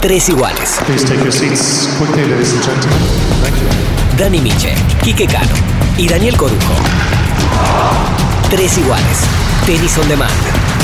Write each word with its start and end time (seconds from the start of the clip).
Tres 0.00 0.30
iguales. 0.30 0.80
Please 0.86 1.04
take 1.04 1.20
your 1.22 1.30
seats 1.30 1.86
quickly, 1.98 2.24
ladies 2.24 2.54
and 2.54 2.62
gentlemen. 2.62 2.98
Thank 3.42 3.56
you. 3.60 4.16
Dani 4.16 4.40
Miche, 4.40 4.74
Quique 5.02 5.26
Cano 5.26 5.54
y 5.98 6.08
Daniel 6.08 6.38
Corujo. 6.38 6.74
Tres 8.48 8.78
iguales. 8.78 9.18
Tenis 9.66 9.98
on 9.98 10.08
demand. 10.08 10.79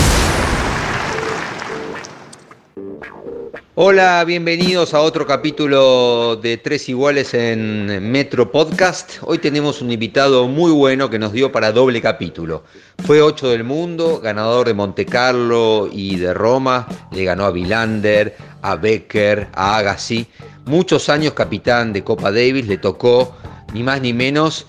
Hola, 3.78 4.24
bienvenidos 4.24 4.94
a 4.94 5.02
otro 5.02 5.26
capítulo 5.26 6.36
de 6.36 6.56
Tres 6.56 6.88
Iguales 6.88 7.34
en 7.34 8.10
Metro 8.10 8.50
Podcast. 8.50 9.18
Hoy 9.20 9.36
tenemos 9.36 9.82
un 9.82 9.92
invitado 9.92 10.48
muy 10.48 10.72
bueno 10.72 11.10
que 11.10 11.18
nos 11.18 11.34
dio 11.34 11.52
para 11.52 11.72
doble 11.72 12.00
capítulo. 12.00 12.64
Fue 13.04 13.20
8 13.20 13.50
del 13.50 13.64
mundo, 13.64 14.18
ganador 14.18 14.68
de 14.68 14.72
Monte 14.72 15.04
Carlo 15.04 15.90
y 15.92 16.16
de 16.16 16.32
Roma. 16.32 16.88
Le 17.10 17.24
ganó 17.24 17.44
a 17.44 17.50
Vilander, 17.50 18.34
a 18.62 18.76
Becker, 18.76 19.48
a 19.52 19.76
Agassi. 19.76 20.26
Muchos 20.64 21.10
años 21.10 21.34
capitán 21.34 21.92
de 21.92 22.02
Copa 22.02 22.32
Davis. 22.32 22.66
Le 22.66 22.78
tocó 22.78 23.36
ni 23.74 23.82
más 23.82 24.00
ni 24.00 24.14
menos 24.14 24.66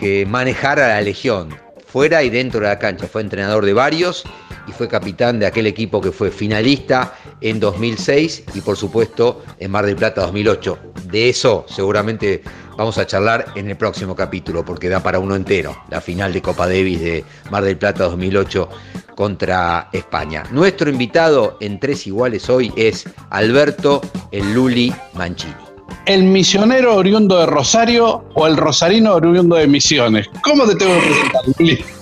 que 0.00 0.26
manejar 0.26 0.80
a 0.80 0.88
la 0.88 1.00
Legión, 1.00 1.54
fuera 1.90 2.22
y 2.22 2.30
dentro 2.30 2.60
de 2.60 2.66
la 2.66 2.78
cancha. 2.78 3.06
Fue 3.06 3.22
entrenador 3.22 3.64
de 3.64 3.72
varios 3.72 4.24
y 4.66 4.72
fue 4.72 4.88
capitán 4.88 5.38
de 5.38 5.46
aquel 5.46 5.66
equipo 5.66 6.00
que 6.00 6.12
fue 6.12 6.30
finalista 6.30 7.14
en 7.40 7.58
2006 7.58 8.44
y 8.54 8.60
por 8.60 8.76
supuesto 8.76 9.42
en 9.58 9.70
Mar 9.70 9.86
del 9.86 9.96
Plata 9.96 10.22
2008. 10.22 10.78
De 11.04 11.28
eso 11.28 11.64
seguramente 11.68 12.42
vamos 12.76 12.98
a 12.98 13.06
charlar 13.06 13.46
en 13.54 13.70
el 13.70 13.76
próximo 13.76 14.14
capítulo 14.14 14.64
porque 14.64 14.88
da 14.88 15.02
para 15.02 15.18
uno 15.18 15.34
entero, 15.34 15.76
la 15.90 16.00
final 16.00 16.32
de 16.32 16.42
Copa 16.42 16.66
Davis 16.66 17.00
de 17.00 17.24
Mar 17.50 17.64
del 17.64 17.78
Plata 17.78 18.04
2008 18.04 18.68
contra 19.14 19.88
España. 19.92 20.44
Nuestro 20.52 20.90
invitado 20.90 21.56
en 21.60 21.80
Tres 21.80 22.06
Iguales 22.06 22.48
hoy 22.48 22.72
es 22.76 23.04
Alberto 23.30 24.00
El 24.30 24.54
Luli 24.54 24.94
Mancini. 25.14 25.67
¿El 26.08 26.24
misionero 26.24 26.96
oriundo 26.96 27.38
de 27.38 27.44
Rosario 27.44 28.24
o 28.32 28.46
el 28.46 28.56
rosarino 28.56 29.16
oriundo 29.16 29.56
de 29.56 29.66
Misiones? 29.66 30.26
¿Cómo 30.42 30.66
te 30.66 30.74
tengo 30.74 30.94
que 30.94 31.06
presentar? 31.06 31.86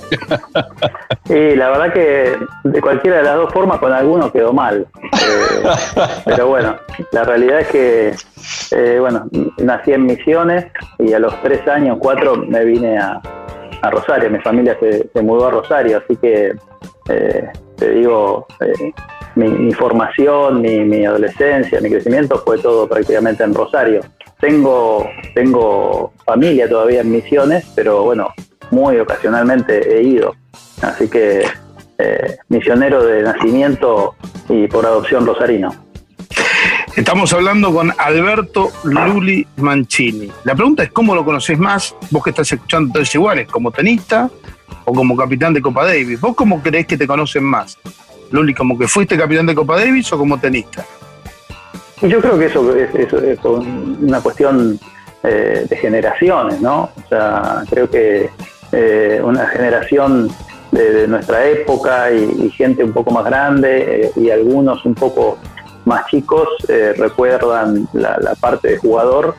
Y 1.28 1.56
la 1.56 1.70
verdad 1.70 1.92
que 1.92 2.36
de 2.62 2.80
cualquiera 2.80 3.16
de 3.16 3.24
las 3.24 3.34
dos 3.34 3.52
formas 3.52 3.80
con 3.80 3.92
alguno 3.92 4.30
quedó 4.30 4.52
mal. 4.52 4.86
Eh, 5.12 5.68
pero 6.24 6.46
bueno, 6.46 6.76
la 7.10 7.24
realidad 7.24 7.62
es 7.62 7.66
que, 7.66 8.14
eh, 8.70 8.98
bueno, 9.00 9.28
nací 9.58 9.92
en 9.92 10.06
Misiones 10.06 10.66
y 11.00 11.12
a 11.12 11.18
los 11.18 11.34
tres 11.42 11.66
años, 11.66 11.98
cuatro, 12.00 12.36
me 12.36 12.64
vine 12.64 12.96
a, 12.96 13.20
a 13.82 13.90
Rosario. 13.90 14.30
Mi 14.30 14.38
familia 14.38 14.76
se, 14.78 15.08
se 15.12 15.22
mudó 15.22 15.48
a 15.48 15.50
Rosario, 15.50 15.98
así 15.98 16.14
que 16.14 16.54
eh, 17.08 17.48
te 17.76 17.90
digo, 17.90 18.46
eh, 18.60 18.92
mi, 19.36 19.48
mi 19.48 19.72
formación, 19.72 20.60
mi, 20.60 21.04
adolescencia, 21.04 21.80
mi 21.80 21.90
crecimiento 21.90 22.42
fue 22.44 22.58
todo 22.58 22.88
prácticamente 22.88 23.44
en 23.44 23.54
Rosario. 23.54 24.00
Tengo, 24.40 25.08
tengo 25.34 26.12
familia 26.24 26.68
todavía 26.68 27.02
en 27.02 27.12
Misiones, 27.12 27.64
pero 27.74 28.02
bueno, 28.02 28.28
muy 28.70 28.98
ocasionalmente 28.98 29.96
he 29.96 30.02
ido. 30.02 30.34
Así 30.82 31.08
que 31.08 31.44
eh, 31.98 32.36
misionero 32.48 33.04
de 33.04 33.22
nacimiento 33.22 34.16
y 34.48 34.66
por 34.66 34.84
adopción 34.84 35.26
rosarino. 35.26 35.74
Estamos 36.94 37.32
hablando 37.34 37.72
con 37.74 37.92
Alberto 37.98 38.70
Luli 38.84 39.46
Mancini. 39.56 40.30
La 40.44 40.54
pregunta 40.54 40.82
es, 40.82 40.90
¿cómo 40.90 41.14
lo 41.14 41.26
conoces 41.26 41.58
más? 41.58 41.94
Vos 42.10 42.24
que 42.24 42.30
estás 42.30 42.50
escuchando 42.52 42.90
Tres 42.94 43.14
Iguales, 43.14 43.48
como 43.48 43.70
tenista 43.70 44.30
o 44.86 44.92
como 44.94 45.14
capitán 45.14 45.52
de 45.52 45.60
Copa 45.60 45.84
Davis. 45.84 46.18
¿Vos 46.20 46.34
cómo 46.34 46.62
crees 46.62 46.86
que 46.86 46.96
te 46.96 47.06
conocen 47.06 47.44
más? 47.44 47.78
Luli, 48.30 48.54
¿como 48.54 48.78
que 48.78 48.88
fuiste 48.88 49.16
capitán 49.16 49.46
de 49.46 49.54
Copa 49.54 49.76
Davis 49.76 50.12
o 50.12 50.18
como 50.18 50.38
tenista? 50.38 50.84
Yo 52.02 52.20
creo 52.20 52.38
que 52.38 52.46
eso 52.46 52.76
es, 52.76 53.38
una 54.02 54.20
cuestión 54.20 54.78
eh, 55.22 55.66
de 55.68 55.76
generaciones, 55.76 56.60
¿no? 56.60 56.90
O 56.96 57.08
sea, 57.08 57.62
creo 57.70 57.88
que 57.88 58.28
eh, 58.72 59.20
una 59.24 59.46
generación 59.46 60.28
de, 60.72 61.08
nuestra 61.08 61.46
época 61.46 62.10
y, 62.12 62.50
gente 62.50 62.84
un 62.84 62.92
poco 62.92 63.10
más 63.10 63.24
grande 63.24 64.02
eh, 64.02 64.10
y 64.16 64.30
algunos 64.30 64.84
un 64.84 64.94
poco 64.94 65.38
más 65.84 66.06
chicos 66.06 66.48
eh, 66.68 66.92
recuerdan 66.98 67.88
la, 67.92 68.34
parte 68.40 68.72
de 68.72 68.76
jugador 68.76 69.34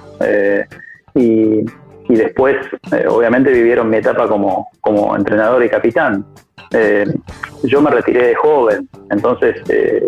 y, 1.14 1.60
y 2.10 2.16
después, 2.16 2.56
obviamente, 3.10 3.52
vivieron 3.52 3.90
mi 3.90 3.98
etapa 3.98 4.28
como, 4.28 4.70
como 4.82 5.16
entrenador 5.16 5.64
y 5.64 5.70
capitán. 5.70 6.26
Eh, 6.72 7.06
yo 7.64 7.82
me 7.82 7.90
retiré 7.90 8.28
de 8.28 8.36
joven, 8.36 8.88
entonces 9.10 9.56
eh, 9.70 10.02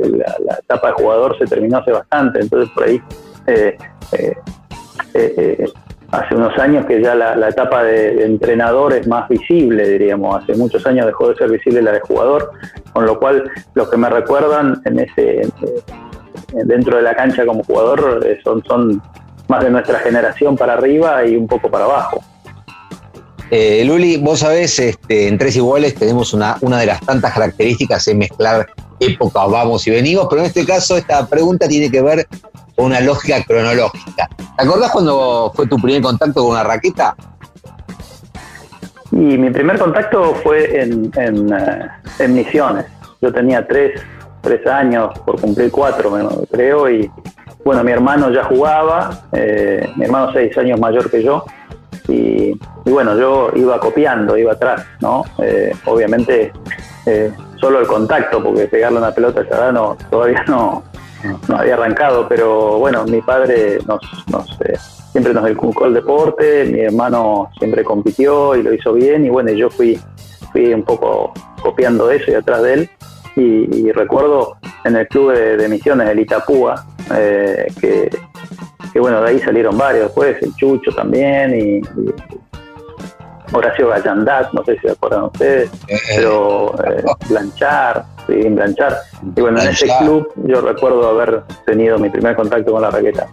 la, 0.46 0.56
etapa 0.56 0.90
de 0.90 0.94
jugador 0.94 1.38
se 1.38 1.46
terminó 1.46 1.78
hace 1.78 1.92
bastante, 1.92 2.40
entonces 2.42 2.70
por 2.74 2.84
ahí 2.84 3.02
eh, 3.48 3.78
eh, 5.14 5.66
hace 6.12 6.36
unos 6.36 6.58
años 6.60 6.86
que 6.86 7.02
ya 7.02 7.16
la, 7.16 7.48
etapa 7.48 7.84
de, 7.84 8.16
de 8.16 8.26
entrenador 8.26 8.94
es 8.94 9.08
más 9.08 9.28
visible, 9.30 9.88
diríamos, 9.88 10.44
hace 10.44 10.56
muchos 10.56 10.86
años 10.86 11.06
dejó 11.06 11.30
de 11.30 11.36
ser 11.36 11.50
visible 11.50 11.82
la 11.82 11.94
de 11.94 12.02
jugador, 12.02 12.52
con 12.94 13.06
lo 13.06 13.18
cual 13.20 13.50
los 13.74 13.90
que 13.90 13.98
me 13.98 14.10
recuerdan 14.10 14.82
en 14.86 15.00
ese 15.00 15.42
dentro 16.66 16.98
de 16.98 17.04
la 17.04 17.16
cancha 17.16 17.46
como 17.46 17.64
jugador 17.64 18.26
son, 18.44 18.64
son 18.66 19.02
más 19.48 19.64
de 19.64 19.70
nuestra 19.70 20.00
generación 20.00 20.58
para 20.58 20.74
arriba 20.74 21.26
y 21.26 21.36
un 21.36 21.48
poco 21.48 21.70
para 21.70 21.86
abajo. 21.86 22.24
Eh, 23.52 23.84
Luli, 23.84 24.18
vos 24.18 24.40
sabés, 24.40 24.78
este, 24.78 25.28
en 25.28 25.38
Tres 25.38 25.56
Iguales 25.56 25.96
tenemos 25.96 26.34
una, 26.34 26.58
una 26.62 26.78
de 26.80 26.86
las 26.86 27.02
tantas 27.02 27.34
características 27.34 28.08
es 28.08 28.16
mezclar 28.16 28.68
época, 29.00 29.46
vamos 29.46 29.88
y 29.88 29.92
venimos, 29.92 30.28
pero 30.30 30.42
en 30.42 30.48
este 30.48 30.66
caso 30.66 30.98
esta 30.98 31.26
pregunta 31.26 31.68
tiene 31.68 31.90
que 31.90 32.02
ver 32.02 32.28
con 32.76 32.88
una 32.88 33.00
lógica 33.00 33.44
cronológica. 33.44 34.30
¿Te 34.38 34.64
acordás 34.64 34.92
cuando 34.92 35.52
fue 35.56 35.66
tu 35.68 35.78
primer 35.78 36.02
contacto 36.02 36.42
con 36.42 36.52
una 36.52 36.64
raqueta? 36.64 37.16
Y 39.12 39.16
mi 39.16 39.50
primer 39.50 39.80
contacto 39.80 40.36
fue 40.44 40.82
en, 40.82 41.12
en, 41.16 41.52
eh, 41.52 41.90
en 42.20 42.34
Misiones. 42.36 42.86
Yo 43.22 43.34
tenía 43.34 43.66
tres, 43.66 44.00
tres 44.42 44.66
años 44.68 45.18
por 45.26 45.42
cumplir 45.42 45.72
cuatro, 45.72 46.12
creo, 46.52 46.90
y 46.90 47.10
bueno, 47.66 47.84
mi 47.84 47.92
hermano 47.92 48.32
ya 48.32 48.44
jugaba, 48.44 49.28
eh, 49.32 49.90
mi 49.96 50.06
hermano 50.06 50.32
seis 50.34 50.56
años 50.58 50.80
mayor 50.80 51.10
que 51.10 51.24
yo, 51.24 51.44
y, 52.10 52.60
bueno, 52.86 53.18
yo 53.18 53.52
iba 53.56 53.80
copiando, 53.80 54.38
iba 54.38 54.54
atrás, 54.54 54.86
¿no? 55.02 55.24
Eh, 55.40 55.72
obviamente 55.86 56.52
eh, 57.06 57.32
solo 57.60 57.80
el 57.80 57.88
contacto, 57.88 58.44
porque 58.44 58.68
pegarle 58.68 59.00
una 59.00 59.12
pelota 59.12 59.72
no, 59.72 59.98
todavía 60.10 60.44
no, 60.48 60.84
había 61.56 61.76
arrancado, 61.76 62.28
pero 62.28 62.80
bueno, 62.80 63.06
mi 63.06 63.22
padre 63.22 63.80
nos, 63.88 64.02
nos, 64.32 64.50
eh, 64.62 64.78
siempre 65.12 65.34
nos 65.34 65.50
inculcó 65.50 65.86
el 65.86 65.94
deporte, 65.94 66.66
mi 66.66 66.80
hermano 66.80 67.50
siempre 67.58 67.84
compitió 67.84 68.56
y 68.56 68.64
lo 68.64 68.74
hizo 68.74 68.94
bien, 68.94 69.26
y 69.26 69.30
bueno, 69.30 69.52
yo 69.52 69.70
fui, 69.70 70.00
fui 70.52 70.74
un 70.74 70.84
poco 70.84 71.34
copiando 71.62 72.10
eso 72.10 72.32
y 72.32 72.36
atrás 72.36 72.64
de 72.64 72.74
él, 72.74 72.90
y, 73.36 73.88
y 73.88 73.92
recuerdo 73.92 74.58
en 74.84 74.96
el 74.96 75.08
club 75.08 75.34
de, 75.34 75.58
de 75.58 75.68
misiones, 75.68 76.10
el 76.10 76.20
Itapúa, 76.20 76.86
eh, 77.16 77.68
que, 77.80 78.10
que 78.92 79.00
bueno, 79.00 79.22
de 79.22 79.30
ahí 79.30 79.40
salieron 79.40 79.78
varios 79.78 80.06
después, 80.06 80.42
el 80.42 80.56
Chucho 80.56 80.92
también, 80.92 81.54
y, 81.54 81.78
y 81.78 82.14
Horacio 83.52 83.88
Gallandat, 83.88 84.52
no 84.54 84.64
sé 84.64 84.76
si 84.76 84.82
se 84.82 84.92
acuerdan 84.92 85.24
ustedes, 85.24 85.72
pero 86.16 86.74
eh, 86.84 87.04
Blanchard, 87.30 88.04
sí, 88.28 88.34
Blanchard. 88.34 88.96
Y 89.36 89.42
bueno, 89.42 89.62
en 89.62 89.70
ese 89.70 89.88
club 90.00 90.32
yo 90.46 90.62
recuerdo 90.62 91.10
haber 91.10 91.44
tenido 91.66 91.98
mi 91.98 92.10
primer 92.10 92.36
contacto 92.36 92.72
con 92.72 92.82
la 92.82 92.92
raqueta. 92.92 93.28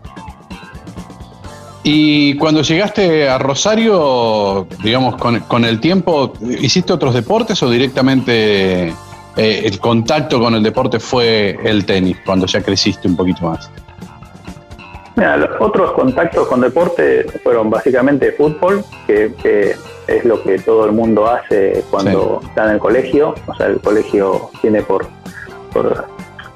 Y 1.82 2.36
cuando 2.38 2.62
llegaste 2.62 3.28
a 3.28 3.38
Rosario, 3.38 4.66
digamos, 4.82 5.16
con, 5.16 5.38
con 5.40 5.64
el 5.64 5.78
tiempo, 5.78 6.32
¿hiciste 6.40 6.92
otros 6.92 7.14
deportes 7.14 7.62
o 7.62 7.70
directamente 7.70 8.88
eh, 8.88 8.94
el 9.36 9.78
contacto 9.78 10.40
con 10.40 10.54
el 10.54 10.64
deporte 10.64 10.98
fue 10.98 11.56
el 11.62 11.86
tenis, 11.86 12.16
cuando 12.26 12.46
ya 12.46 12.60
creciste 12.60 13.06
un 13.06 13.16
poquito 13.16 13.46
más? 13.46 13.70
Mira, 15.16 15.38
los 15.38 15.50
otros 15.60 15.92
contactos 15.92 16.46
con 16.46 16.60
deporte 16.60 17.24
fueron 17.42 17.70
básicamente 17.70 18.32
fútbol, 18.32 18.84
que, 19.06 19.32
que 19.42 19.74
es 20.06 20.24
lo 20.26 20.42
que 20.42 20.58
todo 20.58 20.84
el 20.84 20.92
mundo 20.92 21.26
hace 21.26 21.82
cuando 21.90 22.40
está 22.46 22.66
en 22.66 22.72
el 22.72 22.78
colegio. 22.78 23.34
O 23.46 23.54
sea, 23.54 23.68
el 23.68 23.80
colegio 23.80 24.50
tiene 24.60 24.82
por, 24.82 25.06
por 25.72 26.04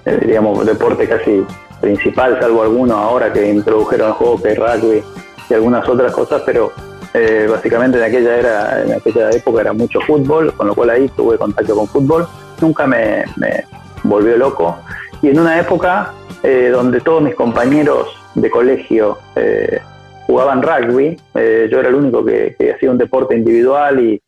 eh, 0.05 0.19
diríamos, 0.21 0.67
deporte 0.67 1.09
casi 1.09 1.43
principal, 1.81 2.39
salvo 2.39 2.63
algunos 2.63 2.99
ahora 2.99 3.33
que 3.33 3.49
introdujeron 3.49 4.13
hockey, 4.13 4.55
rugby 4.55 5.03
y 5.49 5.55
algunas 5.55 5.89
otras 5.89 6.13
cosas, 6.13 6.43
pero 6.45 6.71
eh, 7.15 7.49
básicamente 7.51 7.97
en 7.97 8.05
aquella, 8.05 8.37
era, 8.37 8.83
en 8.83 8.93
aquella 8.93 9.31
época 9.31 9.63
era 9.63 9.73
mucho 9.73 10.01
fútbol, 10.03 10.53
con 10.53 10.67
lo 10.67 10.75
cual 10.75 10.91
ahí 10.91 11.09
tuve 11.17 11.39
contacto 11.39 11.75
con 11.75 11.89
fútbol. 11.89 12.29
Nunca 12.61 12.87
me, 12.87 13.25
me 13.37 13.65
volvió 14.03 14.37
loco. 14.37 14.77
Y 15.23 15.29
en 15.29 15.41
una 15.41 15.59
época 15.59 16.13
eh, 16.43 16.69
donde 16.71 17.01
todos 17.01 17.23
mis 17.23 17.35
compañeros 17.35 18.20
de 18.35 18.51
colegio 18.51 19.19
eh, 19.37 19.81
jugaban 20.27 20.63
rugby, 20.63 21.17
eh, 21.35 21.69
yo 21.71 21.81
era 21.81 21.89
el 21.89 21.95
único 21.95 22.25
que, 22.25 22.55
que 22.59 22.73
hacía 22.73 22.91
un 22.91 22.99
deporte 22.99 23.37
individual 23.37 24.01
y 24.01 24.21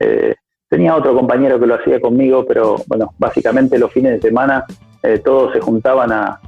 eh, 0.00 0.34
tenía 0.68 0.96
otro 0.96 1.14
compañero 1.14 1.60
que 1.60 1.66
lo 1.66 1.74
hacía 1.74 2.00
conmigo, 2.00 2.46
pero 2.46 2.76
bueno, 2.86 3.12
básicamente 3.18 3.78
los 3.78 3.92
fines 3.92 4.12
de 4.12 4.28
semana 4.28 4.64
eh, 5.02 5.18
todos 5.18 5.52
se 5.52 5.60
juntaban 5.60 6.10
a, 6.12 6.40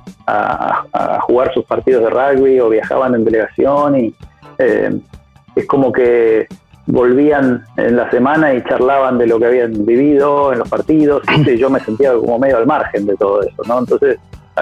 jugar 1.23 1.53
sus 1.53 1.64
partidos 1.64 2.05
de 2.05 2.11
rugby 2.11 2.61
o 2.61 2.69
viajaban 2.69 3.15
en 3.15 3.25
delegación 3.25 3.99
y 3.99 4.15
eh, 4.58 5.00
es 5.56 5.67
como 5.67 5.93
que 5.93 6.47
volvían 6.87 7.65
en 7.76 7.97
la 7.97 8.08
semana 8.11 8.55
y 8.55 8.62
charlaban 8.65 9.19
de 9.19 9.26
lo 9.26 9.38
que 9.38 9.47
habían 9.47 9.85
vivido 9.85 10.53
en 10.53 10.61
los 10.61 10.69
partidos 10.69 11.23
y 11.44 11.56
yo 11.56 11.69
me 11.69 11.81
sentía 11.81 12.15
como 12.15 12.38
medio 12.38 12.58
al 12.58 12.67
margen 12.67 13.06
de 13.06 13.17
todo 13.17 13.43
eso, 13.43 13.62
¿no? 13.67 13.81
Entonces 13.81 14.19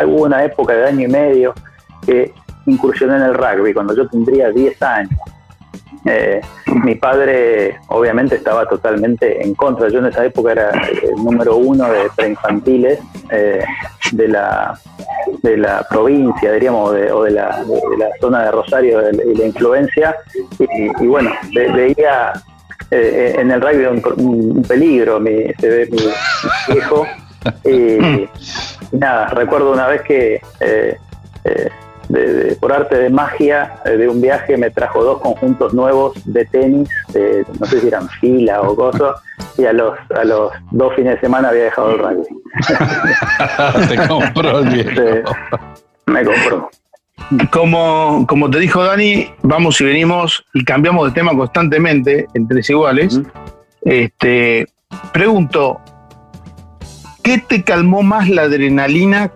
hubo 0.07 0.25
una 0.25 0.45
época 0.45 0.73
de 0.73 0.87
año 0.87 1.07
y 1.07 1.11
medio 1.11 1.55
que 2.07 2.33
incursioné 2.67 3.17
en 3.17 3.23
el 3.23 3.35
rugby 3.35 3.73
cuando 3.75 3.95
yo 3.95 4.09
tendría 4.09 4.51
10 4.51 4.83
años 4.83 5.19
eh, 6.07 6.41
mi 6.83 6.95
padre 6.95 7.79
obviamente 7.89 8.37
estaba 8.37 8.67
totalmente 8.67 9.43
en 9.43 9.55
contra. 9.55 9.89
Yo 9.89 9.99
en 9.99 10.07
esa 10.07 10.25
época 10.25 10.53
era 10.53 10.71
el 10.71 11.15
número 11.17 11.57
uno 11.57 11.91
de 11.91 12.09
preinfantiles 12.17 12.99
eh, 13.31 13.65
de, 14.13 14.29
la, 14.29 14.79
de 15.43 15.57
la 15.59 15.87
provincia, 15.89 16.53
diríamos, 16.53 16.91
o 16.91 17.23
de 17.25 17.31
la, 17.33 17.65
zona 18.21 18.45
de 18.45 18.51
Rosario 18.51 19.03
y 19.11 19.35
la 19.35 19.47
influencia. 19.47 20.17
Y, 20.59 21.07
bueno, 21.07 21.33
veía 21.53 22.33
eh, 22.91 23.37
en 23.39 23.51
el 23.51 23.61
rugby 23.61 23.85
un, 24.17 24.63
peligro, 24.63 25.21
mi, 25.21 25.53
se 25.59 25.69
ve 25.69 25.89
mi, 25.91 26.75
viejo. 26.75 27.07
Y, 27.65 28.29
nada, 28.97 29.29
recuerdo 29.29 29.73
una 29.73 29.87
vez 29.87 30.03
que 30.03 30.41
por 32.61 32.73
arte 32.73 32.97
de 32.99 33.11
magia 33.11 33.75
eh, 33.85 33.91
de 33.91 34.09
un 34.09 34.21
viaje 34.21 34.57
me 34.57 34.71
trajo 34.71 35.05
dos 35.05 35.21
conjuntos 35.21 35.73
nuevos 35.75 36.13
de 36.25 36.45
tenis, 36.47 36.89
no 37.59 37.67
sé 37.67 37.81
si 37.81 37.89
eran 37.89 38.09
fila 38.09 38.63
o 38.63 38.75
cosas, 38.75 39.21
y 39.57 39.65
a 39.65 39.73
los, 39.73 39.97
a 40.15 40.25
los 40.25 40.53
dos 40.71 40.95
fines 40.95 41.15
de 41.15 41.21
semana 41.21 41.51
había 41.51 41.65
dejado 41.65 41.93
el 41.93 41.99
rugby. 41.99 42.27
te 43.89 44.09
compró 44.09 44.59
el 44.61 44.69
viejo. 44.69 45.33
me 46.07 46.25
compró. 46.25 46.71
Como, 47.53 48.27
como 48.27 48.51
te 48.51 48.59
dijo 48.59 48.83
Dani, 48.83 49.31
vamos 49.43 49.81
y 49.81 49.85
venimos 49.85 50.45
y 50.53 50.65
cambiamos 50.65 51.09
de 51.09 51.15
tema 51.15 51.37
constantemente 51.37 52.27
en 52.35 52.49
tres 52.49 52.69
iguales. 52.71 53.21
Este, 53.83 54.67
pregunto, 55.13 55.81
¿qué 57.23 57.39
te 57.39 57.63
calmó 57.63 58.03
más 58.03 58.29
la 58.29 58.43
adrenalina 58.43 59.31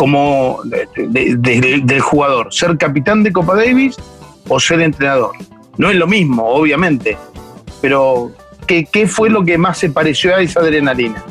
como 0.00 0.62
del 0.64 2.00
jugador, 2.00 2.54
ser 2.54 2.78
capitán 2.78 3.22
de 3.22 3.34
Copa 3.34 3.54
Davis 3.54 3.98
o 4.48 4.58
ser 4.58 4.80
entrenador. 4.80 5.32
No 5.76 5.90
es 5.90 5.96
lo 5.96 6.06
mismo, 6.06 6.46
obviamente, 6.46 7.18
pero 7.82 8.30
¿qué, 8.66 9.06
fue 9.06 9.28
lo 9.28 9.44
que 9.44 9.58
más 9.58 9.76
se 9.76 9.90
pareció 9.90 10.34
a 10.34 10.40
esa 10.40 10.60
adrenalina? 10.60 11.22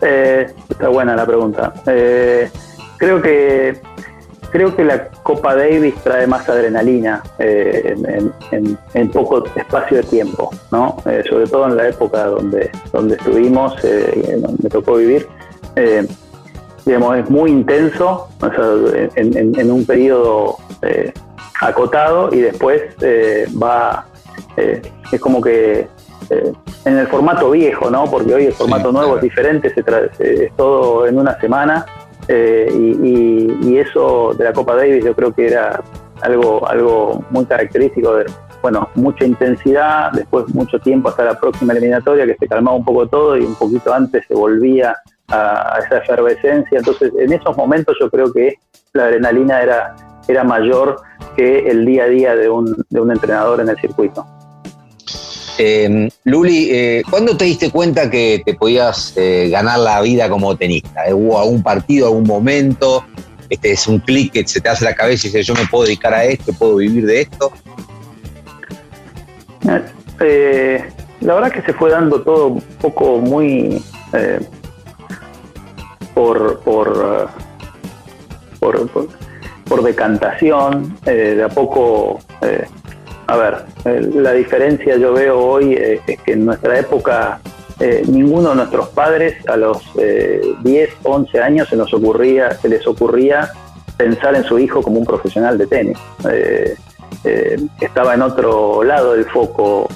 Eh, 0.00 0.46
está 0.70 0.88
buena 0.88 1.14
la 1.14 1.26
pregunta. 1.26 1.74
Eh, 1.86 2.50
creo 2.96 3.20
que 3.20 3.78
creo 4.50 4.74
que 4.74 4.82
la 4.82 5.08
Copa 5.08 5.54
Davis 5.54 5.96
trae 6.02 6.26
más 6.26 6.48
adrenalina 6.48 7.22
eh, 7.38 7.94
en, 8.94 9.10
poco 9.10 9.44
espacio 9.54 9.98
de 9.98 10.04
tiempo, 10.04 10.50
¿no? 10.72 10.96
sobre 11.28 11.46
todo 11.46 11.66
en 11.66 11.76
la 11.76 11.88
época 11.88 12.24
donde, 12.24 12.70
donde 12.90 13.16
estuvimos, 13.16 13.74
donde 13.82 14.62
me 14.62 14.70
tocó 14.70 14.94
vivir 14.94 15.28
digamos, 16.84 17.16
es 17.16 17.30
muy 17.30 17.50
intenso, 17.50 18.28
en, 19.16 19.70
un 19.70 19.86
periodo 19.86 20.56
eh, 20.82 21.12
acotado 21.60 22.28
y 22.32 22.40
después 22.40 22.82
eh, 23.00 23.46
va, 23.60 24.06
eh, 24.56 24.82
es 25.10 25.20
como 25.20 25.40
que 25.40 25.88
en 26.86 26.98
el 26.98 27.06
formato 27.08 27.50
viejo, 27.50 27.90
¿no? 27.90 28.04
Porque 28.06 28.34
hoy 28.34 28.46
el 28.46 28.54
formato 28.54 28.90
nuevo 28.90 29.16
es 29.16 29.22
diferente, 29.22 29.72
se 29.74 30.44
es 30.44 30.56
todo 30.56 31.06
en 31.06 31.18
una 31.18 31.38
semana 31.38 31.84
y, 32.28 33.76
eso 33.76 34.32
de 34.38 34.44
la 34.44 34.52
Copa 34.52 34.76
Davis 34.76 35.04
yo 35.04 35.14
creo 35.14 35.34
que 35.34 35.48
era 35.48 35.82
algo, 36.22 36.66
algo 36.66 37.22
muy 37.30 37.44
característico 37.44 38.14
de, 38.14 38.24
bueno, 38.62 38.88
mucha 38.94 39.26
intensidad, 39.26 40.12
después 40.12 40.48
mucho 40.54 40.78
tiempo 40.78 41.10
hasta 41.10 41.24
la 41.24 41.38
próxima 41.38 41.74
eliminatoria 41.74 42.24
que 42.24 42.36
se 42.36 42.48
calmaba 42.48 42.76
un 42.76 42.84
poco 42.84 43.06
todo 43.06 43.36
y 43.36 43.44
un 43.44 43.54
poquito 43.56 43.92
antes 43.92 44.24
se 44.26 44.34
volvía 44.34 44.96
a, 45.28 45.78
esa 45.84 45.98
efervescencia. 45.98 46.78
Entonces, 46.78 47.12
en 47.18 47.32
esos 47.32 47.56
momentos 47.56 47.96
yo 48.00 48.10
creo 48.10 48.32
que 48.32 48.54
la 48.92 49.04
adrenalina 49.04 49.62
era, 49.62 49.96
era 50.28 50.44
mayor 50.44 51.00
que 51.36 51.68
el 51.68 51.84
día 51.84 52.04
a 52.04 52.08
día 52.08 52.36
de 52.36 52.48
un, 52.48 52.84
de 52.88 53.00
un 53.00 53.10
entrenador 53.10 53.60
en 53.60 53.68
el 53.68 53.76
circuito. 53.76 54.26
Eh, 55.56 56.08
Luli, 56.24 56.68
eh, 56.70 57.02
¿cuándo 57.08 57.36
te 57.36 57.44
diste 57.44 57.70
cuenta 57.70 58.10
que 58.10 58.42
te 58.44 58.54
podías 58.54 59.16
eh, 59.16 59.48
ganar 59.50 59.78
la 59.78 60.00
vida 60.00 60.28
como 60.28 60.56
tenista? 60.56 61.02
¿Hubo 61.12 61.38
algún 61.38 61.62
partido, 61.62 62.08
algún 62.08 62.24
momento? 62.24 63.04
Este 63.48 63.72
es 63.72 63.86
un 63.86 64.00
clic 64.00 64.32
que 64.32 64.46
se 64.46 64.60
te 64.60 64.68
hace 64.68 64.84
la 64.84 64.94
cabeza 64.94 65.26
y 65.26 65.30
dices, 65.30 65.46
yo 65.46 65.54
me 65.54 65.66
puedo 65.66 65.84
dedicar 65.84 66.12
a 66.12 66.24
esto, 66.24 66.52
puedo 66.52 66.76
vivir 66.76 67.06
de 67.06 67.20
esto. 67.20 67.52
la 71.20 71.34
verdad 71.34 71.52
que 71.52 71.62
se 71.62 71.72
fue 71.72 71.90
dando 71.90 72.20
todo 72.22 72.48
un 72.48 72.60
poco 72.80 73.18
muy 73.18 73.80
por, 76.14 76.60
por, 76.60 77.28
por, 78.60 78.88
por, 79.64 79.82
decantación, 79.82 80.96
eh, 81.04 81.34
de 81.36 81.42
a 81.42 81.48
poco, 81.48 82.20
eh, 82.40 82.64
a 83.26 83.36
ver, 83.36 83.56
eh, 83.84 84.08
la 84.14 84.32
diferencia 84.32 84.96
yo 84.96 85.12
veo 85.12 85.38
hoy 85.38 85.74
es 85.74 86.00
que 86.22 86.32
en 86.32 86.46
nuestra 86.46 86.78
época 86.78 87.40
ninguno 88.06 88.50
de 88.50 88.54
nuestros 88.54 88.88
padres 88.90 89.34
a 89.48 89.56
los 89.56 89.82
10, 90.62 90.90
11 91.02 91.40
años 91.40 91.68
se, 91.68 91.76
nos 91.76 91.92
ocurría, 91.92 92.52
se 92.52 92.68
les 92.68 92.86
ocurría 92.86 93.50
pensar 93.96 94.36
en 94.36 94.44
su 94.44 94.58
hijo 94.60 94.80
como 94.80 95.00
un 95.00 95.04
profesional 95.04 95.58
de 95.58 95.66
tenis. 95.66 95.98
estaba 97.80 98.14
en 98.14 98.22
otro 98.22 98.84
lado 98.84 99.14
del 99.14 99.24
foco 99.24 99.88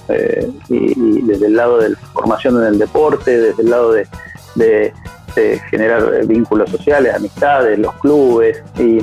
y, 0.68 1.22
desde 1.22 1.46
el 1.46 1.54
lado 1.54 1.78
de 1.78 1.90
la 1.90 1.98
formación 2.12 2.58
en 2.58 2.64
el 2.64 2.78
deporte, 2.78 3.38
desde 3.38 3.62
el 3.62 3.70
lado 3.70 3.92
de, 3.92 4.92
generar 5.70 6.26
vínculos 6.26 6.70
sociales, 6.70 7.14
amistades, 7.14 7.78
los 7.78 7.94
clubes, 7.94 8.62
y 8.78 8.98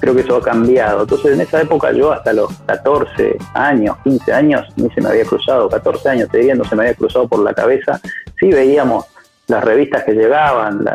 creo 0.00 0.14
que 0.14 0.20
eso 0.22 0.36
ha 0.36 0.42
cambiado. 0.42 1.02
Entonces 1.02 1.32
en 1.32 1.40
esa 1.40 1.60
época 1.62 1.92
yo 1.92 2.12
hasta 2.12 2.32
los 2.32 2.52
14 2.66 3.36
años, 3.54 3.96
15 4.04 4.32
años, 4.32 4.66
ni 4.76 4.90
se 4.90 5.00
me 5.00 5.08
había 5.10 5.24
cruzado, 5.24 5.68
14 5.68 6.08
años 6.08 6.28
te 6.30 6.38
diría, 6.38 6.54
no 6.54 6.64
se 6.64 6.76
me 6.76 6.82
había 6.82 6.94
cruzado 6.94 7.28
por 7.28 7.40
la 7.40 7.54
cabeza, 7.54 8.00
sí 8.38 8.50
veíamos 8.50 9.06
las 9.48 9.64
revistas 9.64 10.04
que 10.04 10.12
llegaban, 10.12 10.84
la, 10.84 10.94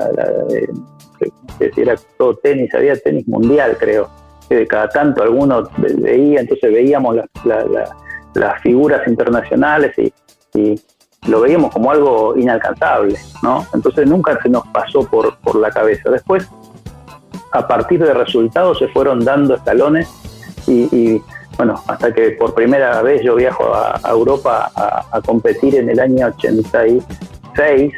que, 1.59 1.71
era 1.75 1.95
todo 2.17 2.35
tenis, 2.37 2.73
había 2.73 2.95
tenis 2.95 3.27
mundial 3.27 3.77
creo, 3.79 4.09
que 4.47 4.67
cada 4.67 4.89
tanto 4.89 5.23
alguno 5.23 5.69
veía, 5.77 6.41
entonces 6.41 6.71
veíamos 6.71 7.17
las 8.35 8.62
figuras 8.62 9.07
internacionales 9.07 9.93
y 9.97 10.13
lo 11.27 11.42
veíamos 11.42 11.72
como 11.72 11.92
algo 11.92 12.38
inalcanzable, 12.38 13.18
¿no? 13.42 13.65
Entonces 13.74 14.08
nunca 14.08 14.38
se 14.42 14.50
nos 14.50 14.68
pasó 14.68 15.03
por, 15.08 15.38
por 15.38 15.56
la 15.56 15.72
cabeza. 15.72 16.10
Después, 16.10 16.48
a 17.51 17.68
partir 17.68 18.03
de 18.03 18.13
resultados, 18.13 18.80
se 18.80 18.88
fueron 18.89 19.24
dando 19.24 19.56
escalones 19.56 20.10
y, 20.68 21.22
bueno, 21.58 21.82
hasta 21.88 22.13
que 22.13 22.32
por 22.32 22.53
primera 22.53 23.01
vez 23.01 23.22
yo 23.24 23.36
viajo 23.36 23.74
a, 23.74 24.00
Europa 24.10 24.72
a, 24.75 25.22
competir 25.22 25.75
en 25.75 25.89
el 25.89 26.00
año 26.00 26.27
86, 26.27 27.94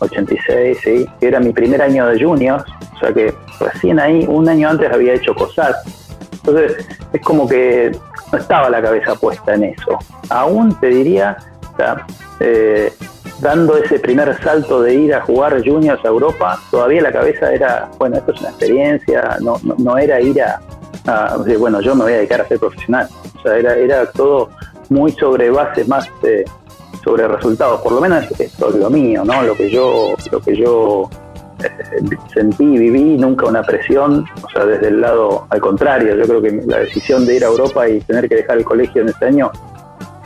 86, 0.00 0.78
sí, 0.82 1.06
que 1.18 1.28
era 1.28 1.40
mi 1.40 1.52
primer 1.52 1.80
año 1.80 2.06
de 2.06 2.22
juniors, 2.22 2.64
o 2.94 2.98
sea 2.98 3.12
que 3.12 3.34
recién 3.60 3.98
ahí, 3.98 4.26
un 4.28 4.48
año 4.48 4.68
antes 4.68 4.92
había 4.92 5.14
hecho 5.14 5.34
cosas. 5.34 5.76
Entonces, 6.32 6.86
es 7.12 7.20
como 7.22 7.48
que 7.48 7.92
no 8.32 8.38
estaba 8.38 8.68
la 8.68 8.82
cabeza 8.82 9.14
puesta 9.14 9.54
en 9.54 9.64
eso. 9.64 9.98
Aún 10.28 10.78
te 10.80 10.88
diría, 10.88 11.36
eh, 12.40 12.92
dando 13.40 13.76
ese 13.76 13.98
primer 13.98 14.36
salto 14.42 14.82
de 14.82 14.94
ir 14.94 15.14
a 15.14 15.20
jugar 15.22 15.62
juniors 15.64 16.04
a 16.04 16.08
Europa, 16.08 16.60
todavía 16.70 17.02
la 17.02 17.12
cabeza 17.12 17.52
era, 17.52 17.88
bueno, 17.98 18.16
esto 18.16 18.32
es 18.32 18.40
una 18.40 18.50
experiencia, 18.50 19.36
no, 19.40 19.60
no, 19.62 19.96
era 19.96 20.20
ir 20.20 20.42
a, 20.42 20.60
bueno, 21.58 21.80
yo 21.80 21.94
me 21.94 22.04
voy 22.04 22.12
a 22.12 22.16
dedicar 22.16 22.40
a 22.40 22.48
ser 22.48 22.58
profesional. 22.58 23.08
O 23.38 23.42
sea, 23.42 23.56
era, 23.56 23.74
era 23.76 24.06
todo 24.10 24.50
muy 24.90 25.12
sobre 25.12 25.50
bases 25.50 25.86
más 25.88 26.08
eh, 26.22 26.44
sobre 27.04 27.28
resultados. 27.28 27.80
Por 27.80 27.92
lo 27.92 28.00
menos 28.00 28.24
esto 28.38 28.68
es 28.68 28.74
lo 28.74 28.90
mío, 28.90 29.24
¿no? 29.24 29.42
Lo 29.42 29.54
que 29.54 29.70
yo, 29.70 30.14
lo 30.30 30.40
que 30.40 30.56
yo 30.56 31.08
eh, 31.62 32.16
sentí 32.32 32.66
viví, 32.76 33.16
nunca 33.16 33.46
una 33.46 33.62
presión, 33.62 34.24
o 34.42 34.50
sea, 34.50 34.66
desde 34.66 34.88
el 34.88 35.00
lado 35.00 35.46
al 35.50 35.60
contrario, 35.60 36.16
yo 36.16 36.24
creo 36.24 36.42
que 36.42 36.62
la 36.66 36.78
decisión 36.78 37.24
de 37.26 37.36
ir 37.36 37.44
a 37.44 37.48
Europa 37.48 37.88
y 37.88 38.00
tener 38.00 38.28
que 38.28 38.36
dejar 38.36 38.58
el 38.58 38.64
colegio 38.64 39.02
en 39.02 39.08
ese 39.08 39.24
año 39.24 39.50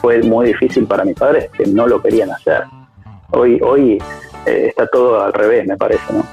fue 0.03 0.21
muy 0.23 0.49
difícil 0.49 0.85
para 0.85 1.05
mis 1.05 1.15
padres 1.15 1.49
que 1.57 1.65
no 1.65 1.87
lo 1.87 2.03
querían 2.03 2.31
hacer. 2.33 2.65
Hoy, 3.31 3.59
hoy 3.63 3.99
eh, 4.45 4.67
está 4.69 4.87
todo 4.89 5.23
al 5.23 5.33
revés, 5.33 5.67
me 5.67 5.77
parece, 5.77 6.03
¿no? 6.13 6.27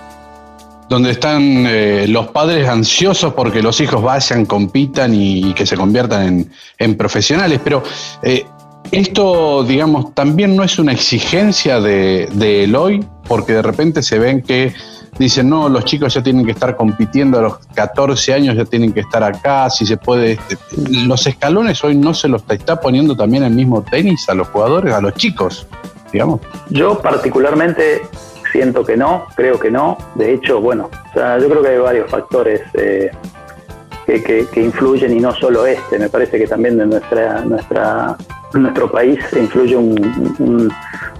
Donde 0.89 1.11
están 1.11 1.67
eh, 1.67 2.07
los 2.09 2.29
padres 2.29 2.67
ansiosos 2.67 3.33
porque 3.35 3.61
los 3.61 3.79
hijos 3.79 4.01
vayan, 4.01 4.47
compitan 4.47 5.13
y, 5.13 5.53
que 5.53 5.67
se 5.67 5.77
conviertan 5.77 6.49
en, 6.79 6.97
profesionales. 6.97 7.61
Pero 7.63 7.83
eh, 8.23 8.43
esto, 8.91 9.63
digamos, 9.63 10.15
también 10.15 10.55
no 10.55 10.63
es 10.63 10.79
una 10.79 10.91
exigencia 10.91 11.79
de, 11.79 12.27
de 12.33 12.63
Eloy, 12.63 13.05
porque 13.27 13.53
de 13.53 13.61
repente 13.61 14.01
se 14.01 14.17
ven 14.17 14.41
que 14.41 14.73
dicen, 15.19 15.49
no, 15.49 15.69
los 15.69 15.85
chicos 15.85 16.13
ya 16.13 16.23
tienen 16.23 16.45
que 16.45 16.51
estar 16.53 16.75
compitiendo 16.75 17.37
a 17.37 17.41
los 17.41 17.57
14 17.75 18.33
años, 18.33 18.55
ya 18.55 18.65
tienen 18.65 18.93
que 18.93 19.01
estar 19.01 19.21
acá, 19.23 19.69
si 19.69 19.85
se 19.85 19.97
puede. 19.97 20.31
este, 20.33 20.57
los 21.05 21.27
escalones 21.27 21.83
hoy 21.83 21.95
no 21.95 22.13
se 22.13 22.27
los 22.29 22.43
está 22.49 22.79
poniendo 22.79 23.15
también 23.15 23.43
el 23.43 23.51
mismo 23.53 23.81
tenis 23.83 24.27
a 24.29 24.33
los 24.33 24.47
jugadores, 24.47 24.93
a 24.93 25.01
los 25.01 25.13
chicos, 25.15 25.67
digamos. 26.11 26.39
Yo 26.69 26.99
particularmente 26.99 28.01
siento 28.51 28.83
que 28.85 28.97
no, 28.97 29.25
creo 29.35 29.59
que 29.59 29.69
no. 29.69 29.97
De 30.15 30.33
hecho, 30.33 30.59
bueno, 30.61 30.89
yo 31.15 31.49
creo 31.49 31.61
que 31.61 31.67
hay 31.69 31.77
varios 31.77 32.09
factores 32.09 32.61
eh, 32.73 33.11
que, 34.05 34.23
que- 34.23 34.47
que 34.51 34.61
influyen 34.63 35.15
y 35.15 35.19
no 35.19 35.35
solo 35.35 35.65
este. 35.65 35.99
Me 35.99 36.09
parece 36.09 36.39
que 36.39 36.47
también 36.47 36.79
en 36.81 36.89
nuestra, 36.89 37.41
nuestra, 37.45 38.17
nuestro 38.53 38.89
país 38.91 39.19
influye 39.33 39.75
un, 39.75 40.35
un- 40.39 40.71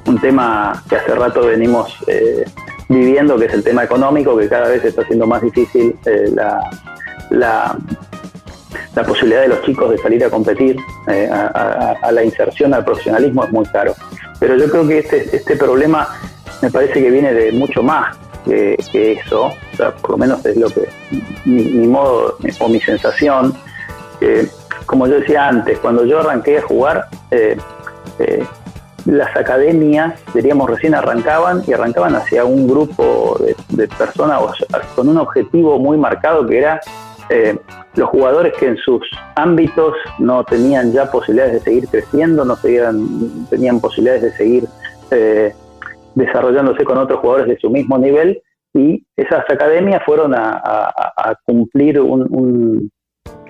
un 0.08 0.18
tema 0.22 0.82
que 0.90 0.96
hace 0.96 1.14
rato 1.14 1.42
venimos 1.46 1.94
eh, 2.08 2.46
viviendo, 2.90 3.38
que 3.38 3.46
es 3.46 3.54
el 3.54 3.64
tema 3.64 3.84
económico, 3.84 4.36
que 4.38 4.50
cada 4.50 4.68
vez 4.70 4.84
está 4.84 5.06
siendo 5.06 5.26
más 5.28 5.42
difícil 5.42 5.96
eh, 6.06 6.30
la, 6.34 6.60
la, 7.30 7.78
la 8.96 9.04
posibilidad 9.04 9.42
de 9.42 9.48
los 9.50 9.62
chicos 9.64 9.92
de 9.92 9.98
salir 10.00 10.24
a 10.26 10.30
competir, 10.30 10.78
eh, 11.08 11.30
a, 11.32 12.12
la 12.12 12.24
inserción 12.24 12.74
al 12.74 12.84
profesionalismo 12.84 13.44
es 13.44 13.52
muy 13.52 13.66
caro. 13.68 13.94
Pero 14.40 14.58
yo 14.58 14.70
creo 14.70 14.88
que 14.88 15.00
este, 15.00 15.36
este 15.36 15.56
problema 15.56 16.08
me 16.62 16.72
parece 16.72 17.02
que 17.02 17.10
viene 17.10 17.34
de 17.34 17.52
mucho 17.52 17.84
más 17.84 18.18
que, 18.46 18.76
que 18.92 19.14
eso, 19.14 19.46
o 19.46 19.78
sea, 19.78 19.92
por 19.96 20.12
lo 20.12 20.18
menos 20.18 20.46
es 20.46 20.58
lo 20.58 20.70
que 20.70 20.90
mi, 21.46 21.64
mi 21.64 21.88
modo 21.88 22.38
o 22.60 22.70
mi 22.70 22.82
sensación. 22.82 23.54
que, 24.20 24.48
como 24.86 25.06
yo 25.08 25.20
decía 25.20 25.48
antes, 25.48 25.78
cuando 25.80 26.04
yo 26.04 26.20
arranqué 26.20 26.58
a 26.58 26.62
jugar, 26.64 27.08
eh, 27.30 27.56
eh, 28.18 28.44
las 29.06 29.36
academias, 29.36 30.20
diríamos, 30.34 30.70
recién 30.70 30.96
arrancaban 30.96 31.64
y 31.68 31.74
arrancaban 31.74 32.16
hacia 32.16 32.46
un 32.46 32.68
grupo 32.68 33.38
de, 33.70 33.88
personas 33.88 34.42
con 34.96 35.08
un 35.10 35.18
objetivo 35.18 35.80
muy 35.80 35.98
marcado 35.98 36.46
que 36.46 36.58
era 36.58 36.80
eh, 37.30 37.58
los 37.96 38.10
jugadores 38.10 38.54
que 38.58 38.68
en 38.68 38.78
sus 38.78 39.02
ámbitos 39.36 39.94
no 40.20 40.44
tenían 40.44 40.92
ya 40.92 41.12
posibilidades 41.12 41.54
de 41.54 41.60
seguir 41.62 41.88
creciendo, 41.88 42.46
no 42.46 42.56
seguían, 42.56 43.48
tenían 43.50 43.80
posibilidades 43.80 44.24
de 44.24 44.32
seguir 44.34 44.64
eh, 45.12 45.54
desarrollándose 46.16 46.84
con 46.84 46.98
otros 46.98 47.20
jugadores 47.20 47.48
de 47.48 47.58
su 47.60 47.70
mismo 47.70 47.98
nivel 47.98 48.42
y 48.74 49.04
esas 49.16 49.44
academias 49.50 50.02
fueron 50.06 50.34
a, 50.36 50.92
cumplir 51.46 52.00
un- 52.00 52.92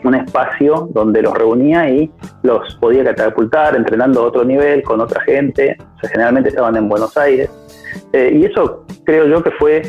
un 0.03 0.15
espacio 0.15 0.89
donde 0.91 1.21
los 1.21 1.33
reunía 1.33 1.89
y 1.89 2.11
los 2.43 2.75
podía 2.75 3.03
catapultar 3.03 3.75
entrenando 3.75 4.21
a 4.21 4.23
otro 4.25 4.43
nivel 4.43 4.83
con 4.83 5.01
otra 5.01 5.21
gente, 5.21 5.77
o 5.79 5.99
sea, 5.99 6.09
generalmente 6.09 6.49
estaban 6.49 6.75
en 6.75 6.89
Buenos 6.89 7.17
Aires. 7.17 7.49
Eh, 8.13 8.31
y 8.35 8.45
eso 8.45 8.85
creo 9.03 9.27
yo 9.27 9.43
que 9.43 9.51
fue, 9.51 9.81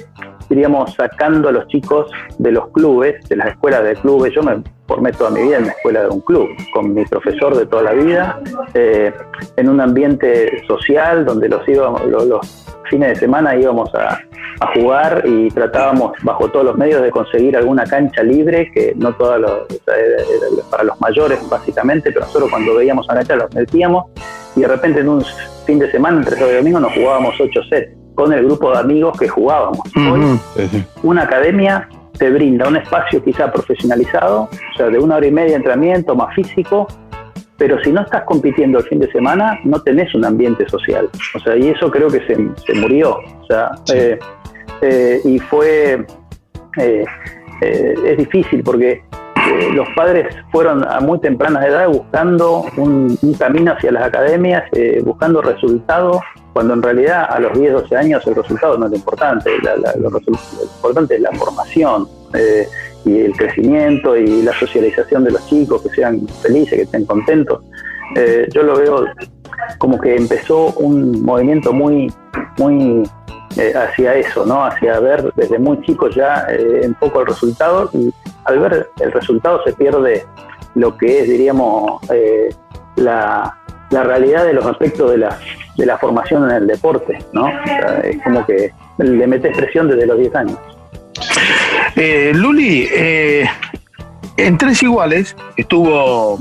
diríamos, 0.51 0.93
sacando 0.95 1.49
a 1.49 1.53
los 1.53 1.67
chicos 1.69 2.11
de 2.39 2.51
los 2.51 2.69
clubes, 2.73 3.27
de 3.29 3.37
las 3.37 3.49
escuelas 3.51 3.85
de 3.85 3.95
clubes. 3.95 4.35
Yo 4.35 4.43
me 4.43 4.63
formé 4.87 5.13
toda 5.13 5.31
mi 5.31 5.43
vida 5.43 5.59
en 5.59 5.67
la 5.67 5.73
escuela 5.73 6.03
de 6.03 6.09
un 6.09 6.21
club, 6.21 6.49
con 6.75 6.93
mi 6.93 7.05
profesor 7.05 7.57
de 7.57 7.67
toda 7.67 7.85
la 7.85 7.93
vida, 7.93 8.41
eh, 8.75 9.13
en 9.57 9.69
un 9.69 9.81
ambiente 9.81 10.63
social 10.67 11.25
donde 11.25 11.49
los, 11.49 11.67
íbamos, 11.69 12.05
los, 12.07 12.27
los 12.27 12.67
fines 12.91 13.11
de 13.11 13.15
semana 13.15 13.57
íbamos 13.57 13.95
a, 13.95 14.21
jugar 14.75 15.23
y 15.25 15.49
tratábamos 15.49 16.13
bajo 16.23 16.47
todos 16.51 16.67
los 16.67 16.77
medios 16.77 17.01
de 17.01 17.11
conseguir 17.11 17.57
alguna 17.57 17.85
cancha 17.85 18.23
libre, 18.23 18.71
que 18.75 18.93
no 18.95 19.15
todas 19.15 19.41
los, 19.41 19.61
para 20.71 20.85
los 20.85 21.01
mayores 21.01 21.39
básicamente, 21.49 22.13
pero 22.13 22.27
nosotros 22.27 22.51
cuando 22.51 22.75
veíamos 22.75 23.09
a 23.09 23.15
cancha 23.15 23.37
los 23.37 23.55
metíamos 23.55 24.11
y 24.55 24.61
de 24.61 24.69
repente 24.69 25.01
en 25.01 25.09
un 25.09 25.25
fin 25.65 25.79
de 25.79 25.91
semana, 25.91 26.19
entre 26.19 26.35
sábado 26.35 26.53
y 26.53 26.57
domingo, 26.57 26.79
nos 26.79 26.93
jugábamos 26.93 27.41
ocho 27.41 27.63
sets 27.71 28.00
con 28.15 28.33
el 28.33 28.45
grupo 28.45 28.73
de 28.73 28.79
amigos 28.79 29.19
que 29.19 29.29
jugábamos. 29.29 29.81
Hoy 29.97 30.39
una 31.03 31.23
academia 31.23 31.89
te 32.19 32.31
brinda 32.31 32.69
un 32.69 32.77
espacio 32.77 33.23
quizá 33.25 33.51
profesionalizado, 33.51 34.43
o 34.43 34.77
sea, 34.77 34.89
de 34.89 34.99
una 34.99 35.17
hora 35.17 35.27
y 35.27 35.31
media 35.31 35.51
de 35.51 35.57
entrenamiento 35.57 36.15
más 36.15 36.35
físico, 36.35 36.87
pero 37.57 37.83
si 37.83 37.93
no 37.93 38.03
estás 38.03 38.23
compitiendo 38.25 38.79
el 38.79 38.85
fin 38.85 38.99
de 39.01 39.11
semana, 39.13 39.59
no 39.65 39.81
tenés 39.83 40.15
un 40.15 40.25
ambiente 40.25 40.69
social. 40.69 41.09
O 41.35 41.39
sea, 41.41 41.57
y 41.57 41.69
eso 41.69 41.91
creo 41.91 42.09
que 42.09 42.21
se, 42.27 42.37
se 42.67 42.75
murió. 42.75 43.19
O 43.43 43.47
sea, 43.47 43.71
Sí. 43.85 43.95
eh, 43.97 44.19
eh, 44.83 45.21
y 45.25 45.39
fue. 45.39 46.05
eh, 46.79 47.05
eh, 47.63 47.95
es 48.07 48.17
difícil 48.17 48.63
porque 48.63 48.93
eh, 48.93 49.69
los 49.75 49.87
padres 49.95 50.35
fueron 50.51 50.83
a 50.89 51.01
muy 51.01 51.19
temprana 51.21 51.67
edad 51.67 51.89
buscando 51.89 52.65
un, 52.79 53.19
un 53.21 53.35
camino 53.35 53.73
hacia 53.73 53.93
las 53.93 54.05
academias, 54.05 54.63
eh, 54.73 55.01
buscando 55.05 55.43
resultados, 55.43 56.21
cuando 56.53 56.75
en 56.75 56.83
realidad 56.83 57.27
a 57.31 57.39
los 57.41 57.59
10, 57.59 57.73
12 57.73 57.97
años 57.97 58.27
el 58.27 58.35
resultado 58.35 58.77
no 58.79 58.87
es 58.87 58.91
lo 58.93 58.97
importante, 58.99 59.51
la- 59.63 59.77
lo, 59.97 60.11
importante 60.19 61.15
es 61.17 61.21
la 61.21 61.31
formación 61.33 62.09
eh, 62.35 62.69
y 63.05 63.21
el 63.21 63.33
crecimiento 63.33 64.17
y 64.17 64.43
la 64.43 64.53
socialización 64.59 65.25
de 65.25 65.31
los 65.33 65.47
chicos, 65.47 65.83
que 65.83 65.89
sean 65.91 66.27
felices, 66.43 66.75
que 66.77 66.83
estén 66.83 67.05
contentos. 67.07 67.63
Eh, 68.17 68.49
yo 68.53 68.63
lo 68.63 68.77
veo 68.77 69.07
como 69.79 69.99
que 70.01 70.17
empezó 70.17 70.67
un 70.79 71.23
movimiento 71.23 71.73
muy, 71.73 72.13
muy 72.59 73.09
eh, 73.57 73.73
hacia 73.75 74.15
eso, 74.15 74.45
¿no? 74.45 74.65
Hacia 74.65 74.99
ver 75.01 75.33
desde 75.35 75.59
muy 75.59 75.81
chicos 75.83 76.15
ya 76.15 76.47
eh, 76.51 76.83
un 76.87 76.95
poco 76.95 77.21
el 77.21 77.27
resultado 77.29 77.89
y 77.93 78.13
al 78.45 78.59
ver 78.59 78.89
el 79.01 79.13
resultado 79.13 79.63
se 79.65 79.73
pierde 79.73 80.25
lo 80.75 80.97
que 80.97 81.21
es, 81.21 81.29
diríamos, 81.29 82.01
eh, 82.13 82.49
la, 82.97 83.57
la 83.91 84.03
realidad 84.05 84.45
de 84.47 84.53
los 84.53 84.65
aspectos 84.67 85.11
de 85.11 85.19
la, 85.19 85.39
de 85.77 85.87
la 85.87 85.99
formación 85.99 86.49
en 86.51 86.57
el 86.57 86.67
deporte, 86.67 87.19
¿no? 87.33 87.45
O 87.47 87.67
sea, 87.67 88.01
es 88.05 88.23
como 88.23 88.45
que 88.47 88.71
le 88.99 89.27
metes 89.27 89.57
presión 89.57 89.89
desde 89.89 90.07
los 90.07 90.19
10 90.19 90.35
años. 90.37 90.59
Eh, 91.97 92.33
Luli, 92.35 92.89
eh, 92.93 93.49
en 94.37 94.57
Tres 94.59 94.83
Iguales 94.83 95.37
estuvo 95.57 96.39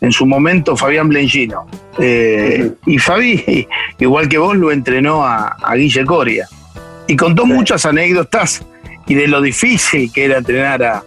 en 0.00 0.12
su 0.12 0.26
momento 0.26 0.76
Fabián 0.76 1.08
Blengino. 1.08 1.66
Eh, 1.98 2.72
y 2.84 2.98
Fabi, 2.98 3.66
igual 3.98 4.28
que 4.28 4.38
vos, 4.38 4.56
lo 4.56 4.70
entrenó 4.70 5.24
a, 5.24 5.56
a 5.62 5.74
Guille 5.74 6.04
Coria. 6.04 6.46
Y 7.06 7.16
contó 7.16 7.44
Sí. 7.44 7.52
muchas 7.52 7.86
anécdotas 7.86 8.64
y 9.06 9.14
de 9.14 9.28
lo 9.28 9.40
difícil 9.40 10.12
que 10.12 10.24
era 10.26 10.38
entrenar 10.38 10.82
a, 10.82 11.02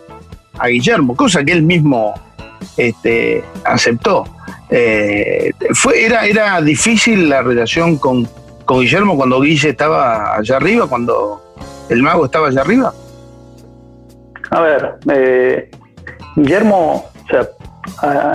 a 0.57 0.67
Guillermo, 0.67 1.15
cosa 1.15 1.43
que 1.43 1.51
él 1.51 1.61
mismo 1.61 2.13
este, 2.77 3.43
aceptó. 3.65 4.25
Eh, 4.69 5.51
fue, 5.73 6.05
era, 6.05 6.25
¿Era 6.25 6.61
difícil 6.61 7.29
la 7.29 7.41
relación 7.41 7.97
con, 7.97 8.27
con 8.65 8.81
Guillermo 8.81 9.17
cuando 9.17 9.41
Guille 9.41 9.69
estaba 9.69 10.35
allá 10.38 10.57
arriba, 10.57 10.88
cuando 10.88 11.41
el 11.89 12.03
mago 12.03 12.25
estaba 12.25 12.49
allá 12.49 12.61
arriba? 12.61 12.93
A 14.51 14.61
ver, 14.61 14.93
eh, 15.11 15.71
Guillermo, 16.35 17.05
o 17.25 17.27
sea, 17.29 17.47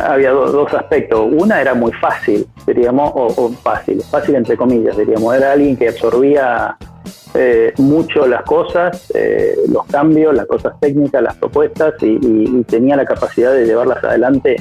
había 0.09 0.31
do- 0.31 0.50
dos 0.50 0.73
aspectos. 0.75 1.26
Una 1.33 1.61
era 1.61 1.75
muy 1.75 1.93
fácil, 1.93 2.47
diríamos, 2.67 3.12
o 3.14 3.53
fácil, 3.62 4.03
fácil 4.11 4.35
entre 4.37 4.57
comillas, 4.57 4.97
diríamos. 4.97 5.35
Era 5.35 5.53
alguien 5.53 5.76
que 5.76 5.88
absorbía 5.88 6.76
eh, 7.35 7.73
mucho 7.79 8.26
las 8.26 8.43
cosas, 8.43 9.11
eh, 9.14 9.57
los 9.69 9.85
cambios, 9.87 10.35
las 10.35 10.47
cosas 10.47 10.75
técnicas, 10.81 11.23
las 11.23 11.37
propuestas 11.37 11.95
y, 12.03 12.07
y- 12.23 12.59
y 12.61 12.64
tenía 12.64 12.97
la 12.97 13.05
capacidad 13.05 13.53
de 13.53 13.67
llevarlas 13.67 14.03
adelante, 14.05 14.57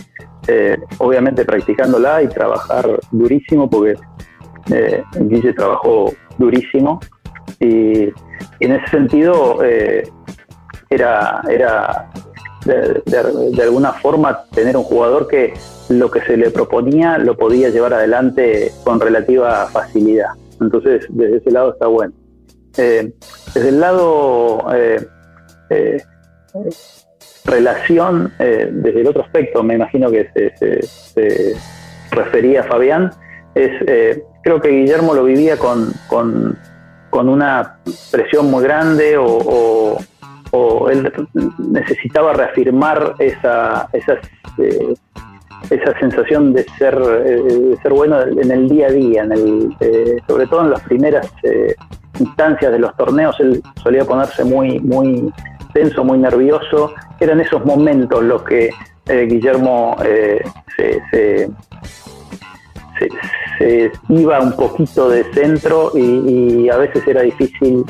eh, 0.47 0.77
obviamente 0.97 1.45
practicándola 1.45 2.21
y 2.23 2.27
trabajar 2.27 2.99
durísimo, 3.11 3.69
porque 3.69 3.95
eh, 4.71 5.03
Guille 5.19 5.53
trabajó 5.53 6.11
durísimo 6.37 6.99
y, 7.59 8.09
en 8.59 8.71
ese 8.71 8.87
sentido 8.89 9.63
eh, 9.63 10.09
era, 10.89 11.41
era 11.49 12.09
de 12.65 13.61
alguna 13.61 13.91
forma 13.91 14.45
tener 14.53 14.77
un 14.77 14.83
jugador 14.83 15.27
que 15.27 15.53
lo 15.89 16.09
que 16.09 16.21
se 16.21 16.37
le 16.37 16.49
proponía 16.49 17.17
lo 17.17 17.35
podía 17.35 17.69
llevar 17.69 17.93
adelante 17.93 18.71
con 18.85 18.99
relativa 19.01 19.67
facilidad. 19.67 20.29
Entonces, 20.61 21.05
desde 21.09 21.37
ese 21.37 21.51
lado 21.51 21.73
está 21.73 21.87
bueno. 21.87 22.13
Eh, 22.77 23.13
desde 23.53 23.69
el 23.69 23.79
lado 23.79 24.65
eh, 24.73 25.05
eh, 25.69 25.97
relación, 27.45 28.31
eh, 28.39 28.69
desde 28.71 29.01
el 29.01 29.07
otro 29.07 29.23
aspecto, 29.23 29.63
me 29.63 29.75
imagino 29.75 30.09
que 30.11 30.29
se, 30.33 30.55
se- 31.13 31.55
refería 32.11 32.61
a 32.61 32.63
Fabián, 32.65 33.11
es, 33.55 33.71
eh, 33.87 34.23
creo 34.43 34.61
que 34.61 34.69
Guillermo 34.69 35.13
lo 35.15 35.23
vivía 35.23 35.57
con, 35.57 35.91
con, 36.07 36.57
con 37.09 37.27
una 37.27 37.79
presión 38.11 38.51
muy 38.51 38.63
grande 38.63 39.17
o, 39.17 39.25
o- 39.25 39.97
o 40.51 40.89
él 40.91 41.11
necesitaba 41.57 42.33
reafirmar 42.33 43.15
esa, 43.17 43.89
esa, 43.93 44.13
eh, 44.59 44.93
esa 45.69 45.97
sensación 45.99 46.53
de 46.53 46.63
ser, 46.77 46.93
eh, 47.25 47.41
de 47.41 47.77
ser 47.81 47.93
bueno 47.93 48.21
en 48.21 48.51
el 48.51 48.67
día 48.69 48.87
a 48.87 48.91
día, 48.91 49.23
en 49.23 49.31
el, 49.31 49.75
eh, 49.79 50.17
sobre 50.27 50.47
todo 50.47 50.61
en 50.61 50.71
las 50.71 50.81
primeras 50.81 51.31
eh, 51.43 51.73
instancias 52.19 52.71
de 52.71 52.79
los 52.79 52.95
torneos, 52.97 53.39
él 53.39 53.61
solía 53.81 54.05
ponerse 54.05 54.43
muy, 54.43 54.79
muy 54.79 55.31
tenso, 55.73 56.03
muy 56.03 56.17
nervioso. 56.19 56.93
Eran 57.19 57.39
esos 57.41 57.65
momentos 57.65 58.23
los 58.23 58.43
que 58.43 58.69
Guillermo 59.07 59.95
se, 60.77 61.01
se- 61.11 61.49
se- 63.59 63.91
iba 64.09 64.39
un 64.39 64.53
poquito 64.53 65.09
de 65.09 65.23
centro 65.33 65.91
y, 65.95 66.69
a 66.69 66.77
veces 66.77 67.05
era 67.07 67.21
difícil 67.21 67.83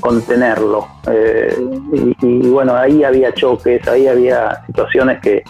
contenerlo. 0.00 0.86
Y, 2.22 2.48
bueno, 2.48 2.74
ahí 2.74 3.04
había 3.04 3.32
choques, 3.32 3.86
ahí 3.88 4.06
había 4.08 4.64
situaciones 4.66 5.20
que, 5.20 5.42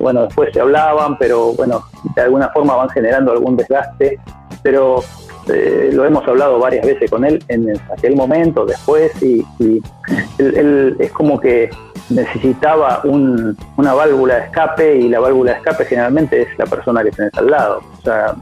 bueno, 0.00 0.22
después 0.22 0.50
se 0.52 0.60
hablaban, 0.60 1.16
pero 1.18 1.52
bueno, 1.52 1.84
de 2.14 2.22
alguna 2.22 2.48
forma 2.50 2.76
van 2.76 2.90
generando 2.90 3.32
algún 3.32 3.56
desgaste, 3.56 4.18
pero 4.62 5.02
eh, 5.48 5.90
lo 5.92 6.04
hemos 6.04 6.26
hablado 6.26 6.58
varias 6.58 6.86
veces 6.86 7.10
con 7.10 7.24
él 7.24 7.42
en 7.48 7.78
aquel 7.96 8.16
momento, 8.16 8.64
después, 8.64 9.12
y, 9.22 9.44
él, 10.38 10.96
es 10.98 11.12
como 11.12 11.38
que 11.38 11.70
necesitaba 12.10 13.02
una 13.04 13.94
válvula 13.94 14.36
de 14.36 14.40
escape 14.44 14.96
y 14.96 15.08
la 15.08 15.20
válvula 15.20 15.52
de 15.52 15.58
escape 15.58 15.84
generalmente 15.86 16.42
es 16.42 16.58
la 16.58 16.66
persona 16.66 17.02
que 17.02 17.10
tenés 17.10 17.32
al 17.34 17.50
lado. 17.50 17.82
O 17.98 18.02
sea, 18.02 18.34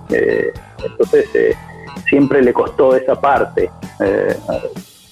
entonces 0.85 1.57
siempre 2.09 2.43
le 2.43 2.53
costó 2.53 2.95
esa 2.97 3.21
parte. 3.21 3.71
Eh, 4.01 4.37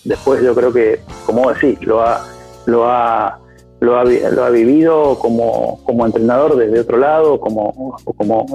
después 0.04 0.42
yo 0.42 0.54
creo 0.54 0.72
que, 0.72 1.00
como 1.26 1.52
decís, 1.52 1.80
lo 1.82 2.02
ha, 2.02 2.24
lo 2.66 2.90
ha, 2.90 3.38
lo 3.80 3.98
ha, 3.98 4.04
lo 4.04 4.44
ha 4.44 4.50
vivido 4.50 5.18
como, 5.18 5.82
como, 5.84 6.06
entrenador 6.06 6.56
desde 6.56 6.80
otro 6.80 6.98
lado, 6.98 7.40
como, 7.40 7.96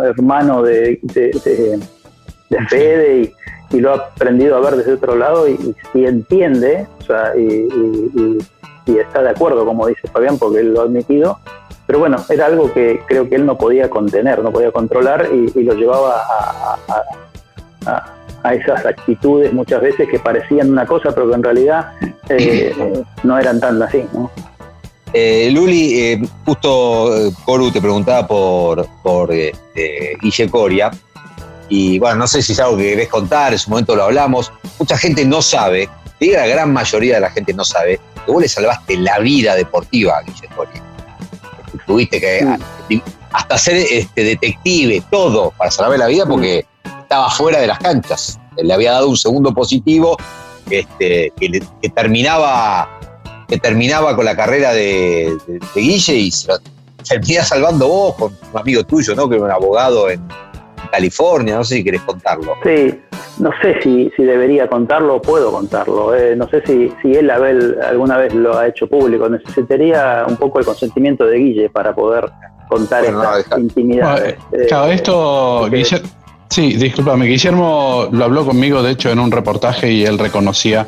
hermano 0.03 0.61
de, 0.61 0.99
de, 1.01 1.79
Fede 2.69 3.33
y, 3.71 3.79
lo 3.79 3.91
ha 3.91 3.95
aprendido 3.95 4.55
a 4.55 4.59
ver 4.61 4.77
desde 4.77 4.93
otro 4.93 5.15
lado 5.15 5.47
y, 5.47 5.75
entiende, 5.93 6.87
o 6.99 7.03
sea, 7.03 7.33
y, 7.35 7.67
está 8.99 9.23
de 9.23 9.29
acuerdo, 9.29 9.65
como 9.65 9.87
dice 9.87 10.07
Fabián, 10.07 10.37
porque 10.37 10.59
él 10.59 10.73
lo 10.73 10.81
ha 10.81 10.83
admitido. 10.83 11.39
Pero 11.87 11.99
bueno, 11.99 12.17
era 12.29 12.47
algo 12.47 12.71
que 12.71 13.01
creo 13.07 13.27
que 13.29 13.35
él 13.35 13.45
no 13.45 13.57
podía 13.57 13.89
contener, 13.89 14.41
no 14.41 14.51
podía 14.51 14.71
controlar 14.71 15.27
y, 15.33 15.63
lo 15.63 15.73
llevaba 15.73 16.21
a 17.85 18.15
a 18.45 18.53
esas 18.53 18.85
actitudes 18.85 19.51
muchas 19.51 19.81
veces 19.81 20.07
que 20.07 20.19
parecían 20.19 20.69
una 20.69 20.85
cosa, 20.85 21.11
pero 21.11 21.27
que 21.29 21.33
en 21.33 21.43
realidad 21.43 21.93
eh, 22.29 23.03
no 23.23 23.39
eran 23.39 23.59
tan 23.59 23.81
así. 23.81 24.05
¿no? 24.13 24.29
Eh, 25.17 25.49
Luli, 25.49 25.97
eh, 25.97 26.21
justo 26.45 27.31
Coru 27.45 27.71
te 27.71 27.79
preguntaba 27.79 28.27
por, 28.27 28.85
por 29.01 29.31
Guille 29.31 30.49
Coria, 30.49 30.91
y 31.69 31.99
bueno, 31.99 32.17
no 32.17 32.27
sé 32.27 32.41
si 32.41 32.53
es 32.53 32.59
algo 32.59 32.77
que 32.77 32.91
querés 32.91 33.09
contar, 33.09 33.53
en 33.53 33.59
su 33.59 33.69
momento 33.69 33.95
lo 33.95 34.03
hablamos. 34.03 34.51
Mucha 34.77 34.97
gente 34.97 35.25
no 35.25 35.41
sabe, 35.41 35.89
diga 36.19 36.41
la 36.41 36.47
gran 36.47 36.71
mayoría 36.71 37.15
de 37.15 37.21
la 37.21 37.31
gente 37.31 37.53
no 37.53 37.63
sabe, 37.63 37.99
que 38.25 38.31
vos 38.31 38.41
le 38.41 38.49
salvaste 38.49 38.97
la 38.97 39.19
vida 39.19 39.55
deportiva 39.55 40.17
a 40.17 40.21
Guille 40.21 40.49
Coria. 40.55 40.83
Tuviste 41.87 42.19
que 42.19 42.47
hasta 43.31 43.57
ser 43.57 43.77
este, 43.77 44.23
detective, 44.23 45.03
todo, 45.09 45.51
para 45.51 45.71
salvarle 45.71 45.97
la 45.97 46.07
vida, 46.07 46.25
porque 46.25 46.65
estaba 47.01 47.29
fuera 47.29 47.59
de 47.59 47.67
las 47.67 47.79
canchas. 47.79 48.39
Le 48.57 48.73
había 48.73 48.93
dado 48.93 49.09
un 49.09 49.17
segundo 49.17 49.53
positivo 49.53 50.17
este, 50.69 51.33
que, 51.37 51.89
terminaba, 51.89 52.94
que 53.47 53.57
terminaba 53.57 54.15
con 54.15 54.25
la 54.25 54.35
carrera 54.35 54.73
de, 54.73 55.37
Guille 55.75 56.15
y 56.15 56.31
se 56.31 56.51
termina 57.07 57.43
salvando 57.43 57.87
vos 57.87 58.15
con 58.15 58.33
un 58.51 58.59
amigo 58.59 58.83
tuyo, 58.83 59.15
¿no? 59.15 59.29
Que 59.29 59.35
era 59.35 59.45
un 59.45 59.51
abogado 59.51 60.09
en 60.09 60.21
California, 60.91 61.55
no 61.55 61.63
sé 61.63 61.77
si 61.77 61.83
querés 61.83 62.01
contarlo. 62.01 62.53
Sí, 62.63 62.99
no 63.39 63.51
sé 63.61 63.81
si, 63.81 64.11
si 64.15 64.23
debería 64.23 64.67
contarlo 64.67 65.15
o 65.15 65.21
puedo 65.21 65.51
contarlo. 65.51 66.15
Eh, 66.15 66.35
no 66.35 66.47
sé 66.49 66.63
si, 66.65 66.91
si 67.01 67.13
él 67.13 67.29
Abel 67.29 67.77
alguna 67.83 68.17
vez 68.17 68.33
lo 68.33 68.57
ha 68.57 68.67
hecho 68.67 68.87
público. 68.87 69.29
Necesitaría 69.29 70.25
un 70.27 70.37
poco 70.37 70.59
el 70.59 70.65
consentimiento 70.65 71.25
de 71.25 71.37
Guille 71.37 71.69
para 71.69 71.93
poder 71.93 72.31
contar 72.69 73.05
esta 73.05 73.59
intimidad. 73.59 74.25
Eh, 74.27 74.37
claro, 74.67 74.91
esto, 74.91 75.69
Guille, 75.69 76.01
Sí, 76.49 76.73
discúlpame, 76.73 77.25
Guillermo 77.25 78.07
lo 78.11 78.23
habló 78.23 78.45
conmigo, 78.45 78.81
de 78.81 78.91
hecho, 78.91 79.09
en 79.09 79.19
un 79.19 79.31
reportaje 79.31 79.91
y 79.91 80.05
él 80.05 80.17
reconocía 80.19 80.87